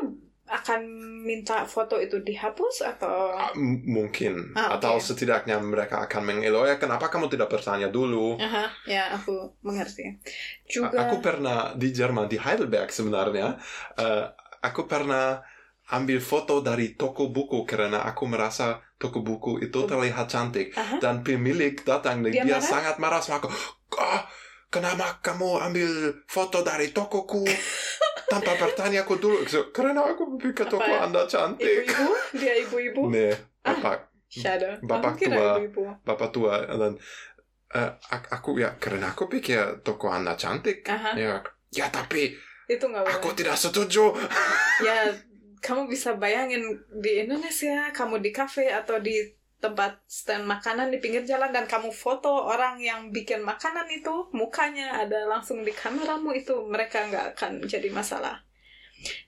akan 0.51 0.81
minta 1.23 1.63
foto 1.63 1.95
itu 1.95 2.19
dihapus 2.19 2.83
atau 2.83 3.31
Ah, 3.39 3.55
m- 3.55 3.81
mungkin. 3.87 4.51
Ah, 4.53 4.75
oke. 4.75 4.83
Atau 4.83 4.95
setidaknya 4.99 5.57
mereka 5.63 6.03
akan 6.03 6.21
mengeluh, 6.27 6.67
ya 6.67 6.75
kenapa 6.75 7.07
kamu 7.07 7.31
tidak 7.31 7.47
bertanya 7.47 7.87
dulu? 7.87 8.35
Aha, 8.35 8.67
ya 8.83 9.15
aku 9.15 9.55
mengerti 9.63 10.03
A- 10.11 10.19
juga 10.67 11.07
Aku 11.07 11.23
pernah 11.23 11.71
di 11.79 11.89
Jerman, 11.95 12.27
di 12.27 12.35
Heidelberg 12.35 12.91
sebenarnya, 12.91 13.55
eh, 13.95 14.25
aku 14.59 14.85
pernah 14.91 15.39
ambil 15.91 16.19
foto 16.23 16.63
dari 16.63 16.95
toko 16.95 17.31
buku 17.31 17.67
karena 17.67 18.03
aku 18.07 18.23
merasa 18.27 18.79
toko 18.95 19.19
buku 19.23 19.59
itu 19.63 19.79
terlihat 19.87 20.27
cantik. 20.31 20.71
Aha. 20.75 20.99
Dan 21.03 21.23
pemilik 21.23 21.75
datang 21.83 22.23
dan 22.23 22.31
Dia 22.31 22.43
dia, 22.43 22.57
marah? 22.59 22.71
sangat 22.71 22.95
marah 22.99 23.19
sama 23.23 23.39
aku. 23.43 23.49
"Ah, 23.99 24.23
kenapa 24.71 25.19
kamu 25.19 25.59
ambil 25.67 25.89
foto 26.27 26.63
dari 26.63 26.91
tokoku 26.95 27.43
tanpa 28.31 28.51
bertanya 28.55 29.03
aku 29.03 29.13
dulu? 29.17 29.43
So, 29.43 29.67
karena 29.69 29.99
aku 30.01 30.39
pikir 30.39 30.63
toko 30.65 30.87
ya? 30.87 31.03
anda 31.03 31.27
cantik. 31.27 31.83
ibu-ibu 31.83 32.07
dia 32.33 32.53
ibu-ibu 32.57 33.01
Nih, 33.13 33.35
Ah. 33.61 33.75
bapak, 33.75 33.97
shadow 34.25 34.71
Bapak 34.81 35.13
aku 35.13 35.27
tua. 35.27 35.47
ibu-ibu 35.59 35.81
bapak 36.01 36.29
tua 36.31 36.53
dan 36.63 36.93
eh, 37.71 37.91
ak- 38.09 38.31
aku 38.31 38.57
ya 38.57 38.71
karena 38.75 39.11
aku 39.11 39.27
pikir 39.27 39.59
toko 39.81 40.07
anda 40.07 40.33
cantik. 40.33 40.81
Aha. 40.83 41.11
Ya, 41.13 41.43
ya 41.69 41.87
tapi 41.87 42.31
itu 42.65 42.81
nggak 42.81 43.03
boleh 43.03 43.15
aku 43.15 43.29
tidak 43.31 43.55
setuju. 43.55 44.15
ya 44.87 45.11
kamu 45.59 45.85
bisa 45.85 46.15
bayangin 46.15 46.63
di 46.97 47.21
Indonesia 47.21 47.91
kamu 47.91 48.17
di 48.17 48.31
kafe 48.31 48.65
atau 48.67 48.97
di 48.97 49.13
tempat 49.61 50.01
stand 50.09 50.49
makanan 50.49 50.89
di 50.89 50.97
pinggir 50.97 51.21
jalan 51.21 51.53
dan 51.53 51.69
kamu 51.69 51.93
foto 51.93 52.49
orang 52.49 52.81
yang 52.81 53.13
bikin 53.13 53.45
makanan 53.45 53.85
itu 53.87 54.25
mukanya 54.33 54.97
ada 54.97 55.29
langsung 55.29 55.61
di 55.61 55.69
kameramu 55.69 56.33
itu 56.33 56.65
mereka 56.65 57.05
nggak 57.05 57.37
akan 57.37 57.61
jadi 57.63 57.93
masalah 57.93 58.41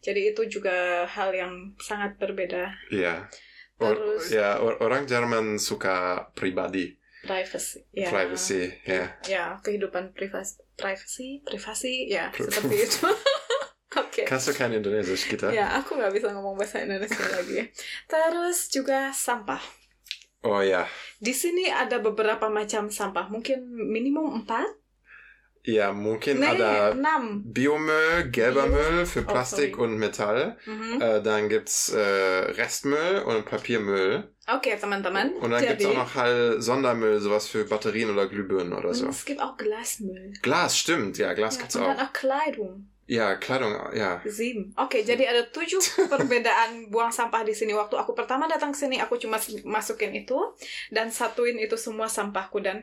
jadi 0.01 0.33
itu 0.33 0.59
juga 0.59 1.05
hal 1.05 1.29
yang 1.31 1.53
sangat 1.77 2.17
berbeda 2.17 2.73
Iya. 2.89 3.29
Or- 3.77 3.93
Terus- 3.93 4.29
ya 4.29 4.57
or- 4.57 4.77
orang 4.81 5.05
Jerman 5.05 5.57
suka 5.57 6.29
pribadi, 6.33 6.93
privacy 7.25 7.81
ya 7.89 8.09
privacy, 8.09 8.69
ya. 8.85 9.05
ya 9.25 9.45
kehidupan 9.61 10.13
privasi 10.13 10.61
privasi 10.77 11.41
privasi 11.41 11.93
ya 12.05 12.29
seperti 12.33 12.77
itu 12.85 13.05
oke 14.01 14.21
Kannst 14.29 14.49
du 14.49 14.53
kein 14.53 14.73
Indonesisch 14.73 15.25
kita? 15.25 15.49
Ya, 15.53 15.77
aku 15.77 15.93
nggak 15.97 16.13
bisa 16.13 16.33
ngomong 16.33 16.57
bahasa 16.57 16.81
Indonesia 16.81 17.21
lagi. 17.29 17.69
Terus 18.09 18.69
juga 18.69 19.13
sampah. 19.13 19.61
Oh 20.43 20.59
ya, 20.61 20.87
Di 21.23 21.31
sini 21.31 21.71
ada 21.71 21.99
beberapa 22.03 22.49
macam 22.51 22.91
sampah, 22.91 23.31
mungkin 23.31 23.63
minimum 23.71 24.43
empat, 24.43 24.67
ja, 25.63 25.95
mungkin 25.95 26.43
nee, 26.43 26.51
ada 26.59 26.91
enam. 26.91 27.39
Biomüll, 27.47 28.27
gelber 28.27 28.67
Bio- 28.67 28.75
Müll 28.75 29.05
für 29.07 29.23
Oh, 29.23 29.31
Plastik 29.31 29.75
sorry. 29.79 29.83
und 29.87 29.95
Metall. 29.97 30.57
Mhm. 30.67 30.99
Äh, 30.99 31.21
dann 31.23 31.47
gibt's 31.47 31.87
äh, 31.95 32.51
Restmüll 32.59 33.23
und 33.23 33.45
Papiermüll. 33.47 34.27
Oke, 34.51 34.75
teman-teman. 34.75 35.31
Und 35.39 35.51
dann 35.51 35.63
gibt's 35.63 35.83
Jadi, 35.83 35.95
auch 35.95 36.03
noch 36.03 36.15
halt 36.15 36.61
Sondermüll, 36.61 37.21
sowas 37.23 37.47
für 37.47 37.63
Batterien 37.63 38.11
oder 38.11 38.27
Glühbirnen 38.27 38.73
oder 38.73 38.93
so. 38.93 39.07
es 39.07 39.23
gibt 39.23 39.39
auch 39.39 39.55
Glasmüll. 39.55 40.33
Glas, 40.41 40.75
stimmt, 40.77 41.17
ja, 41.17 41.31
Glas 41.31 41.55
Ja, 41.55 41.61
gibt's 41.61 41.75
und 41.77 41.83
auch. 41.83 41.95
dann 41.95 42.05
auch 42.07 42.11
Kleidung. 42.11 42.89
Ja, 43.03 43.35
Kleidung, 43.35 43.75
ja. 43.91 44.23
Sieben. 44.23 44.71
Oke, 44.79 45.03
jadi 45.03 45.27
ada 45.27 45.43
tujuh 45.51 45.79
perbedaan 46.11 46.87
buang 46.87 47.11
sampah 47.11 47.43
di 47.43 47.51
sini. 47.51 47.75
Waktu 47.75 47.99
aku 47.99 48.15
pertama 48.15 48.47
datang 48.47 48.71
ke 48.71 48.79
sini, 48.79 48.95
aku 49.03 49.19
cuma 49.19 49.35
masukin 49.67 50.15
itu 50.15 50.39
dan 50.87 51.11
satuin 51.11 51.59
itu 51.59 51.75
semua 51.75 52.07
sampahku 52.07 52.63
dan 52.63 52.79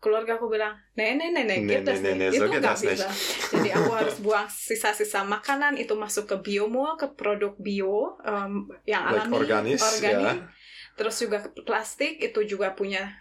keluarga 0.00 0.40
aku 0.40 0.48
bilang, 0.48 0.80
nenek 0.96 1.30
nenek, 1.30 1.58
Nee, 1.60 1.76
gitu 1.76 1.92
nee, 1.92 2.00
nee, 2.00 2.14
nee, 2.16 2.28
itu 2.32 2.48
nggak 2.48 2.72
bisa. 2.72 3.06
Jadi 3.52 3.68
aku 3.68 3.90
harus 3.92 4.16
buang 4.24 4.48
sisa-sisa 4.48 5.22
makanan 5.28 5.76
itu 5.76 5.92
masuk 5.92 6.24
ke 6.24 6.36
biomol, 6.40 6.96
ke 6.96 7.12
produk 7.12 7.52
bio 7.60 8.16
em, 8.24 8.64
yang 8.88 9.04
Like 9.12 9.28
alami, 9.28 9.34
organis, 9.36 9.80
organik. 9.84 10.40
ya. 10.40 10.48
Terus 10.96 11.14
juga 11.20 11.38
ke 11.44 11.52
plastik 11.68 12.16
itu 12.18 12.40
juga 12.48 12.72
punya 12.72 13.12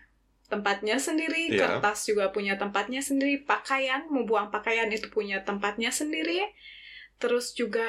tempatnya 0.50 0.98
sendiri, 0.98 1.54
Iya. 1.54 1.78
kertas 1.80 2.10
juga 2.10 2.34
punya 2.34 2.58
tempatnya 2.58 3.00
sendiri, 3.00 3.46
pakaian 3.46 4.10
mau 4.10 4.26
buang 4.26 4.50
pakaian 4.50 4.90
itu 4.90 5.08
punya 5.14 5.46
tempatnya 5.46 5.94
sendiri. 5.94 6.42
Terus 7.20 7.52
juga 7.52 7.84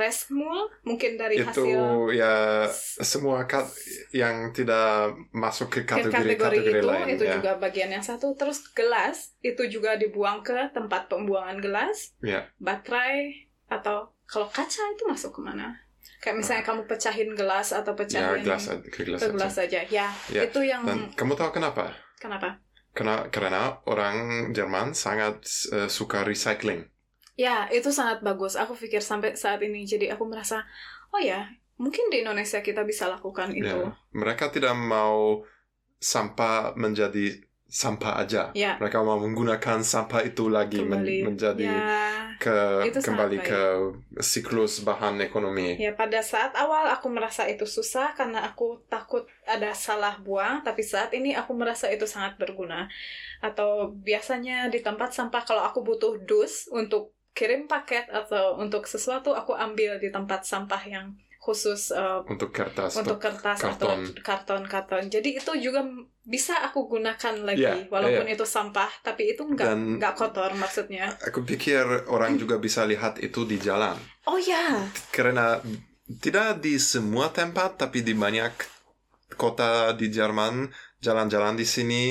resmul 0.00 0.72
mungkin 0.80 1.20
dari 1.20 1.36
Itu 1.36 1.44
hasil 1.44 1.80
ya 2.16 2.64
semua 3.04 3.44
kat 3.44 3.68
yang 4.16 4.48
tidak 4.56 5.12
masuk 5.28 5.68
ke 5.68 5.84
ke 5.84 6.08
kategori 6.08 6.80
itu 6.80 6.80
lain 6.80 7.06
itu 7.12 7.24
ya. 7.28 7.36
juga 7.36 7.60
bagian 7.60 7.92
yang 7.92 8.00
satu. 8.00 8.32
Terus 8.32 8.64
gelas 8.72 9.36
itu 9.44 9.68
juga 9.68 10.00
dibuang 10.00 10.40
ke 10.40 10.72
tempat 10.72 11.12
pembuangan 11.12 11.60
gelas. 11.60 12.16
Ya. 12.24 12.48
Baterai 12.56 13.44
atau 13.68 14.08
kalau 14.24 14.48
kaca 14.48 14.82
itu 14.96 15.04
masuk 15.04 15.36
ke 15.36 15.40
mana? 15.44 15.76
Kayak 16.22 16.36
misalnya 16.40 16.64
kamu 16.68 16.82
pecahin 16.90 17.30
gelas 17.34 17.68
atau 17.74 17.92
Ya, 17.92 17.98
pecahin 18.00 18.42
gelas 18.46 18.64
ke 18.94 19.00
gelas 19.04 19.20
ke 19.20 19.26
aja. 19.26 19.32
gelas 19.34 19.52
saja. 19.58 19.80
Ya, 19.90 20.06
Ya, 20.30 20.40
itu 20.46 20.60
yang 20.62 20.82
Dan 20.86 20.98
kamu 21.18 21.34
tahu 21.34 21.50
kenapa? 21.56 21.84
kenapa? 22.22 22.48
Karena, 22.96 23.16
karena 23.34 23.62
orang 23.88 24.16
Jerman 24.56 24.92
sangat 24.94 25.42
eh, 25.72 25.88
suka 25.90 26.22
recycling. 26.28 26.86
Ya, 27.34 27.66
itu 27.72 27.88
sangat 27.90 28.20
bagus. 28.20 28.54
Aku 28.60 28.76
pikir 28.76 29.00
sampai 29.00 29.34
saat 29.34 29.60
ini 29.64 29.88
jadi 29.88 30.12
aku 30.14 30.24
merasa, 30.28 30.68
oh 31.10 31.20
ya, 31.20 31.48
mungkin 31.80 32.12
di 32.12 32.20
Indonesia 32.22 32.60
kita 32.60 32.84
bisa 32.84 33.08
lakukan 33.08 33.50
itu. 33.56 33.66
Ya. 33.66 33.96
Mereka 34.12 34.52
tidak 34.52 34.76
mau 34.76 35.42
sampah 36.02 36.76
menjadi 36.76 37.40
sampah 37.72 38.12
aja. 38.20 38.52
Ya, 38.52 38.76
Mereka 38.80 38.98
mau 39.00 39.16
menggunakan 39.16 39.78
sampah 39.80 40.20
itu 40.28 40.52
lagi 40.52 40.84
men- 40.84 41.02
kembali. 41.02 41.16
menjadi 41.24 41.64
ya, 41.64 42.36
ke 42.42 42.56
Itu 42.88 42.98
kembali 43.00 43.36
baik. 43.40 43.48
ke 43.48 43.62
siklus 44.20 44.72
bahan 44.84 45.14
ekonomi. 45.24 45.80
Ya 45.80 45.92
pada 45.96 46.20
saat 46.20 46.52
awal 46.52 46.84
aku 46.92 47.08
merasa 47.08 47.42
itu 47.48 47.64
susah 47.64 48.12
karena 48.18 48.44
aku 48.48 48.84
takut 48.92 49.24
ada 49.48 49.72
salah 49.72 50.14
buang, 50.20 50.60
tapi 50.66 50.82
saat 50.84 51.10
ini 51.16 51.32
aku 51.32 51.52
merasa 51.56 51.88
itu 51.88 52.04
sangat 52.04 52.36
berguna. 52.36 52.92
Atau 53.40 53.96
biasanya 54.08 54.68
di 54.74 54.78
tempat 54.86 55.10
sampah 55.16 55.42
kalau 55.48 55.62
aku 55.64 55.80
butuh 55.88 56.12
dus 56.28 56.68
untuk 56.70 57.14
kirim 57.32 57.64
paket 57.72 58.04
atau 58.12 58.60
untuk 58.60 58.84
sesuatu 58.84 59.32
aku 59.32 59.56
ambil 59.56 59.96
di 59.96 60.12
tempat 60.12 60.44
sampah 60.44 60.82
yang 60.84 61.06
khusus 61.42 61.90
uh, 61.90 62.22
Untuk 62.24 62.54
kertas. 62.54 62.94
untuk 62.94 63.18
kertas 63.18 63.58
karton. 63.58 63.74
atau 63.74 64.22
karton-karton. 64.22 65.10
Jadi 65.10 65.34
itu 65.34 65.52
juga 65.58 65.82
bisa 66.22 66.54
aku 66.62 66.86
gunakan 66.86 67.34
lagi 67.42 67.66
Iya, 67.66 67.90
walaupun 67.90 68.30
itu 68.30 68.46
sampah, 68.46 68.86
tapi 69.02 69.34
itu 69.34 69.42
nggak 69.42 69.66
Dan- 69.66 69.98
nggak 69.98 70.14
kotor 70.14 70.54
maksudnya. 70.54 71.10
Aku 71.18 71.42
pikir 71.42 71.82
orang 72.06 72.38
juga 72.38 72.62
bisa 72.62 72.86
lihat 72.86 73.18
itu 73.18 73.42
di 73.42 73.58
jalan. 73.58 73.98
Oh 74.30 74.38
ya, 74.38 74.86
Karena 75.10 75.58
tidak 76.22 76.62
di 76.62 76.78
semua 76.78 77.34
tempat, 77.34 77.74
tapi 77.74 78.06
di 78.06 78.14
banyak 78.14 78.54
kota 79.34 79.90
di 79.92 80.06
Jerman, 80.08 80.70
jalan-jalan 81.02 81.58
di 81.58 81.66
sini 81.66 82.02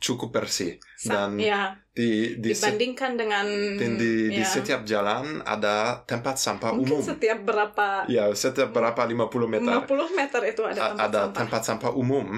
cukup 0.00 0.32
bersih. 0.32 0.80
sa- 0.96 1.28
Dan 1.28 1.36
ya 1.36 1.76
di 1.94 2.34
di, 2.42 2.50
se- 2.50 2.66
dibandingkan 2.66 3.14
dengan 3.14 3.46
dan 3.78 3.94
di, 3.94 4.34
di 4.34 4.42
ya. 4.42 4.46
setiap 4.46 4.82
jalan 4.82 5.38
ada 5.46 6.02
tempat 6.04 6.34
sampah 6.36 6.74
mungkin 6.74 6.98
umum. 6.98 7.02
setiap 7.06 7.38
berapa 7.46 7.86
Ya, 8.10 8.26
setiap 8.34 8.74
berapa 8.74 8.98
50 8.98 9.46
meter 9.46 9.72
50 9.78 10.10
meter 10.12 10.40
itu 10.44 10.62
ada 10.66 10.80
tempat 10.90 11.06
ada 11.06 11.20
sampah. 11.22 11.36
tempat 11.38 11.62
sampah 11.62 11.92
umum. 11.94 12.28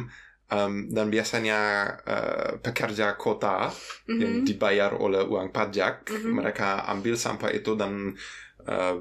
Um, 0.47 0.87
dan 0.95 1.11
biasanya 1.11 1.59
uh, 2.07 2.51
pekerja 2.63 3.19
kota 3.19 3.67
Mhm. 4.07 4.19
yang 4.23 4.33
dibayar 4.47 4.95
oleh 4.95 5.27
uang 5.27 5.51
pajak, 5.51 6.07
Mhm. 6.07 6.39
mereka 6.39 6.87
ambil 6.87 7.19
sampah 7.19 7.51
itu 7.51 7.75
dan 7.75 8.15
uh, 8.63 8.95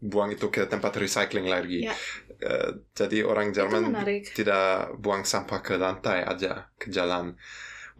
buang 0.00 0.30
itu 0.32 0.48
ke 0.48 0.64
tempat 0.64 0.94
recycling 0.96 1.44
lagi. 1.44 1.84
Ya. 1.84 1.92
Uh, 2.40 2.86
jadi 2.94 3.20
orang 3.20 3.52
Jerman 3.52 3.92
tidak 4.32 4.94
buang 4.96 5.26
sampah 5.26 5.60
ke 5.60 5.74
lantai 5.76 6.24
aja 6.24 6.70
ke 6.80 6.88
jalan. 6.88 7.36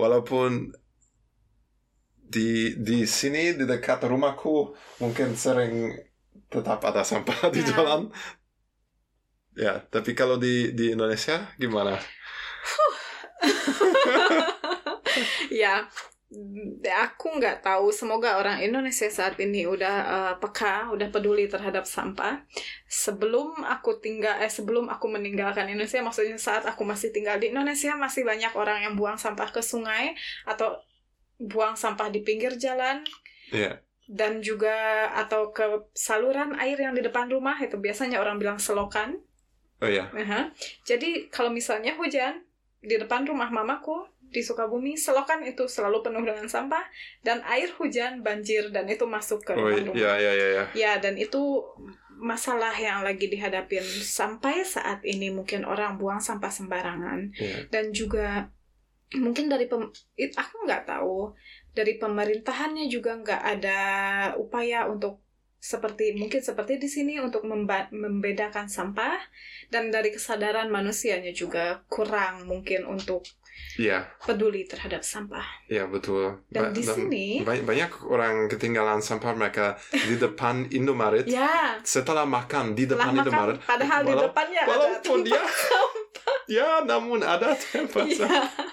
Walaupun 0.01 0.73
di 2.29 2.77
di 2.79 2.99
sini 3.09 3.57
di 3.59 3.65
dekat 3.65 4.05
rumahku 4.05 4.77
mungkin 5.03 5.29
sering 5.45 5.97
tetap 6.53 6.81
ada 6.85 7.03
sampah 7.05 7.49
di 7.55 7.61
Ya. 7.61 7.65
jalan. 7.65 8.03
Ya, 9.59 9.75
tapi 9.91 10.15
kalau 10.15 10.37
di 10.39 10.71
di 10.79 10.95
Indonesia 10.95 11.37
gimana? 11.59 11.99
ya, 15.51 15.87
mm, 16.31 16.85
aku 16.87 17.27
nggak 17.39 17.63
tahu. 17.65 17.91
Semoga 17.91 18.39
orang 18.41 18.63
Indonesia 18.63 19.09
saat 19.11 19.35
ini 19.41 19.67
udah 19.67 19.97
eh, 20.07 20.35
peka, 20.43 20.91
udah 20.95 21.09
peduli 21.11 21.49
terhadap 21.51 21.85
sampah. 21.89 22.45
Sebelum 22.89 23.65
aku 23.67 23.99
tinggal, 24.01 24.39
eh 24.43 24.51
sebelum 24.53 24.87
aku 24.93 25.07
meninggalkan 25.11 25.67
Indonesia, 25.69 26.01
maksudnya 26.05 26.39
saat 26.41 26.65
aku 26.69 26.83
masih 26.87 27.11
tinggal 27.15 27.37
di 27.43 27.51
Indonesia 27.53 27.95
masih 27.99 28.23
banyak 28.27 28.53
orang 28.55 28.85
yang 28.87 28.95
buang 28.99 29.19
sampah 29.19 29.51
ke 29.51 29.61
sungai 29.65 30.15
atau 30.47 30.77
buang 31.39 31.75
sampah 31.75 32.11
di 32.11 32.21
pinggir 32.21 32.55
jalan 32.55 33.03
Ya, 33.49 33.81
dan 34.05 34.45
juga 34.45 35.09
atau 35.11 35.51
ke 35.51 35.65
saluran 35.93 36.53
air 36.59 36.77
yang 36.77 36.93
di 36.93 37.01
depan 37.01 37.27
rumah 37.27 37.57
itu 37.57 37.81
biasanya 37.81 38.21
orang 38.21 38.37
bilang 38.37 38.61
selokan. 38.61 39.17
oh 39.81 39.89
ya, 39.89 40.11
Aha. 40.13 40.53
Jadi 40.85 41.31
kalau 41.31 41.49
misalnya 41.49 41.97
hujan 41.97 42.45
di 42.79 42.95
depan 42.95 43.25
rumah 43.25 43.49
mamaku 43.49 44.05
di 44.29 44.45
Sukabumi, 44.45 45.01
selokan 45.01 45.41
itu 45.41 45.65
selalu 45.65 46.05
penuh 46.05 46.21
dengan 46.21 46.45
sampah 46.45 46.85
dan 47.25 47.41
air 47.49 47.73
hujan 47.81 48.21
banjir 48.21 48.69
dan 48.69 48.85
itu 48.85 49.09
masuk 49.09 49.41
ke 49.41 49.57
oh 49.57 49.65
rumah 49.65 49.81
rumah. 49.81 49.97
ya 49.97 50.13
ya 50.21 50.33
ya 50.37 50.49
ya. 50.77 50.93
Dan 51.01 51.17
itu 51.17 51.65
masalah 52.19 52.75
yang 52.75 53.01
lagi 53.01 53.31
dihadapin 53.31 53.81
sampai 54.03 54.61
saat 54.61 55.01
ini 55.07 55.31
mungkin 55.31 55.63
orang 55.65 55.97
buang 55.97 56.21
sampah 56.21 56.51
sembarangan 56.51 57.31
Ya. 57.39 57.65
dan 57.71 57.95
juga 57.95 58.51
mungkin 59.11 59.47
dari 59.47 59.65
pem, 59.65 59.89
it- 60.15 60.35
aku 60.35 60.63
nggak 60.63 60.85
tahu 60.85 61.33
dari 61.71 61.97
pemerintahannya 61.97 62.87
juga 62.87 63.17
nggak 63.17 63.43
ada 63.51 63.81
upaya 64.35 64.85
untuk 64.85 65.25
seperti 65.59 66.15
mungkin 66.15 66.39
seperti 66.39 66.77
di 66.77 66.87
sini 66.87 67.19
untuk 67.19 67.43
memba- 67.43 67.91
membedakan 67.91 68.67
sampah 68.67 69.19
dan 69.67 69.89
dari 69.89 70.11
kesadaran 70.11 70.69
manusianya 70.69 71.33
juga 71.33 71.83
kurang 71.87 72.45
mungkin 72.45 72.85
untuk 72.85 73.25
Ya, 73.75 74.07
peduli 74.21 74.63
terhadap 74.65 75.03
sampah 75.03 75.43
ya 75.67 75.83
betul. 75.85 76.39
dan 76.49 76.71
Ba- 76.71 76.73
di 76.73 76.83
sini 76.83 77.27
ba- 77.43 77.59
banyak 77.61 77.91
orang 78.07 78.47
ketinggalan 78.47 78.99
sampah 79.01 79.35
mereka 79.35 79.75
di 79.91 80.15
depan 80.15 80.63
Indomaret 80.79 81.27
ya 81.27 81.75
setelah 81.81 82.23
makan 82.23 82.75
di 82.75 82.87
depan 82.87 83.11
Indomaret. 83.17 83.59
makan 83.59 83.67
padahal 83.67 84.01
di 84.05 84.15
depannya 84.15 84.61
ada 84.63 84.87
dia 84.87 84.99
tempat 85.01 85.43
ya 86.49 86.69
namun 86.83 87.19
ada 87.21 87.51
tempat 87.53 88.05
Iya. 88.05 88.15
sampah. 88.17 88.47
ya 88.47 88.68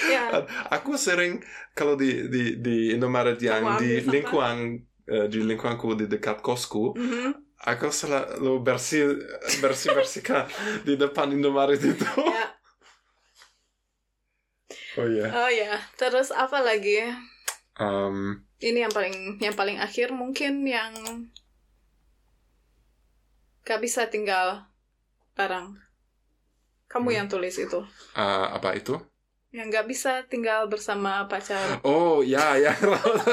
Aku 0.76 0.96
sering 0.96 1.42
kalau 1.74 1.94
di 1.94 2.28
di 2.28 2.42
di 2.60 2.76
Indomaret 2.94 3.38
yang 3.40 3.76
di 3.76 4.00
lingkungan 4.04 4.80
eh, 5.06 5.26
di 5.32 5.38
lingkunganku 5.42 5.94
di 5.98 6.06
dekat 6.06 6.38
kosku, 6.40 6.94
Mhm. 6.96 7.30
aku 7.60 7.92
selalu 7.92 8.64
bersih 8.64 9.20
bersih 9.60 9.92
bersihkan 9.92 10.48
di 10.86 10.96
depan 10.96 11.28
Indomaret 11.34 11.80
itu. 11.82 12.04
Ya. 12.04 12.46
Oh 14.98 15.06
iya. 15.06 15.26
oh 15.30 15.50
ya 15.50 15.78
terus 15.98 16.30
apa 16.34 16.60
lagi 16.62 17.10
Um, 17.80 18.44
ini 18.60 18.84
yang 18.84 18.92
paling 18.92 19.40
yang 19.40 19.56
paling 19.56 19.80
akhir 19.80 20.12
mungkin 20.12 20.68
yang 20.68 20.92
gak 23.64 23.80
bisa 23.80 24.04
tinggal 24.12 24.68
barang 25.32 25.80
kamu 26.92 27.08
Hmm. 27.08 27.16
yang 27.24 27.26
tulis 27.32 27.56
itu 27.56 27.80
uh, 28.12 28.46
apa 28.52 28.76
itu? 28.76 29.00
Yang 29.50 29.66
gak 29.66 29.90
bisa 29.90 30.22
tinggal 30.30 30.70
bersama 30.70 31.26
pacar. 31.26 31.82
Oh 31.82 32.22
ya 32.22 32.54
ya. 32.54 32.70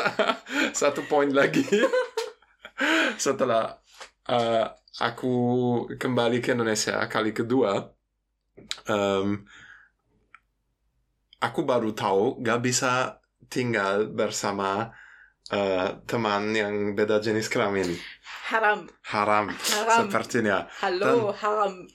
Satu 0.80 1.06
poin 1.06 1.30
lagi. 1.30 1.62
Setelah 3.22 3.78
uh, 4.26 4.66
aku 4.98 5.36
kembali 5.98 6.42
ke 6.42 6.58
Indonesia 6.58 6.98
kali 7.06 7.34
kedua 7.34 7.86
um, 8.90 9.46
aku 11.38 11.62
baru 11.62 11.94
tahu 11.94 12.42
gak 12.42 12.66
bisa 12.66 13.22
tinggal 13.46 14.10
bersama 14.10 14.90
uh, 15.54 16.02
teman 16.10 16.50
yang 16.58 16.98
beda 16.98 17.22
jenis 17.22 17.46
kelamin 17.46 17.94
haram. 18.50 18.90
Haram, 19.06 19.46
haram. 19.54 20.00
Sepertinya 20.02 20.66
halo 20.82 21.30
haram. 21.30 21.86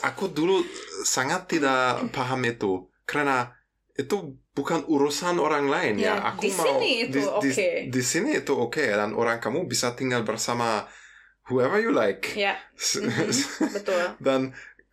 aku 0.00 0.32
dulu 0.32 0.64
sangat 1.04 1.52
tidak 1.52 2.00
paham 2.16 2.40
itu 2.48 2.91
karena 3.12 3.52
itu 3.92 4.16
bukan 4.56 4.88
urusan 4.88 5.36
orang 5.36 5.68
lain 5.68 6.00
ya, 6.00 6.16
Ya, 6.16 6.32
aku 6.32 6.48
di 6.48 6.50
mau 6.56 6.64
sini 6.64 6.88
itu 7.04 7.12
di, 7.12 7.20
di- 7.20 7.52
oke. 7.52 7.68
di 7.92 8.02
sini 8.02 8.30
itu 8.40 8.52
oke 8.56 8.80
dan 8.80 9.12
orang 9.12 9.36
kamu 9.36 9.68
bisa 9.68 9.92
tinggal 9.92 10.24
bersama 10.24 10.88
whoever 11.52 11.76
you 11.76 11.92
like. 11.92 12.32
Ya. 12.32 12.56
Mhm, 12.96 13.28
betul. 13.76 14.04
dan 14.18 14.40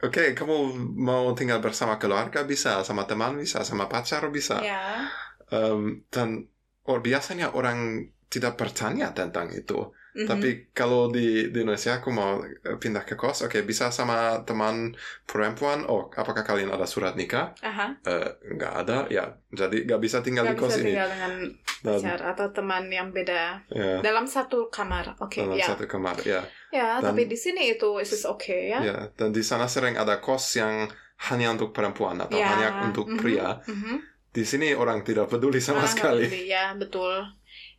oke 0.03 0.35
kamu 0.35 0.55
mau 0.99 1.31
tinggal 1.31 1.63
bersama 1.63 1.95
keluarga 1.95 2.43
bisa 2.43 2.83
sama 2.83 3.07
teman 3.07 3.39
bisa 3.39 3.63
sama 3.63 3.87
pacar 3.87 4.27
bisa. 4.29 4.59
Ya. 4.59 5.07
Em, 5.49 6.03
dan 6.11 6.51
or, 6.83 6.99
biasanya 6.99 7.55
orang 7.55 8.03
tidak 8.27 8.59
bertanya 8.59 9.15
tentang 9.15 9.49
itu 9.55 9.89
mhm. 10.15 10.27
tapi 10.29 10.47
kalau 10.73 11.11
di, 11.15 11.49
di 11.53 11.57
Indonesia 11.63 11.99
aku 11.99 12.09
mau 12.09 12.41
eh, 12.43 12.77
pindah 12.81 13.03
ke 13.05 13.13
kos, 13.19 13.45
oke 13.45 13.59
bisa 13.69 13.89
sama 13.93 14.41
teman 14.47 14.93
perempuan. 15.29 15.85
Oh, 15.89 16.09
apakah 16.21 16.43
kalian 16.47 16.71
ada 16.73 16.85
surat 16.89 17.13
nikah? 17.19 17.53
aha 17.63 17.87
Eh, 18.05 18.29
nggak 18.55 18.73
ada, 18.85 18.97
ya. 19.11 19.23
Jadi 19.51 19.85
nggak 19.85 20.01
bisa 20.05 20.17
tinggal 20.25 20.45
gak 20.47 20.53
di 20.55 20.59
kos 20.61 20.71
bisa 20.73 20.79
ini. 20.81 20.91
tinggal 20.91 21.09
dengan 21.13 21.33
Dan, 21.79 21.95
pacar 21.95 22.19
atau 22.35 22.47
teman 22.51 22.83
yang 22.91 23.07
beda 23.15 23.63
ya, 23.71 24.03
dalam 24.03 24.25
satu 24.27 24.67
kamar 24.67 25.15
oke 25.23 25.39
dalam 25.39 25.55
ya 25.55 25.67
satu 25.69 25.85
kamar, 25.87 26.15
ya. 26.27 26.41
ya 26.75 26.87
Dan- 26.99 27.15
tapi 27.15 27.21
di 27.31 27.37
sini 27.39 27.61
itu 27.71 27.89
is 28.03 28.25
oke 28.27 28.51
ya 28.73 28.79
ya. 28.83 28.97
Dan 29.15 29.29
di 29.31 29.43
sana 29.45 29.65
sering 29.71 29.95
ada 29.95 30.19
kos 30.19 30.59
yang 30.59 30.91
hanya 31.31 31.51
untuk 31.55 31.71
perempuan 31.75 32.15
atau 32.19 32.39
Ya, 32.39 32.47
hanya 32.55 32.67
untuk 32.87 33.07
mhm, 33.11 33.19
pria. 33.19 33.59
mhm. 33.67 33.95
Di 34.29 34.43
sini 34.45 34.71
orang 34.77 35.01
tidak 35.07 35.25
peduli 35.31 35.57
sama 35.59 35.83
nggak 35.83 35.91
sekali. 35.95 36.23
peduli, 36.29 36.41
Ya, 36.51 36.63
betul. 36.77 37.15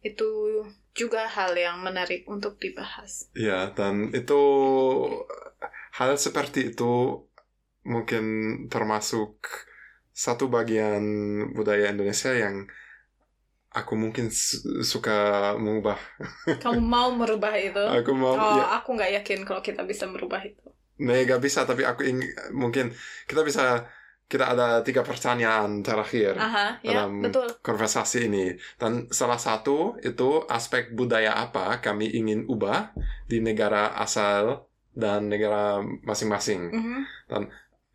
Itu 0.03 0.29
juga 0.97 1.29
hal 1.37 1.53
yang 1.57 1.77
menarik 1.87 2.27
untuk 2.27 2.59
dibahas. 2.61 3.31
Ya, 3.37 3.71
dan 3.77 4.11
itu 4.17 4.35
hal 5.99 6.11
seperti 6.19 6.73
itu 6.75 6.85
mungkin 7.85 8.25
termasuk 8.73 9.33
satu 10.13 10.45
bagian 10.53 11.03
budaya 11.57 11.93
Indonesia 11.95 12.31
yang 12.37 12.69
aku 13.71 13.93
mungkin 14.03 14.27
su- 14.31 14.83
suka 14.83 15.13
mengubah. 15.63 15.99
Kamu 16.63 16.81
mau 16.83 17.09
merubah 17.15 17.55
itu? 17.57 17.81
Aku 17.81 18.13
mau, 18.13 18.35
oh, 18.37 18.53
ya, 18.59 18.65
aku 18.79 18.89
nggak 18.97 19.11
yakin 19.23 19.39
kalau 19.49 19.63
kita 19.69 19.83
bisa 19.91 20.05
merubah 20.13 20.41
itu. 20.45 20.67
nih 21.01 21.19
gak 21.31 21.41
bisa, 21.47 21.61
tapi 21.65 21.83
aku 21.91 22.01
ingin 22.11 22.29
mungkin 22.53 22.87
kita 23.29 23.41
bisa 23.49 23.63
kita 24.31 24.55
ada 24.55 24.79
tiga 24.87 25.03
pertanyaan 25.03 25.83
terakhir 25.83 26.39
Aha, 26.39 26.79
ya, 26.87 27.03
dalam 27.03 27.19
betul. 27.19 27.51
konversasi 27.67 28.31
ini. 28.31 28.55
Dan 28.79 29.11
salah 29.11 29.43
satu 29.43 29.99
itu 30.07 30.47
aspek 30.47 30.95
budaya 30.95 31.35
apa 31.35 31.83
kami 31.83 32.15
ingin 32.15 32.47
ubah 32.47 32.95
di 33.27 33.43
negara 33.43 33.91
asal 33.99 34.71
dan 34.95 35.27
negara 35.27 35.83
masing-masing. 36.07 36.71
Mhm. 36.71 37.01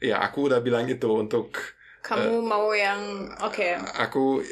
Ya, 0.04 0.20
aku 0.20 0.52
udah 0.52 0.60
bilang 0.60 0.92
itu 0.92 1.08
untuk 1.08 1.56
Kamu 2.04 2.44
mau 2.44 2.76
yang 2.76 3.32
oke. 3.40 3.80
aku 3.96 4.44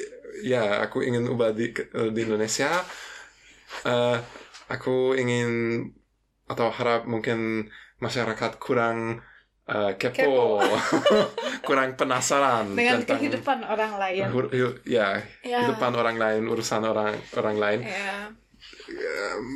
ya 0.42 0.88
aku 0.88 1.04
ingin 1.04 1.28
ubah 1.28 1.52
di 1.52 1.76
di 2.16 2.20
Indonesia. 2.24 2.80
Eh, 3.84 4.18
aku 4.72 5.20
ingin 5.20 5.84
atau 6.48 6.72
harap 6.72 7.04
mungkin 7.12 7.68
masyarakat 8.00 8.56
kurang 8.64 9.20
eh, 9.64 9.92
kepo, 9.96 10.60
kurang 11.68 11.96
penasaran 11.96 12.76
Dengan 12.76 13.00
tentang 13.00 13.20
kehidupan 13.20 13.60
orang 13.64 13.96
lain. 13.96 14.24
hu- 14.30 14.52
ya 14.84 15.20
Ya. 15.42 15.64
kehidupan 15.64 15.94
orang 15.96 16.18
lain, 16.20 16.44
urusan 16.48 16.84
orang 16.84 17.16
orang 17.34 17.58
lain. 17.58 17.80
Ya. 17.84 18.28
Em, 18.90 19.48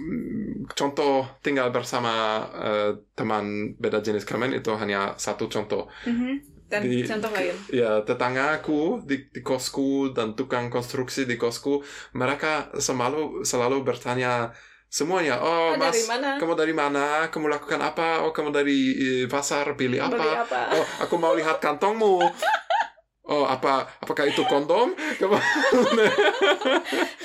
Contoh 0.67 1.23
tinggal 1.39 1.71
bersama 1.71 2.43
eh, 2.53 2.91
teman 3.15 3.73
beda 3.79 4.03
jenis 4.03 4.27
kelamin 4.27 4.59
itu 4.59 4.71
hanya 4.75 5.15
satu 5.15 5.47
contoh. 5.47 5.87
Mhm. 6.03 6.43
Dan 6.67 6.83
Di- 6.83 7.07
contoh 7.07 7.31
lain. 7.31 7.55
Ya, 7.71 8.03
tetanggaku 8.03 8.99
di, 9.07 9.31
di 9.31 9.39
kosku 9.39 10.11
dan 10.11 10.35
tukang 10.35 10.67
konstruksi 10.67 11.23
di 11.23 11.39
kosku, 11.39 11.79
mereka 12.11 12.67
selalu 12.75 13.47
selalu 13.47 13.87
bertanya 13.87 14.51
semuanya, 14.97 15.37
oh, 15.37 15.77
Oh, 15.77 15.77
mas, 15.77 15.93
dari 15.93 16.09
mana? 16.09 16.29
kamu 16.41 16.53
dari 16.57 16.73
mana? 16.73 17.05
Kamu 17.29 17.45
lakukan 17.53 17.77
apa? 17.77 18.25
Oh, 18.25 18.33
kamu 18.33 18.49
dari 18.49 18.79
eh, 18.97 19.25
pasar, 19.29 19.77
pilih 19.77 20.01
apa? 20.01 20.17
Beli 20.17 20.33
apa? 20.33 20.61
Oh, 20.73 20.85
aku 21.05 21.21
mau 21.21 21.37
lihat 21.37 21.61
kantongmu. 21.61 22.17
Oh, 23.27 23.43
apa 23.43 23.87
apakah 24.03 24.23
itu 24.31 24.41
kondom? 24.47 24.95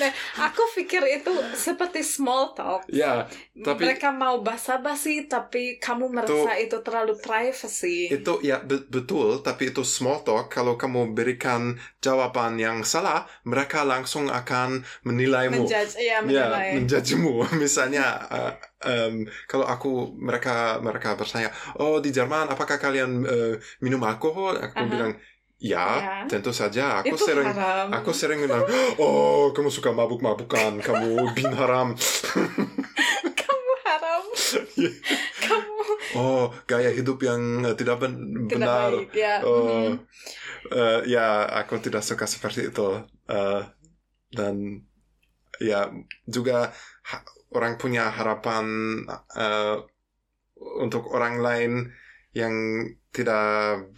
Nah, 0.00 0.10
aku 0.50 0.62
pikir 0.76 1.02
itu 1.22 1.32
seperti 1.54 2.00
small 2.02 2.52
talk. 2.58 2.82
ya, 2.90 3.28
tapi 3.62 3.84
Mereka 3.86 4.08
mau 4.12 4.42
basa-basi, 4.42 5.30
tapi 5.30 5.78
kamu 5.78 6.10
merasa 6.10 6.58
itu 6.58 6.76
terlalu 6.82 7.14
privacy. 7.22 8.10
itu 8.12 8.32
ya 8.44 8.56
be- 8.60 8.84
betul, 8.92 9.40
tapi 9.46 9.70
itu 9.72 9.82
small 9.86 10.20
talk. 10.26 10.50
Kalau 10.52 10.74
kamu 10.76 11.14
berikan 11.16 11.78
jawaban 12.04 12.58
yang 12.60 12.82
salah, 12.84 13.24
mereka 13.48 13.86
langsung 13.86 14.28
akan 14.28 14.82
menilaimu. 15.08 15.64
Menjudge, 15.64 15.94
ya, 16.02 16.18
Ya, 16.20 16.24
menilai. 16.26 16.68
menjudgemu. 16.76 17.32
Misalnya, 17.62 18.04
uh, 18.28 18.52
em, 18.84 19.14
kalau 19.50 19.64
aku 19.64 19.88
mereka 20.18 20.76
mereka 20.84 21.08
bertanya, 21.16 21.48
oh 21.80 22.02
di 22.04 22.10
Jerman, 22.12 22.52
apakah 22.52 22.76
kalian 22.76 23.10
uh, 23.24 23.54
minum 23.84 24.02
alkohol? 24.04 24.58
Aku 24.60 24.84
Aha. 24.84 24.92
bilang, 24.92 25.12
ya, 25.62 25.86
Ya. 25.94 26.14
tentu 26.26 26.50
saja. 26.50 26.98
Aku 27.00 27.14
itu 27.14 27.22
sering 27.22 27.46
haram. 27.46 27.86
Aku 27.94 28.10
sering 28.10 28.42
bilang, 28.42 28.66
oh 28.98 29.54
kamu 29.54 29.70
suka 29.70 29.94
mabuk-mabukan, 29.94 30.82
kamu 30.82 31.08
bin 31.38 31.54
haram. 31.54 31.94
kamu 33.32 33.72
haram. 33.86 34.22
kamu 35.38 35.80
Oh 36.12 36.50
gaya 36.66 36.90
hidup 36.90 37.22
yang 37.22 37.40
uh, 37.62 37.72
tidak 37.72 38.02
ben- 38.02 38.50
tidak 38.50 38.66
benar. 38.68 38.90
baik. 38.90 39.10
Ya. 39.14 39.38
Oh, 39.40 39.86
mhm. 39.88 40.02
eh, 40.68 41.00
ya 41.08 41.26
aku 41.46 41.78
tidak 41.78 42.02
suka 42.02 42.26
seperti 42.26 42.68
itu. 42.68 42.88
Eh, 43.26 43.62
dan 44.32 44.82
ya 45.56 45.88
juga 46.26 46.74
ha- 47.06 47.24
orang 47.52 47.78
punya 47.78 48.10
harapan 48.10 48.66
eh, 49.32 49.76
untuk 50.82 51.06
orang 51.10 51.38
lain 51.38 51.72
yang 52.32 52.54
tidak 53.12 53.88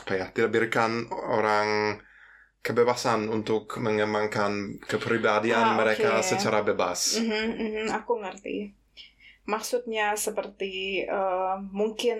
apa 0.00 0.12
ya 0.20 0.26
tidak 0.34 0.50
berikan 0.54 1.08
orang 1.12 1.98
kebebasan 2.66 3.30
untuk 3.30 3.78
mengembangkan 3.78 4.82
kepribadian 4.90 5.66
Ah, 5.72 5.76
mereka 5.78 6.18
secara 6.20 6.66
bebas. 6.66 7.14
Mhm, 7.22 7.44
mhm, 7.62 7.86
aku 7.94 8.12
ngerti. 8.22 8.74
Maksudnya 9.46 10.18
seperti 10.18 11.06
eh, 11.06 11.54
mungkin 11.70 12.18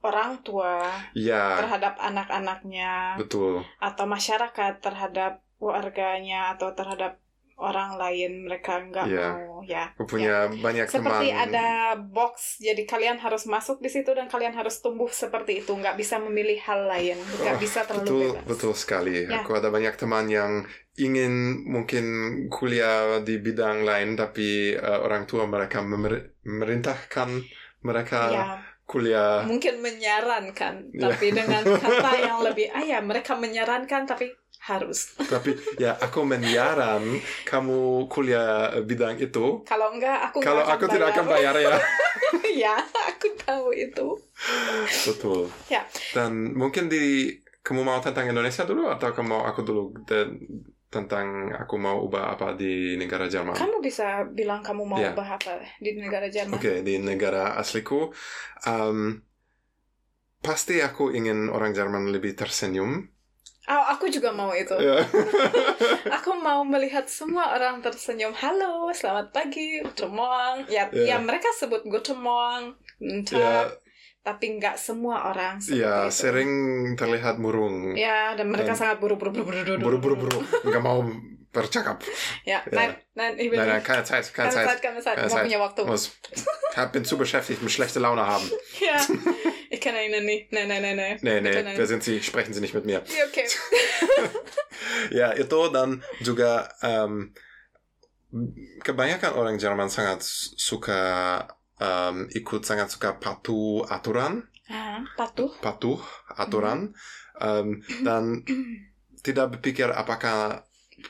orang 0.00 0.40
tua 0.42 0.88
Ya, 1.14 1.60
terhadap 1.60 1.94
anak-anaknya 2.00 3.20
betul. 3.20 3.60
atau 3.78 4.04
masyarakat 4.08 4.72
terhadap 4.80 5.44
warganya 5.60 6.56
atau 6.56 6.72
terhadap 6.72 7.19
orang 7.60 7.94
lain 7.94 8.42
mereka 8.42 8.80
nggak 8.82 9.06
Iya. 9.06 9.28
mau 9.30 9.60
ya. 9.62 9.84
Punya 9.94 10.48
banyak 10.50 10.88
Seperti 10.88 11.28
teman. 11.28 11.44
ada 11.46 11.66
box, 11.94 12.56
jadi 12.58 12.82
kalian 12.82 13.16
harus 13.16 13.44
masuk 13.44 13.78
di 13.78 13.86
situ 13.86 14.08
dan 14.10 14.26
kalian 14.26 14.52
harus 14.52 14.80
tumbuh 14.80 15.06
seperti 15.06 15.60
itu, 15.60 15.70
nggak 15.70 15.94
bisa 15.94 16.16
memilih 16.16 16.56
hal 16.58 16.84
lain, 16.86 17.14
nggak 17.14 17.54
Oh, 17.54 17.60
bisa 17.60 17.84
terlalu 17.84 18.00
betul 18.02 18.24
bebas. 18.32 18.44
betul 18.46 18.72
sekali 18.74 19.16
Ya. 19.22 19.40
aku 19.40 19.52
ada 19.52 19.68
banyak 19.68 19.94
teman 19.94 20.26
yang 20.26 20.64
ingin 20.96 21.32
mungkin 21.64 22.04
kuliah 22.48 23.20
di 23.20 23.36
bidang 23.36 23.82
lain 23.82 24.14
tapi 24.14 24.72
uh, 24.72 25.00
orang 25.00 25.24
tua 25.24 25.44
mereka 25.44 25.80
memer- 25.80 26.32
memerintahkan 26.42 27.28
mereka 27.80 28.20
Ya, 28.28 28.44
kuliah 28.84 29.44
mungkin 29.44 29.80
menyarankan, 29.80 30.90
Ya. 30.90 31.00
tapi 31.06 31.30
dengan 31.30 31.62
kata 31.78 32.10
yang 32.18 32.40
lebih, 32.40 32.68
ah 32.70 32.82
ya 32.82 32.98
mereka 33.00 33.32
menyarankan 33.34 34.04
tapi 34.04 34.32
harus. 34.60 35.16
tapi 35.32 35.56
ya 35.80 35.96
aku 35.96 36.20
menyaran 36.22 37.00
kamu 37.44 38.04
kuliah 38.06 38.76
bidang 38.84 39.16
itu 39.16 39.64
Kalau 39.64 39.88
enggak, 39.96 40.28
aku 40.28 40.38
kalau 40.44 40.60
aku 40.62 40.84
tidak 40.86 41.16
akan 41.16 41.26
bayar 41.26 41.54
ya 41.56 41.74
ya, 42.68 42.74
aku 43.08 43.32
tahu 43.40 43.72
itu. 43.72 44.06
betul 45.08 45.48
Ya. 45.72 45.80
dan 46.12 46.52
mungkin 46.52 46.88
di 46.88 47.32
kamu 47.64 47.84
mau 47.84 48.00
tentang 48.00 48.28
Indonesia 48.28 48.64
dulu 48.64 48.88
atau 48.88 49.12
kamu 49.12 49.28
mau 49.28 49.42
aku 49.44 49.60
dulu 49.60 49.92
dan 50.04 50.36
tentang 50.90 51.54
aku 51.54 51.78
mau 51.78 52.02
ubah 52.02 52.34
apa 52.34 52.58
di 52.58 52.98
negara 52.98 53.30
Jerman 53.30 53.54
Kamu 53.54 53.78
bisa 53.78 54.26
bilang 54.26 54.58
kamu 54.58 54.82
mau 54.82 54.98
Ya. 54.98 55.14
ubah 55.14 55.38
apa 55.38 55.62
di 55.78 55.94
negara 55.94 56.26
Jerman? 56.26 56.58
Oke, 56.58 56.82
di 56.82 56.98
negara 56.98 57.54
asliku, 57.54 58.10
um, 58.66 59.22
pasti 60.42 60.82
aku 60.82 61.14
ingin 61.14 61.46
orang 61.46 61.70
Jerman 61.70 62.10
lebih 62.10 62.34
tersenyum. 62.34 63.06
Oh, 63.70 63.84
aku 63.88 64.10
juga 64.10 64.34
mau 64.34 64.50
itu. 64.50 64.74
Ya. 64.76 64.98
Aku 66.18 66.34
mau 66.34 66.66
melihat 66.66 67.06
semua 67.06 67.54
orang 67.54 67.78
tersenyum. 67.78 68.34
Halo, 68.34 68.90
selamat 68.90 69.30
pagi, 69.30 69.78
Morgen. 69.86 70.66
Ya, 70.66 70.90
Ya. 70.90 71.14
ya 71.14 71.16
mereka 71.22 71.54
sebut 71.54 71.86
guten 71.86 72.18
Tag, 72.18 72.74
ya, 73.30 73.70
tapi 74.20 74.58
nggak 74.58 74.74
semua 74.74 75.30
orang 75.30 75.62
ya, 75.62 76.10
itu. 76.10 76.18
sering 76.18 76.50
terlihat 76.94 77.38
murung. 77.38 77.94
Ya, 77.94 78.34
dan 78.34 78.50
mereka 78.50 78.74
Dan- 78.74 78.80
sangat 78.80 78.96
buru-buru 78.98 79.30
buru-buru 79.30 79.78
Buru-buru, 79.78 80.14
buru, 80.18 80.38
nggak 80.66 80.82
mau 80.82 81.06
bercakap. 81.52 82.02
Ya, 82.46 82.62
Ya. 82.62 82.72
nein, 82.72 82.90
nein, 83.14 83.32
ich 83.38 83.50
will 83.50 83.58
Nein, 83.58 83.68
nein, 83.68 83.82
keine 83.82 84.04
Zeit, 84.04 84.32
keine 84.32 84.50
Keine 84.50 84.54
Zeit. 84.54 84.66
Zeit, 84.68 84.82
keine 84.82 85.00
Zeit, 85.02 85.16
Keine 85.16 85.26
ich 85.26 85.32
Zeit. 85.34 85.44
punya 85.44 85.58
waktu. 85.58 85.82
Muss, 85.84 86.12
hab, 86.76 86.92
bin 86.92 87.04
zu 87.04 87.18
beschäftigt, 87.18 87.62
muss 87.62 87.72
schlechte 87.72 87.98
Laune 87.98 88.22
haben. 88.26 88.46
Ja, 88.80 88.96
ich 89.70 89.80
kann 89.80 89.94
Ihnen 89.94 90.24
nicht. 90.24 90.52
Nein, 90.52 90.68
nein, 90.68 90.82
nein, 90.82 90.96
nein. 90.96 91.18
Nee, 91.22 91.40
nein. 91.40 91.74
wer 91.76 91.86
sind 91.86 92.02
Sie? 92.02 92.22
Sprechen 92.22 92.54
Sie 92.54 92.60
nicht 92.60 92.74
mit 92.74 92.84
mir. 92.86 93.02
Ja, 93.06 93.24
okay. 93.26 93.46
Ya, 95.10 95.32
itu 95.36 95.68
dan 95.74 96.02
juga 96.22 96.70
um, 96.82 97.34
kebanyakan 98.80 99.34
orang 99.34 99.58
Jerman 99.58 99.90
sangat 99.90 100.22
suka 100.56 101.00
um, 101.82 102.30
ikut 102.30 102.62
sangat 102.64 102.88
suka 102.94 103.18
patuh 103.18 103.84
aturan. 103.90 104.46
Ah, 104.70 105.02
patuh. 105.18 105.50
patuh 105.58 105.98
aturan 106.38 106.94
um, 107.42 107.82
dan 108.06 108.46
tidak 109.26 109.58
berpikir 109.58 109.90
apakah 109.90 110.62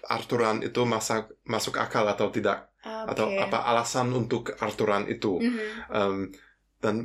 aturan 0.04 0.60
itu 0.60 0.82
masuk 0.84 1.30
masuk 1.44 1.74
akal 1.76 2.04
atau 2.04 2.28
tidak 2.28 2.70
Oke. 2.80 3.10
atau 3.12 3.26
apa 3.36 3.58
alasan 3.66 4.10
untuk 4.10 4.54
aturan 4.56 5.04
itu 5.06 5.36
Mhm. 5.36 5.66
Um, 5.88 6.16
dan 6.78 7.04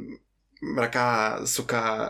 mereka 0.62 1.08
suka 1.46 2.10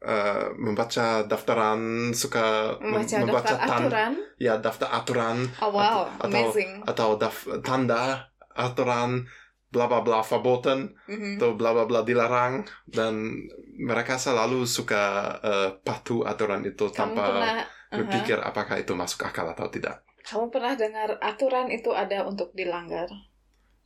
uh, 0.00 0.48
membaca 0.56 1.22
daftaran 1.24 2.08
suka 2.14 2.72
mem- 2.80 3.04
Membaca 3.04 3.52
daftar 3.52 3.68
tan- 3.68 3.84
aturan. 3.84 4.12
ya 4.38 4.56
daftar 4.56 4.88
aturan 4.90 5.36
Oh, 5.60 5.68
wow. 5.68 6.08
atau- 6.16 6.48
Amazing. 6.48 6.80
atau 6.86 7.08
daf- 7.14 7.50
tanda 7.60 8.24
aturan 8.50 9.28
bla 9.68 9.86
bla 9.86 10.00
bla 10.00 10.18
verboten 10.20 10.96
Mhm. 11.06 11.36
atau 11.36 11.54
bla 11.54 11.70
bla 11.70 11.84
bla 11.84 12.00
dilarang 12.00 12.64
dan 12.86 13.44
mereka 13.76 14.16
selalu 14.16 14.64
suka 14.64 15.04
eh, 15.40 15.70
patuh 15.78 16.24
aturan 16.24 16.64
itu 16.64 16.88
Kamu 16.88 16.96
tanpa 16.96 17.22
pernah 17.22 17.54
Aha. 17.60 17.64
berpikir 17.92 18.38
apakah 18.40 18.76
itu 18.76 18.92
masuk 18.94 19.20
akal 19.22 19.46
atau 19.46 19.68
tidak. 19.68 20.00
Kamu 20.28 20.46
pernah 20.54 20.74
dengar 20.82 21.08
aturan 21.30 21.66
itu 21.76 21.90
ada 22.02 22.18
untuk 22.30 22.48
dilanggar? 22.58 23.08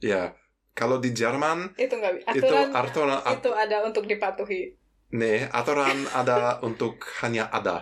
Ya, 0.03 0.23
kalau 0.79 0.97
di 1.03 1.11
Jerman 1.19 1.59
Itu 1.85 1.95
nggak 2.01 2.15
itu 2.39 2.47
aturan 2.47 2.69
aturan 2.75 3.19
at- 3.25 3.35
itu 3.41 3.51
ada 3.55 3.77
untuk 3.89 4.05
dipatuhi. 4.11 4.61
nih, 5.19 5.41
aturan 5.59 5.99
ada 6.21 6.39
untuk 6.69 6.95
hanya 7.23 7.45
ada. 7.59 7.77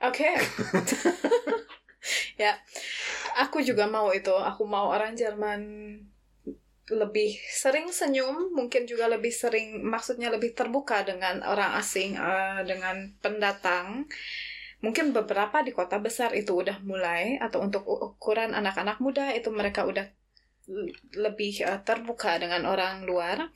Oke. 0.00 0.28
ya, 2.42 2.52
aku 3.42 3.58
juga 3.64 3.84
mau 3.90 4.08
itu. 4.14 4.32
Aku 4.34 4.62
mau 4.68 4.86
orang 4.94 5.12
Jerman 5.20 5.60
lebih 6.84 7.40
sering 7.48 7.88
senyum, 7.88 8.52
mungkin 8.52 8.84
juga 8.84 9.08
lebih 9.08 9.32
sering, 9.32 9.80
maksudnya 9.80 10.28
lebih 10.28 10.52
terbuka 10.52 11.00
dengan 11.00 11.40
orang 11.40 11.80
asing, 11.80 12.12
uh, 12.20 12.60
dengan 12.68 13.16
pendatang. 13.24 14.04
Mungkin 14.84 15.16
beberapa 15.18 15.56
di 15.66 15.72
kota 15.78 15.96
besar 16.06 16.30
itu 16.40 16.52
udah 16.62 16.78
mulai, 16.90 17.40
atau 17.46 17.58
untuk 17.66 17.82
ukuran 17.88 18.50
anak-anak 18.60 18.96
muda 19.04 19.32
itu 19.38 19.48
mereka 19.60 19.80
udah 19.90 20.06
lebih 21.24 21.54
uh, 21.70 21.80
terbuka 21.88 22.32
dengan 22.42 22.62
orang 22.72 22.94
luar. 23.08 23.48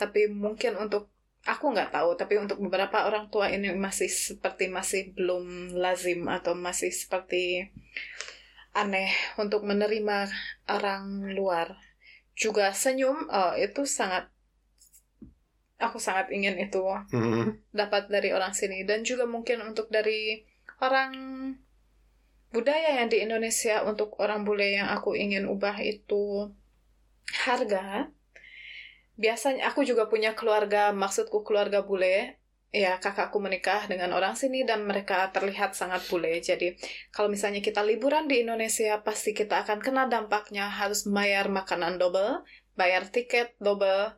Tapi 0.00 0.20
mungkin 0.44 0.72
untuk 0.84 1.08
aku 1.44 1.64
nggak 1.74 1.90
tahu, 1.96 2.10
tapi 2.20 2.34
untuk 2.44 2.58
beberapa 2.64 3.08
orang 3.08 3.32
tua 3.32 3.46
ini 3.48 3.72
masih 3.86 4.08
seperti 4.08 4.64
masih 4.68 5.02
belum 5.16 5.76
lazim 5.84 6.20
atau 6.28 6.52
masih 6.66 6.92
seperti 6.92 7.68
aneh 8.74 9.10
untuk 9.38 9.62
menerima 9.62 10.28
orang 10.66 11.30
luar 11.30 11.78
juga 12.34 12.74
senyum 12.74 13.30
uh, 13.30 13.54
itu 13.54 13.86
sangat 13.86 14.26
aku 15.78 16.02
sangat 16.02 16.34
ingin 16.34 16.58
itu 16.58 16.82
Mhm. 17.14 17.70
dapat 17.70 18.10
dari 18.10 18.34
orang 18.34 18.50
sini 18.50 18.82
dan 18.82 19.06
juga 19.06 19.30
mungkin 19.30 19.62
untuk 19.62 19.86
dari 19.94 20.42
orang 20.80 21.12
budaya 22.54 23.02
yang 23.02 23.10
di 23.10 23.22
Indonesia 23.22 23.82
untuk 23.82 24.14
orang 24.22 24.46
bule 24.46 24.78
yang 24.78 24.90
aku 24.90 25.18
ingin 25.18 25.50
ubah 25.50 25.78
itu 25.82 26.54
harga. 27.46 28.10
Biasanya 29.14 29.70
aku 29.70 29.86
juga 29.86 30.10
punya 30.10 30.34
keluarga 30.34 30.90
maksudku 30.94 31.42
keluarga 31.46 31.82
bule. 31.82 32.38
Ya 32.74 32.98
kakakku 32.98 33.38
menikah 33.38 33.86
dengan 33.86 34.10
orang 34.10 34.34
sini 34.34 34.66
dan 34.66 34.82
mereka 34.82 35.30
terlihat 35.30 35.78
sangat 35.78 36.02
bule. 36.10 36.42
Jadi 36.42 36.74
kalau 37.14 37.30
misalnya 37.30 37.62
kita 37.62 37.86
liburan 37.86 38.26
di 38.26 38.42
Indonesia 38.42 38.98
pasti 39.06 39.30
kita 39.30 39.62
akan 39.62 39.78
kena 39.78 40.10
dampaknya. 40.10 40.66
Harus 40.66 41.06
bayar 41.06 41.46
makanan 41.46 42.02
double 42.02 42.42
bayar 42.78 43.06
tiket 43.08 43.54
double. 43.62 44.14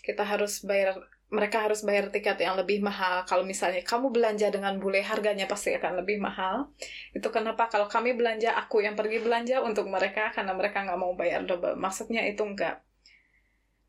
Kita 0.00 0.24
harus 0.24 0.64
bayar 0.64 0.96
mereka 1.28 1.68
harus 1.68 1.84
bayar 1.84 2.08
tiket 2.08 2.40
yang 2.40 2.56
lebih 2.56 2.80
mahal 2.80 3.20
kalau 3.28 3.44
misalnya 3.44 3.84
kamu 3.84 4.08
belanja 4.08 4.48
dengan 4.48 4.80
bule 4.80 5.04
harganya 5.04 5.44
pasti 5.44 5.76
akan 5.76 6.00
lebih 6.00 6.16
mahal 6.16 6.72
itu 7.12 7.28
kenapa 7.28 7.68
kalau 7.68 7.84
kami 7.84 8.16
belanja 8.16 8.56
aku 8.56 8.80
yang 8.80 8.96
pergi 8.96 9.20
belanja 9.20 9.60
untuk 9.60 9.92
mereka 9.92 10.32
karena 10.32 10.56
mereka 10.56 10.88
nggak 10.88 11.00
mau 11.00 11.12
bayar 11.12 11.44
double 11.44 11.76
maksudnya 11.76 12.24
itu 12.24 12.40
nggak 12.40 12.80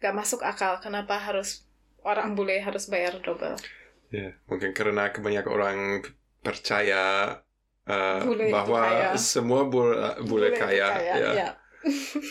nggak 0.03 0.13
masuk 0.15 0.43
akal 0.43 0.83
kenapa 0.83 1.15
harus 1.15 1.63
orang 2.03 2.35
bule 2.35 2.59
harus 2.59 2.91
bayar 2.91 3.15
double 3.23 3.55
Ya, 4.09 4.33
mungkin 4.49 4.73
karena 4.73 5.13
kebanyakan 5.13 5.51
orang 5.53 5.77
percaya 6.41 7.29
uh, 7.85 8.19
Bule 8.25 8.49
bahwa 8.49 8.81
kaya. 8.81 9.13
semua 9.21 9.69
bule, 9.69 9.93
bule 10.25 10.49
itu 10.49 10.57
kaya. 10.57 10.89
kaya, 10.97 11.13
ya. 11.13 11.29
ya. 11.37 11.49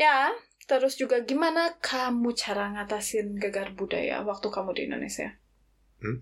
Ya, 0.00 0.32
terus 0.68 0.94
juga 0.96 1.20
gimana 1.26 1.74
kamu 1.82 2.32
cara 2.38 2.70
ngatasin 2.74 3.36
gegar 3.42 3.74
budaya 3.74 4.22
waktu 4.22 4.48
kamu 4.48 4.70
di 4.76 4.82
Indonesia? 4.88 5.28
Hmm? 6.00 6.18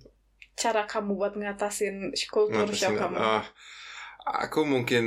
Cara 0.57 0.85
kamu 0.85 1.17
buat 1.17 1.35
ngatasin 1.37 2.13
kultur 2.29 2.69
shock 2.73 2.97
kamu? 3.01 3.17
ah, 3.17 3.45
aku 4.45 4.69
mungkin 4.69 5.05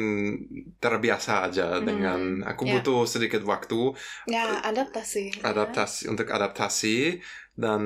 terbiasa 0.81 1.45
aja 1.47 1.77
Hmm, 1.79 1.85
dengan 1.85 2.19
aku 2.43 2.65
ya. 2.65 2.79
butuh 2.79 3.05
sedikit 3.05 3.45
waktu 3.45 3.93
ya, 4.27 4.59
adaptasi. 4.65 5.39
ya. 5.39 5.53
adaptasi 5.53 6.09
untuk 6.09 6.27
adaptasi 6.29 7.21
dan 7.53 7.81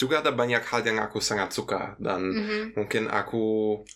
juga 0.00 0.24
ada 0.24 0.32
banyak 0.32 0.62
hal 0.70 0.80
yang 0.88 0.98
aku 1.06 1.18
sangat 1.20 1.50
suka 1.52 1.94
dan 2.00 2.20
Mhm, 2.32 2.60
mungkin 2.78 3.04
aku 3.12 3.44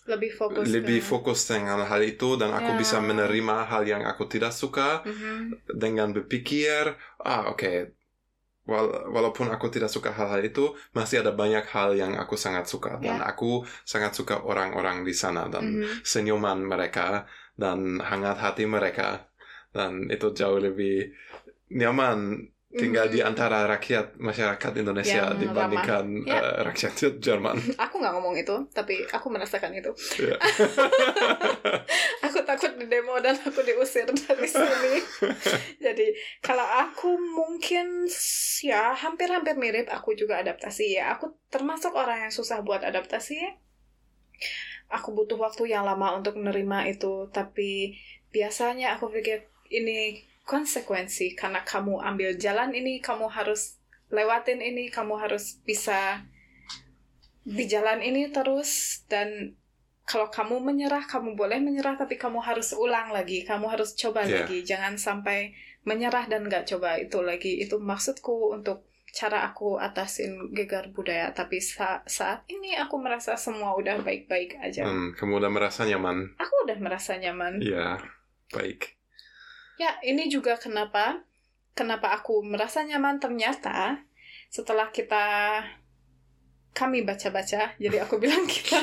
Lebih 0.07 0.31
fokus. 0.39 0.63
lebih 0.69 0.99
ke- 1.01 1.05
fokus 1.11 1.39
dengan 1.49 1.83
hal 1.89 2.01
itu 2.05 2.37
dan 2.39 2.53
aku 2.53 2.71
Ya. 2.73 2.79
bisa 2.81 2.97
menerima 3.01 3.57
hal 3.71 3.83
yang 3.83 4.03
aku 4.05 4.23
tidak 4.29 4.53
suka 4.53 5.01
Mhm, 5.03 5.57
dengan 5.75 6.13
berpikir 6.15 6.95
ah 7.23 7.49
oke 7.51 7.73
wal- 8.67 9.07
walaupun 9.15 9.47
aku 9.47 9.67
tidak 9.71 9.87
suka 9.87 10.11
hal-hal 10.11 10.43
itu 10.43 10.75
masih 10.91 11.23
ada 11.23 11.31
banyak 11.31 11.63
hal 11.71 11.95
yang 11.95 12.13
aku 12.19 12.35
sangat 12.35 12.67
suka 12.67 12.99
dan 12.99 13.17
Ya. 13.23 13.27
aku 13.31 13.63
sangat 13.87 14.11
suka 14.11 14.43
orang-orang 14.43 15.07
di 15.07 15.15
sana 15.15 15.47
dan 15.47 15.81
mhm. 15.81 16.03
senyuman 16.03 16.59
mereka 16.67 17.25
dan 17.55 17.99
hangat 18.03 18.37
hati 18.43 18.63
mereka 18.67 19.23
dan 19.75 20.11
itu 20.11 20.27
jauh 20.35 20.59
lebih 20.59 21.15
nyaman 21.71 22.47
tinggal 22.77 23.09
di 23.09 23.19
Mhm. 23.19 23.27
antara 23.27 23.65
rakyat 23.65 24.15
masyarakat 24.15 24.71
Indonesia 24.77 25.33
Yang 25.33 25.41
dibandingkan 25.43 26.05
ramah. 26.23 26.29
Ya. 26.29 26.39
eh, 26.39 26.57
rakyat 26.63 26.93
Jerman. 27.25 27.57
Aku 27.75 27.97
nggak 27.97 28.13
ngomong 28.13 28.35
itu, 28.37 28.55
tapi 28.71 29.03
aku 29.09 29.27
merasakan 29.27 29.73
itu. 29.73 29.91
Ya. 30.21 30.37
aku 32.25 32.39
takut 32.43 32.71
di 32.77 32.85
demo 32.85 33.17
dan 33.19 33.35
aku 33.35 33.59
diusir 33.61 34.05
dari 34.07 34.47
sini. 34.47 34.93
Jadi 35.77 36.07
kalau 36.39 36.63
aku 36.63 37.17
mungkin 37.17 38.05
ya 38.61 38.93
hampir-hampir 38.93 39.57
mirip, 39.57 39.87
aku 39.89 40.13
juga 40.13 40.39
adaptasi 40.39 40.97
ya. 40.97 41.17
Aku 41.17 41.35
termasuk 41.49 41.93
orang 41.93 42.27
yang 42.27 42.33
susah 42.33 42.61
buat 42.61 42.81
adaptasi. 42.81 43.37
Aku 44.87 45.11
butuh 45.11 45.35
waktu 45.35 45.67
yang 45.67 45.83
lama 45.83 46.15
untuk 46.15 46.39
menerima 46.39 46.87
itu, 46.87 47.27
tapi 47.29 47.97
biasanya 48.29 48.95
aku 48.95 49.11
pikir 49.11 49.43
ini 49.67 50.23
konsekuensi 50.47 51.35
karena 51.35 51.61
kamu 51.67 51.99
ambil 51.99 52.39
jalan 52.39 52.71
ini, 52.71 53.03
kamu 53.03 53.27
harus 53.27 53.77
lewatin 54.07 54.63
ini, 54.63 54.87
kamu 54.87 55.19
harus 55.19 55.59
bisa 55.67 56.23
di 57.43 57.67
jalan 57.67 57.99
ini 57.99 58.31
terus 58.31 59.03
dan 59.11 59.55
kalau 60.07 60.31
kamu 60.31 60.63
menyerah, 60.63 61.03
kamu 61.03 61.35
boleh 61.35 61.59
menyerah, 61.59 61.99
tapi 61.99 62.15
kamu 62.15 62.39
harus 62.39 62.71
ulang 62.71 63.11
lagi, 63.11 63.43
kamu 63.43 63.67
harus 63.67 63.91
coba 63.91 64.23
Yeah. 64.23 64.47
lagi, 64.47 64.63
jangan 64.63 64.95
sampai 64.95 65.51
menyerah 65.83 66.31
dan 66.31 66.47
nggak 66.47 66.63
coba 66.63 66.95
itu 66.95 67.19
lagi. 67.19 67.59
Itu 67.59 67.83
maksudku 67.83 68.55
untuk 68.55 68.87
cara 69.11 69.43
aku 69.51 69.75
atasin 69.79 70.51
gegar 70.55 70.91
budaya. 70.95 71.31
Tapi 71.35 71.59
sa- 71.59 72.03
saat 72.07 72.47
ini 72.47 72.75
aku 72.79 72.99
merasa 72.99 73.35
semua 73.35 73.75
udah 73.75 73.99
baik-baik 73.99 74.59
aja. 74.63 74.87
Hmm, 74.87 75.11
kamu 75.11 75.43
udah 75.43 75.51
merasa 75.51 75.83
nyaman? 75.83 76.39
Aku 76.39 76.55
udah 76.63 76.77
merasa 76.79 77.19
nyaman. 77.19 77.59
Ya, 77.59 77.99
baik. 78.55 78.96
Ya, 79.77 79.97
ini 80.01 80.25
juga 80.27 80.57
kenapa 80.57 81.21
kenapa 81.77 82.09
aku 82.17 82.41
merasa 82.41 82.81
nyaman 82.81 83.21
ternyata 83.21 84.01
setelah 84.49 84.89
kita 84.89 85.61
kami 86.73 87.01
baca-baca, 87.01 87.73
jadi 87.81 87.97
aku 88.05 88.17
bilang 88.21 88.45
kita 88.45 88.77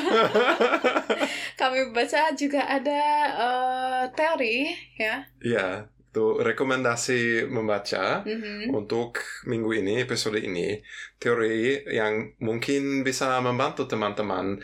kami 1.55 1.95
baca 1.95 2.31
juga 2.35 2.67
ada 2.67 3.01
eh, 3.31 4.03
teori 4.11 4.67
ya. 4.99 5.23
Ya, 5.39 5.67
itu 6.11 6.39
rekomendasi 6.39 7.47
membaca 7.47 8.23
Mhm. 8.27 8.71
untuk 8.71 9.19
minggu 9.47 9.79
ini, 9.79 10.03
episode 10.03 10.39
ini, 10.39 10.79
teori 11.19 11.87
yang 11.87 12.35
mungkin 12.39 13.03
bisa 13.03 13.39
membantu 13.39 13.87
teman-teman 13.87 14.59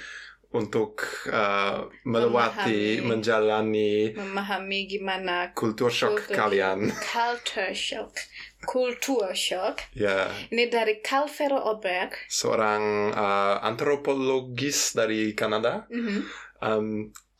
untuk 0.51 0.99
uh, 1.31 1.87
melewati, 2.03 2.99
Memahami. 2.99 3.07
menjalani 3.07 3.93
Memahami 4.11 4.79
gimana 4.83 5.55
kultur 5.55 5.87
shock 5.87 6.27
Kultur. 6.27 6.35
kalian. 6.35 6.91
culture 6.99 7.71
shock, 7.71 8.11
kultur 8.61 9.31
shock. 9.31 9.79
Ya, 9.95 10.27
Ini 10.51 10.67
dari 10.67 10.99
Calvero 10.99 11.55
Oberg. 11.55 12.15
seorang 12.27 13.15
uh, 13.15 13.63
antropologis 13.63 14.91
dari 14.91 15.31
Kanada. 15.31 15.87
Mhm. 15.87 16.19
Um, 16.61 16.87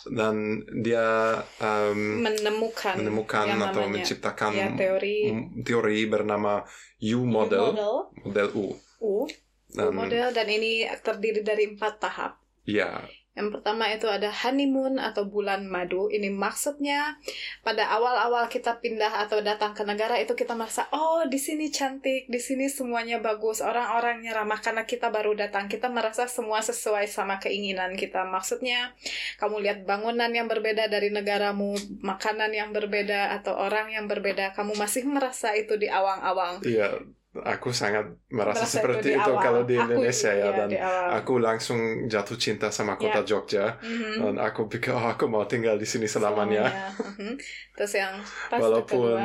dan 0.01 0.66
dia 0.82 1.38
um, 1.62 2.26
Menemukan, 2.26 2.97
menemukan 2.97 3.45
yang 3.45 3.62
atau 3.62 3.86
namanya, 3.86 4.01
menciptakan 4.01 4.51
ya, 4.57 4.74
teori 4.74 5.30
teori 5.62 6.09
bernama 6.09 6.66
U 7.05 7.22
model, 7.22 7.70
model 7.70 7.93
model 8.26 8.47
U. 8.57 8.66
U, 8.97 9.30
U 9.78 9.89
model 9.93 10.34
dan 10.34 10.49
ini 10.49 10.89
terdiri 11.05 11.45
dari 11.45 11.70
empat 11.70 12.01
tahap. 12.01 12.41
Ya, 12.66 13.07
Yang 13.32 13.47
pertama 13.57 13.88
itu 13.88 14.12
ada 14.12 14.28
honeymoon 14.28 14.99
atau 14.99 15.24
bulan 15.24 15.64
madu. 15.64 16.12
Ini 16.12 16.28
maksudnya 16.36 17.16
pada 17.64 17.88
awal-awal 17.88 18.51
kita 18.51 18.84
pindah 18.84 19.24
atau 19.24 19.39
datang 19.39 19.72
ke 19.72 19.88
negara 19.88 20.20
itu 20.20 20.36
kita 20.36 20.51
merasa 20.51 20.91
oh 20.91 21.24
di 21.24 21.39
sini 21.39 21.72
cantik, 21.72 22.28
di 22.28 22.39
sini 22.43 22.68
semuanya 22.68 23.24
bagus, 23.24 23.64
orang-orangnya 23.64 24.36
ramah 24.36 24.59
karena 24.59 24.84
kita 24.84 25.07
baru 25.07 25.32
datang. 25.32 25.72
Kita 25.72 25.88
merasa 25.88 26.28
semua 26.28 26.59
sesuai 26.59 27.07
sama 27.07 27.39
keinginan 27.39 27.95
kita. 27.95 28.28
Maksudnya 28.28 28.91
kamu 29.39 29.64
lihat 29.64 29.80
bangunan 29.88 30.28
yang 30.28 30.51
berbeda 30.51 30.91
dari 30.91 31.07
negaramu, 31.07 31.80
makanan 32.03 32.51
yang 32.51 32.76
berbeda 32.76 33.32
atau 33.39 33.55
orang 33.55 33.95
yang 33.95 34.12
berbeda, 34.12 34.51
kamu 34.51 34.76
masih 34.76 35.07
merasa 35.07 35.55
itu 35.55 35.80
di 35.80 35.88
awang-awang. 35.88 36.59
iya, 36.68 36.99
aku 37.32 37.72
sangat 37.72 38.12
merasa, 38.28 38.68
Merasa 38.68 38.76
seperti 38.76 39.16
di 39.16 39.16
itu 39.16 39.32
awal. 39.32 39.40
kalau 39.40 39.62
di 39.64 39.80
Aku- 39.80 39.88
Indonesia 39.88 40.32
ya 40.36 40.52
iya, 40.52 40.52
dan 40.52 40.70
aku 41.16 41.34
langsung 41.40 41.80
jatuh 42.06 42.36
cinta 42.36 42.68
sama 42.76 43.00
kota 43.00 43.24
Ya. 43.24 43.28
Jogja 43.28 43.66
Mhm. 43.80 44.20
dan 44.20 44.36
aku 44.44 44.68
pikir 44.68 44.92
oh, 44.92 45.08
aku 45.08 45.32
mau 45.32 45.48
tinggal 45.48 45.80
di 45.80 45.88
sini 45.88 46.12
selamanya. 46.12 46.92
Mhm. 47.00 47.40
Terus 47.72 47.94
yang 47.96 48.20
pas 48.52 48.60
Walaupun 48.60 49.16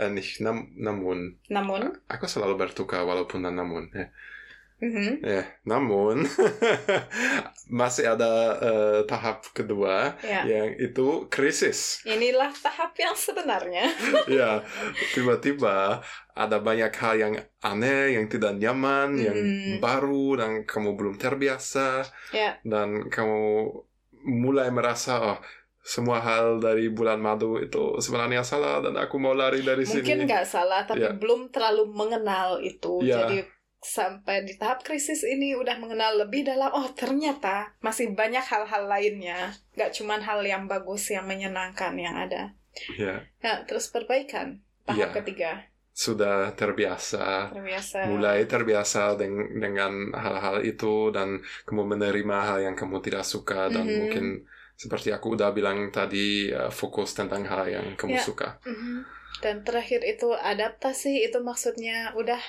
eh, 0.00 0.10
nam- 0.40 0.72
namun 0.72 1.36
namun 1.52 1.92
aku 2.08 2.24
selalu 2.24 2.56
bertukar 2.56 3.04
walaupun 3.04 3.44
dan 3.44 3.60
namun 3.60 3.92
ya. 3.92 4.08
Mhm. 4.82 5.22
Ya, 5.22 5.46
namun 5.62 6.26
masih 7.70 8.04
ada 8.08 8.32
eh, 8.58 8.98
tahap 9.06 9.46
kedua 9.54 10.18
Ya. 10.20 10.42
yang 10.44 10.74
itu 10.76 11.26
krisis. 11.28 12.02
Inilah 12.02 12.50
tahap 12.52 12.90
yang 12.98 13.14
sebenarnya. 13.14 13.86
ya, 14.28 14.60
tiba-tiba 15.14 16.02
ada 16.32 16.56
banyak 16.58 16.90
hal 16.92 17.14
yang 17.14 17.34
aneh, 17.60 18.16
yang 18.16 18.26
tidak 18.26 18.58
nyaman, 18.58 19.16
yang 19.16 19.38
Hmm. 19.38 19.78
baru 19.78 20.36
dan 20.36 20.50
kamu 20.64 20.96
belum 20.96 21.14
terbiasa 21.16 22.02
Ya. 22.32 22.58
dan 22.62 23.06
kamu 23.06 23.70
mulai 24.22 24.70
merasa 24.70 25.18
oh 25.18 25.38
semua 25.82 26.22
hal 26.22 26.58
dari 26.58 26.86
bulan 26.88 27.18
madu 27.18 27.58
itu 27.58 27.98
sebenarnya 27.98 28.46
salah 28.46 28.78
dan 28.78 28.94
aku 28.94 29.18
mau 29.18 29.34
lari 29.34 29.66
dari 29.66 29.82
Mungkin 29.82 30.06
sini. 30.06 30.26
nggak 30.26 30.46
salah, 30.46 30.86
tapi 30.86 31.02
Ya. 31.02 31.10
belum 31.10 31.50
terlalu 31.50 31.90
mengenal 31.90 32.58
itu. 32.58 33.02
Ya. 33.02 33.26
Jadi 33.26 33.42
sampai 33.82 34.46
di 34.46 34.54
tahap 34.54 34.80
krisis 34.80 35.26
ini 35.26 35.52
udah 35.52 35.74
mengenal 35.76 36.14
lebih 36.16 36.46
dalam. 36.46 36.70
Oh 36.70 36.86
ternyata 36.94 37.74
masih 37.82 38.14
banyak 38.14 38.40
hal-hal 38.40 38.86
lainnya. 38.86 39.50
Nggak 39.74 39.90
cuman 39.92 40.22
hal 40.22 40.40
yang 40.42 40.64
bagus, 40.64 41.10
yang 41.10 41.26
menyenangkan 41.26 41.92
yang 41.98 42.14
ada. 42.14 42.54
Ya, 42.96 43.20
Ya, 43.42 43.66
terus 43.66 43.90
perbaikan. 43.90 44.62
Tahap 44.82 45.10
Ya. 45.10 45.14
ketiga. 45.14 45.52
sudah 45.92 46.56
terbiasa. 46.56 47.52
Terbiasa. 47.52 48.08
mulai 48.08 48.48
terbiasa 48.48 49.12
deng- 49.12 49.60
dengan 49.60 50.08
hal-hal 50.16 50.64
itu 50.64 51.12
dan 51.12 51.36
kamu 51.68 51.84
menerima 51.84 52.38
hal 52.48 52.58
yang 52.62 52.72
kamu 52.72 53.04
tidak 53.04 53.28
suka 53.28 53.68
dan 53.68 53.84
Mhm. 53.84 53.96
mungkin 54.00 54.24
seperti 54.72 55.12
aku 55.12 55.36
udah 55.36 55.52
bilang 55.52 55.92
tadi 55.92 56.48
uh, 56.48 56.72
fokus 56.72 57.12
tentang 57.12 57.44
hal 57.44 57.68
yang 57.68 57.92
kamu 57.92 58.16
Ya. 58.16 58.24
suka. 58.24 58.56
Mhm. 58.64 59.04
Dan 59.44 59.68
terakhir 59.68 60.00
itu 60.00 60.32
adaptasi 60.32 61.28
itu 61.28 61.36
maksudnya 61.44 62.16
udah 62.16 62.40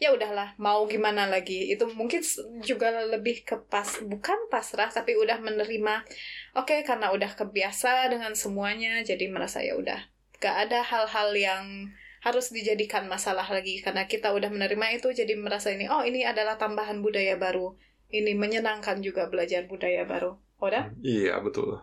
ya 0.00 0.16
udahlah 0.16 0.56
mau 0.56 0.88
gimana 0.88 1.28
lagi? 1.28 1.68
Itu 1.68 1.92
mungkin 1.92 2.24
juga 2.64 2.88
lebih 3.04 3.44
ke 3.44 3.60
pas 3.68 4.00
bukan 4.00 4.48
pasrah 4.48 4.88
tapi 4.88 5.12
udah 5.14 5.36
menerima 5.44 6.08
oke 6.56 6.82
karena 6.88 7.12
udah 7.12 7.36
kebiasa 7.36 8.08
dengan 8.08 8.32
semuanya 8.32 9.04
jadi 9.04 9.28
merasa 9.28 9.60
ya 9.60 9.76
udah 9.76 10.00
gak 10.40 10.56
ada 10.66 10.80
hal-hal 10.80 11.36
yang 11.36 11.92
harus 12.24 12.48
dijadikan 12.48 13.04
masalah 13.12 13.44
lagi. 13.52 13.84
Karena 13.84 14.08
kita 14.08 14.32
udah 14.32 14.48
menerima 14.48 14.96
itu 14.96 15.12
jadi 15.12 15.36
merasa 15.36 15.68
ini 15.68 15.84
oh 15.92 16.00
ini 16.00 16.24
adalah 16.24 16.56
tambahan 16.56 17.04
budaya 17.04 17.36
baru. 17.36 17.76
Ini 18.10 18.34
menyenangkan 18.34 19.04
juga 19.04 19.28
belajar 19.28 19.68
budaya 19.68 20.08
baru. 20.08 20.40
Udah 20.64 20.88
Iya 21.04 21.44
betul. 21.44 21.76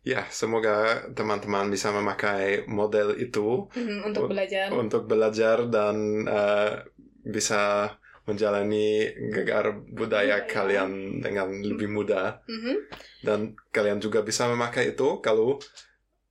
Ya 0.00 0.24
semoga 0.32 1.04
teman-teman 1.12 1.68
bisa 1.68 1.92
memakai 1.92 2.64
model 2.64 3.18
itu. 3.20 3.68
Mhm, 3.74 4.06
untuk 4.06 4.32
belajar. 4.32 4.66
untuk 4.72 5.04
belajar 5.04 5.68
dan 5.68 6.24
uh, 6.24 6.80
bisa 7.22 7.92
menjalani 8.22 9.04
gegar 9.28 9.66
budaya 9.88 10.38
Budaya. 10.38 10.46
kalian 10.46 10.90
dengan 11.18 11.48
lebih 11.58 11.88
mudah. 11.88 12.40
Mhm. 12.44 12.74
dan 13.20 13.40
kalian 13.68 13.98
juga 13.98 14.20
bisa 14.20 14.46
memakai 14.46 14.92
itu 14.92 15.18
kalau 15.18 15.60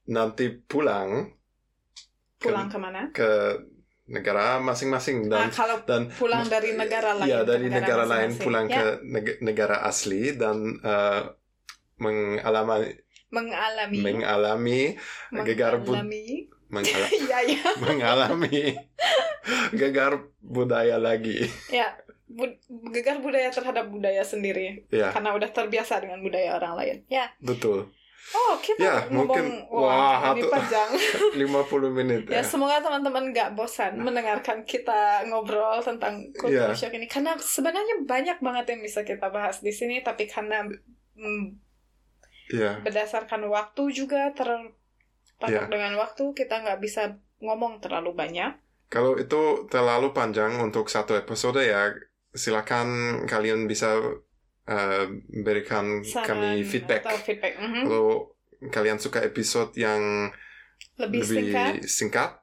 nanti 0.06 0.50
pulang 0.60 1.38
ke- 2.36 2.48
pulang 2.48 2.66
ke 2.66 2.78
mana 2.78 3.02
ke 3.12 3.30
negara 4.08 4.58
masing-masing 4.58 5.28
nah 5.28 5.46
dan 5.46 5.50
kalau 5.52 5.78
dan 5.84 6.02
pulang 6.10 6.42
dari 6.46 6.74
negara 6.74 7.14
lain 7.14 7.30
ya 7.30 7.40
ke 7.40 7.46
dari 7.46 7.68
negara, 7.68 8.04
lain 8.04 8.30
masing-masing. 8.32 8.42
pulang 8.42 8.66
Ya, 8.66 8.74
ke 8.74 8.86
neg- 9.06 9.40
negara 9.40 9.78
asli 9.84 10.34
dan 10.34 10.58
eh, 10.80 11.22
mengalami 12.00 12.96
mengalami 13.30 13.98
mengalami 14.00 14.82
gegar 15.46 15.78
bud- 15.78 16.02
mengalami 16.70 17.10
mengala- 17.10 17.30
ya 17.32 17.40
ya 17.44 17.64
mengalami 17.78 18.58
gegar 19.72 20.14
budaya 20.40 20.98
lagi. 20.98 21.46
Ya 21.68 21.98
bu- 22.26 22.58
gegar 22.90 23.18
budaya 23.20 23.50
terhadap 23.50 23.90
budaya 23.90 24.22
sendiri. 24.22 24.86
Ya. 24.88 25.10
Karena 25.10 25.34
udah 25.34 25.50
terbiasa 25.50 25.98
dengan 25.98 26.22
budaya 26.22 26.56
orang 26.56 26.74
lain. 26.76 26.98
Ya. 27.08 27.30
Betul. 27.40 27.90
Oh 28.30 28.54
kita 28.62 28.78
Ya, 28.78 28.96
ngomong 29.10 29.26
mungkin- 29.26 29.66
wah, 29.74 30.22
wah, 30.22 30.38
ini 30.38 30.46
panjang. 30.46 30.90
50 31.42 31.90
menit 31.90 32.30
ya 32.30 32.38
ya. 32.38 32.42
semoga 32.44 32.78
teman-teman 32.78 33.34
nggak 33.34 33.58
bosan 33.58 33.98
mendengarkan 33.98 34.62
kita 34.62 35.26
ngobrol 35.26 35.82
tentang 35.82 36.30
culture 36.36 36.70
Ya. 36.70 36.78
shock 36.78 36.94
ini. 36.94 37.10
Karena 37.10 37.34
sebenarnya 37.36 38.06
banyak 38.06 38.38
banget 38.38 38.66
yang 38.70 38.82
bisa 38.84 39.02
kita 39.02 39.28
bahas 39.28 39.58
di 39.60 39.74
sini 39.74 40.06
tapi 40.06 40.30
karena 40.30 40.62
mm, 41.18 41.46
ya. 42.54 42.78
berdasarkan 42.80 43.50
waktu 43.50 43.84
juga 43.90 44.30
terpatok 45.40 45.66
Ya. 45.66 45.72
dengan 45.72 45.96
waktu 45.96 46.24
kita 46.36 46.56
nggak 46.60 46.80
bisa 46.80 47.16
ngomong 47.40 47.80
terlalu 47.80 48.12
banyak 48.14 48.52
Kalau 48.90 49.16
itu 49.16 49.70
terlalu 49.70 50.12
panjang 50.12 50.58
untuk 50.60 50.90
satu 50.90 51.14
episode 51.14 51.62
ya, 51.62 51.94
silakan 52.34 52.88
kalian 53.24 53.64
bisa 53.64 54.02
uh, 54.66 55.06
berikan 55.40 56.02
saran 56.02 56.26
kami 56.26 56.66
feedback. 56.66 57.06
atau 57.06 57.18
feedback 57.18 57.54
Mhm. 57.56 57.86
Kalau 57.86 58.34
kalian 58.68 58.98
suka 58.98 59.22
episode 59.22 59.72
yang 59.76 60.34
lebih, 61.00 61.24
singkat 61.24 61.74
singkat, 61.88 62.34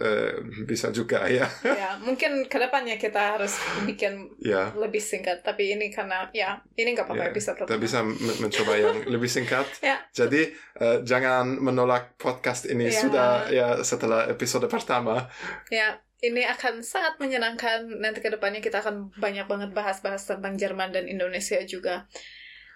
uh, 0.00 0.32
bisa 0.64 0.88
juga 0.88 1.28
ya. 1.28 1.44
ya 1.60 2.00
mungkin 2.00 2.48
ke 2.48 2.56
depannya 2.56 2.96
kita 2.96 3.36
harus 3.36 3.60
bikin 3.84 4.24
ya, 4.40 4.72
lebih 4.72 5.04
singkat 5.04 5.44
tapi 5.44 5.76
ini 5.76 5.92
karena 5.92 6.24
ya 6.32 6.64
ini 6.80 6.96
nggak 6.96 7.04
apa-apa 7.04 7.28
Ya, 7.28 7.36
bisa 7.36 7.52
kita 7.52 7.76
bisa 7.76 8.00
men- 8.00 8.40
mencoba 8.40 8.72
yang 8.80 8.96
lebih 9.12 9.28
singkat. 9.28 9.68
Ya. 9.84 10.00
Jadi 10.16 10.48
uh, 10.80 11.04
jangan 11.04 11.60
menolak 11.60 12.16
podcast 12.16 12.64
ini 12.64 12.88
Ya. 12.88 13.00
sudah 13.04 13.30
ya 13.52 13.68
setelah 13.84 14.32
episode 14.32 14.64
pertama. 14.72 15.28
ya 15.68 16.00
ini 16.20 16.44
akan 16.44 16.80
sangat 16.84 17.16
menyenangkan 17.16 17.84
nanti 18.00 18.20
ke 18.20 18.28
depannya 18.28 18.60
kita 18.60 18.80
akan 18.80 19.08
banyak 19.16 19.44
banget 19.44 19.72
bahas-bahas 19.72 20.24
tentang 20.24 20.56
Jerman 20.56 20.92
dan 20.92 21.04
Indonesia 21.04 21.56
juga 21.64 22.04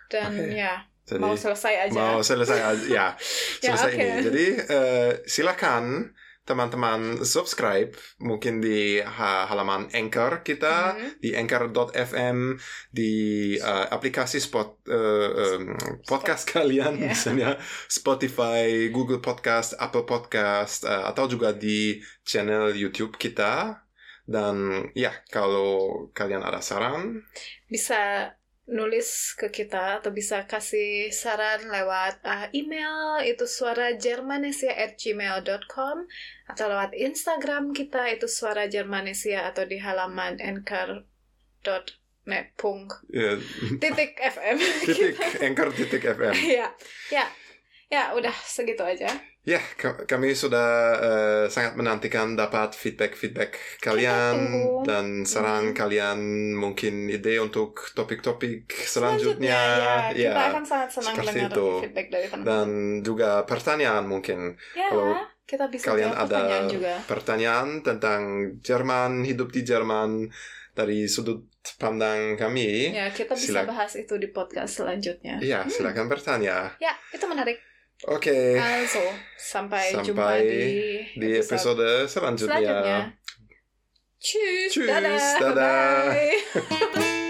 dan 0.09 0.33
Oke. 0.37 0.57
ya 0.57 0.85
Jadi 1.05 1.21
mau 1.21 1.37
selesai 1.37 1.75
aja 1.85 1.95
Mau 1.95 2.19
selesai 2.21 2.61
aja, 2.61 2.85
ya. 2.89 3.07
Ya, 3.65 3.77
Selesai 3.77 3.93
oke. 3.93 4.01
ini. 4.01 4.21
Jadi 4.25 4.47
eh, 4.67 5.11
silakan 5.25 5.85
teman-teman 6.45 7.25
subscribe 7.25 7.93
mungkin 8.21 8.61
di 8.61 9.01
ha- 9.01 9.49
halaman 9.49 9.89
Anchor 9.91 10.41
kita 10.41 10.93
Mhm. 10.93 11.09
di 11.17 11.33
anchor.fm 11.33 12.39
di 12.91 13.13
eh, 13.57 13.87
aplikasi 13.89 14.37
spot 14.39 14.85
eh, 14.85 15.29
em, 15.57 15.73
podcast 16.05 16.45
kalian 16.47 17.01
Yeah. 17.01 17.13
misalnya 17.13 17.51
Spotify, 17.89 18.93
Google 18.93 19.21
Podcast, 19.21 19.73
Apple 19.77 20.05
Podcast 20.05 20.85
eh, 20.85 21.05
atau 21.05 21.25
juga 21.25 21.57
di 21.57 21.97
channel 22.23 22.77
YouTube 22.77 23.17
kita 23.17 23.81
dan 24.25 24.85
ya 24.93 25.13
kalau 25.29 26.09
kalian 26.13 26.41
ada 26.41 26.61
saran 26.61 27.25
bisa 27.69 28.33
nulis 28.65 29.37
ke 29.37 29.53
kita 29.53 30.01
atau 30.01 30.09
bisa 30.09 30.49
kasih 30.49 31.13
saran 31.13 31.69
lewat 31.69 32.17
uh, 32.25 32.49
email 32.57 33.21
itu 33.21 33.45
suara 33.45 33.93
Jermanesia 33.93 34.73
at 34.73 34.97
gmail.com 34.97 36.09
atau 36.49 36.65
lewat 36.73 36.97
Instagram 36.97 37.77
kita 37.77 38.09
itu 38.09 38.25
suara 38.25 38.65
Jermanesia 38.65 39.45
atau 39.53 39.69
di 39.69 39.77
halaman 39.77 40.41
anchor.net 40.41 41.77
pung 42.57 42.89
eh, 43.13 43.37
titik 43.77 44.17
fm 44.17 44.57
titik 44.89 45.13
Anchor 45.45 45.69
titik 45.77 46.01
FM. 46.01 46.33
ya 46.65 46.73
ya 47.13 47.29
ya 47.93 48.17
udah 48.17 48.33
segitu 48.49 48.81
aja 48.81 49.13
Ya, 49.45 49.61
ka- 49.77 50.05
kami 50.05 50.33
sudah 50.33 50.69
eh, 50.97 51.45
sangat 51.47 51.77
menantikan 51.77 52.33
dapat 52.33 52.73
feedback-feedback 52.73 53.53
kalian 53.79 54.37
dan 54.83 55.23
saran 55.23 55.71
Mhm. 55.71 55.77
kalian, 55.77 56.19
mungkin 56.55 57.07
ide 57.07 57.37
untuk 57.39 57.77
topik-topik 57.93 58.65
selanjutnya. 58.89 59.61
ya, 59.77 59.95
kita 60.11 60.33
ya, 60.33 60.49
akan 60.49 60.65
sangat 60.65 60.89
senang 60.91 61.15
seperti 61.15 61.37
dengar 61.39 61.53
itu. 61.53 61.69
feedback 61.79 62.07
dari 62.09 62.27
teman-teman 62.27 62.49
dan 62.49 62.69
juga 63.03 63.31
pertanyaan 63.45 64.05
mungkin. 64.05 64.39
ya 64.73 64.89
kalau 64.89 65.13
kita 65.45 65.65
bisa 65.69 65.85
kalian 65.87 66.09
ada 66.11 66.25
pertanyaan 66.25 66.65
juga 66.67 66.93
pertanyaan 67.05 67.69
tentang 67.83 68.21
Jerman, 68.59 69.11
hidup 69.23 69.49
di 69.51 69.61
Jerman 69.61 70.11
dari 70.73 71.05
sudut 71.05 71.45
pandang 71.77 72.35
kami. 72.35 72.91
ya 72.91 73.13
kita 73.13 73.37
bisa 73.37 73.61
Silak- 73.61 73.69
bahas 73.69 73.93
itu 73.93 74.17
di 74.17 74.29
podcast 74.29 74.81
selanjutnya 74.81 75.37
Ya, 75.39 75.69
silakan 75.69 76.09
bertanya. 76.09 76.73
Ya, 76.79 76.97
itu 77.11 77.25
menarik. 77.25 77.61
Oke, 78.05 78.61
Also, 78.61 79.01
sampai, 79.41 79.97
jumpa 80.05 80.37
Sampai 80.37 80.45
di, 80.45 80.65
di 81.17 81.29
episode 81.41 82.05
selanjutnya. 82.05 82.61
selanjutnya. 82.61 82.99
Tschüss, 84.21 84.73
Tschüss, 84.73 84.89
dadah, 84.89 85.25
dadah. 85.41 86.13
bye-bye. 86.13 87.21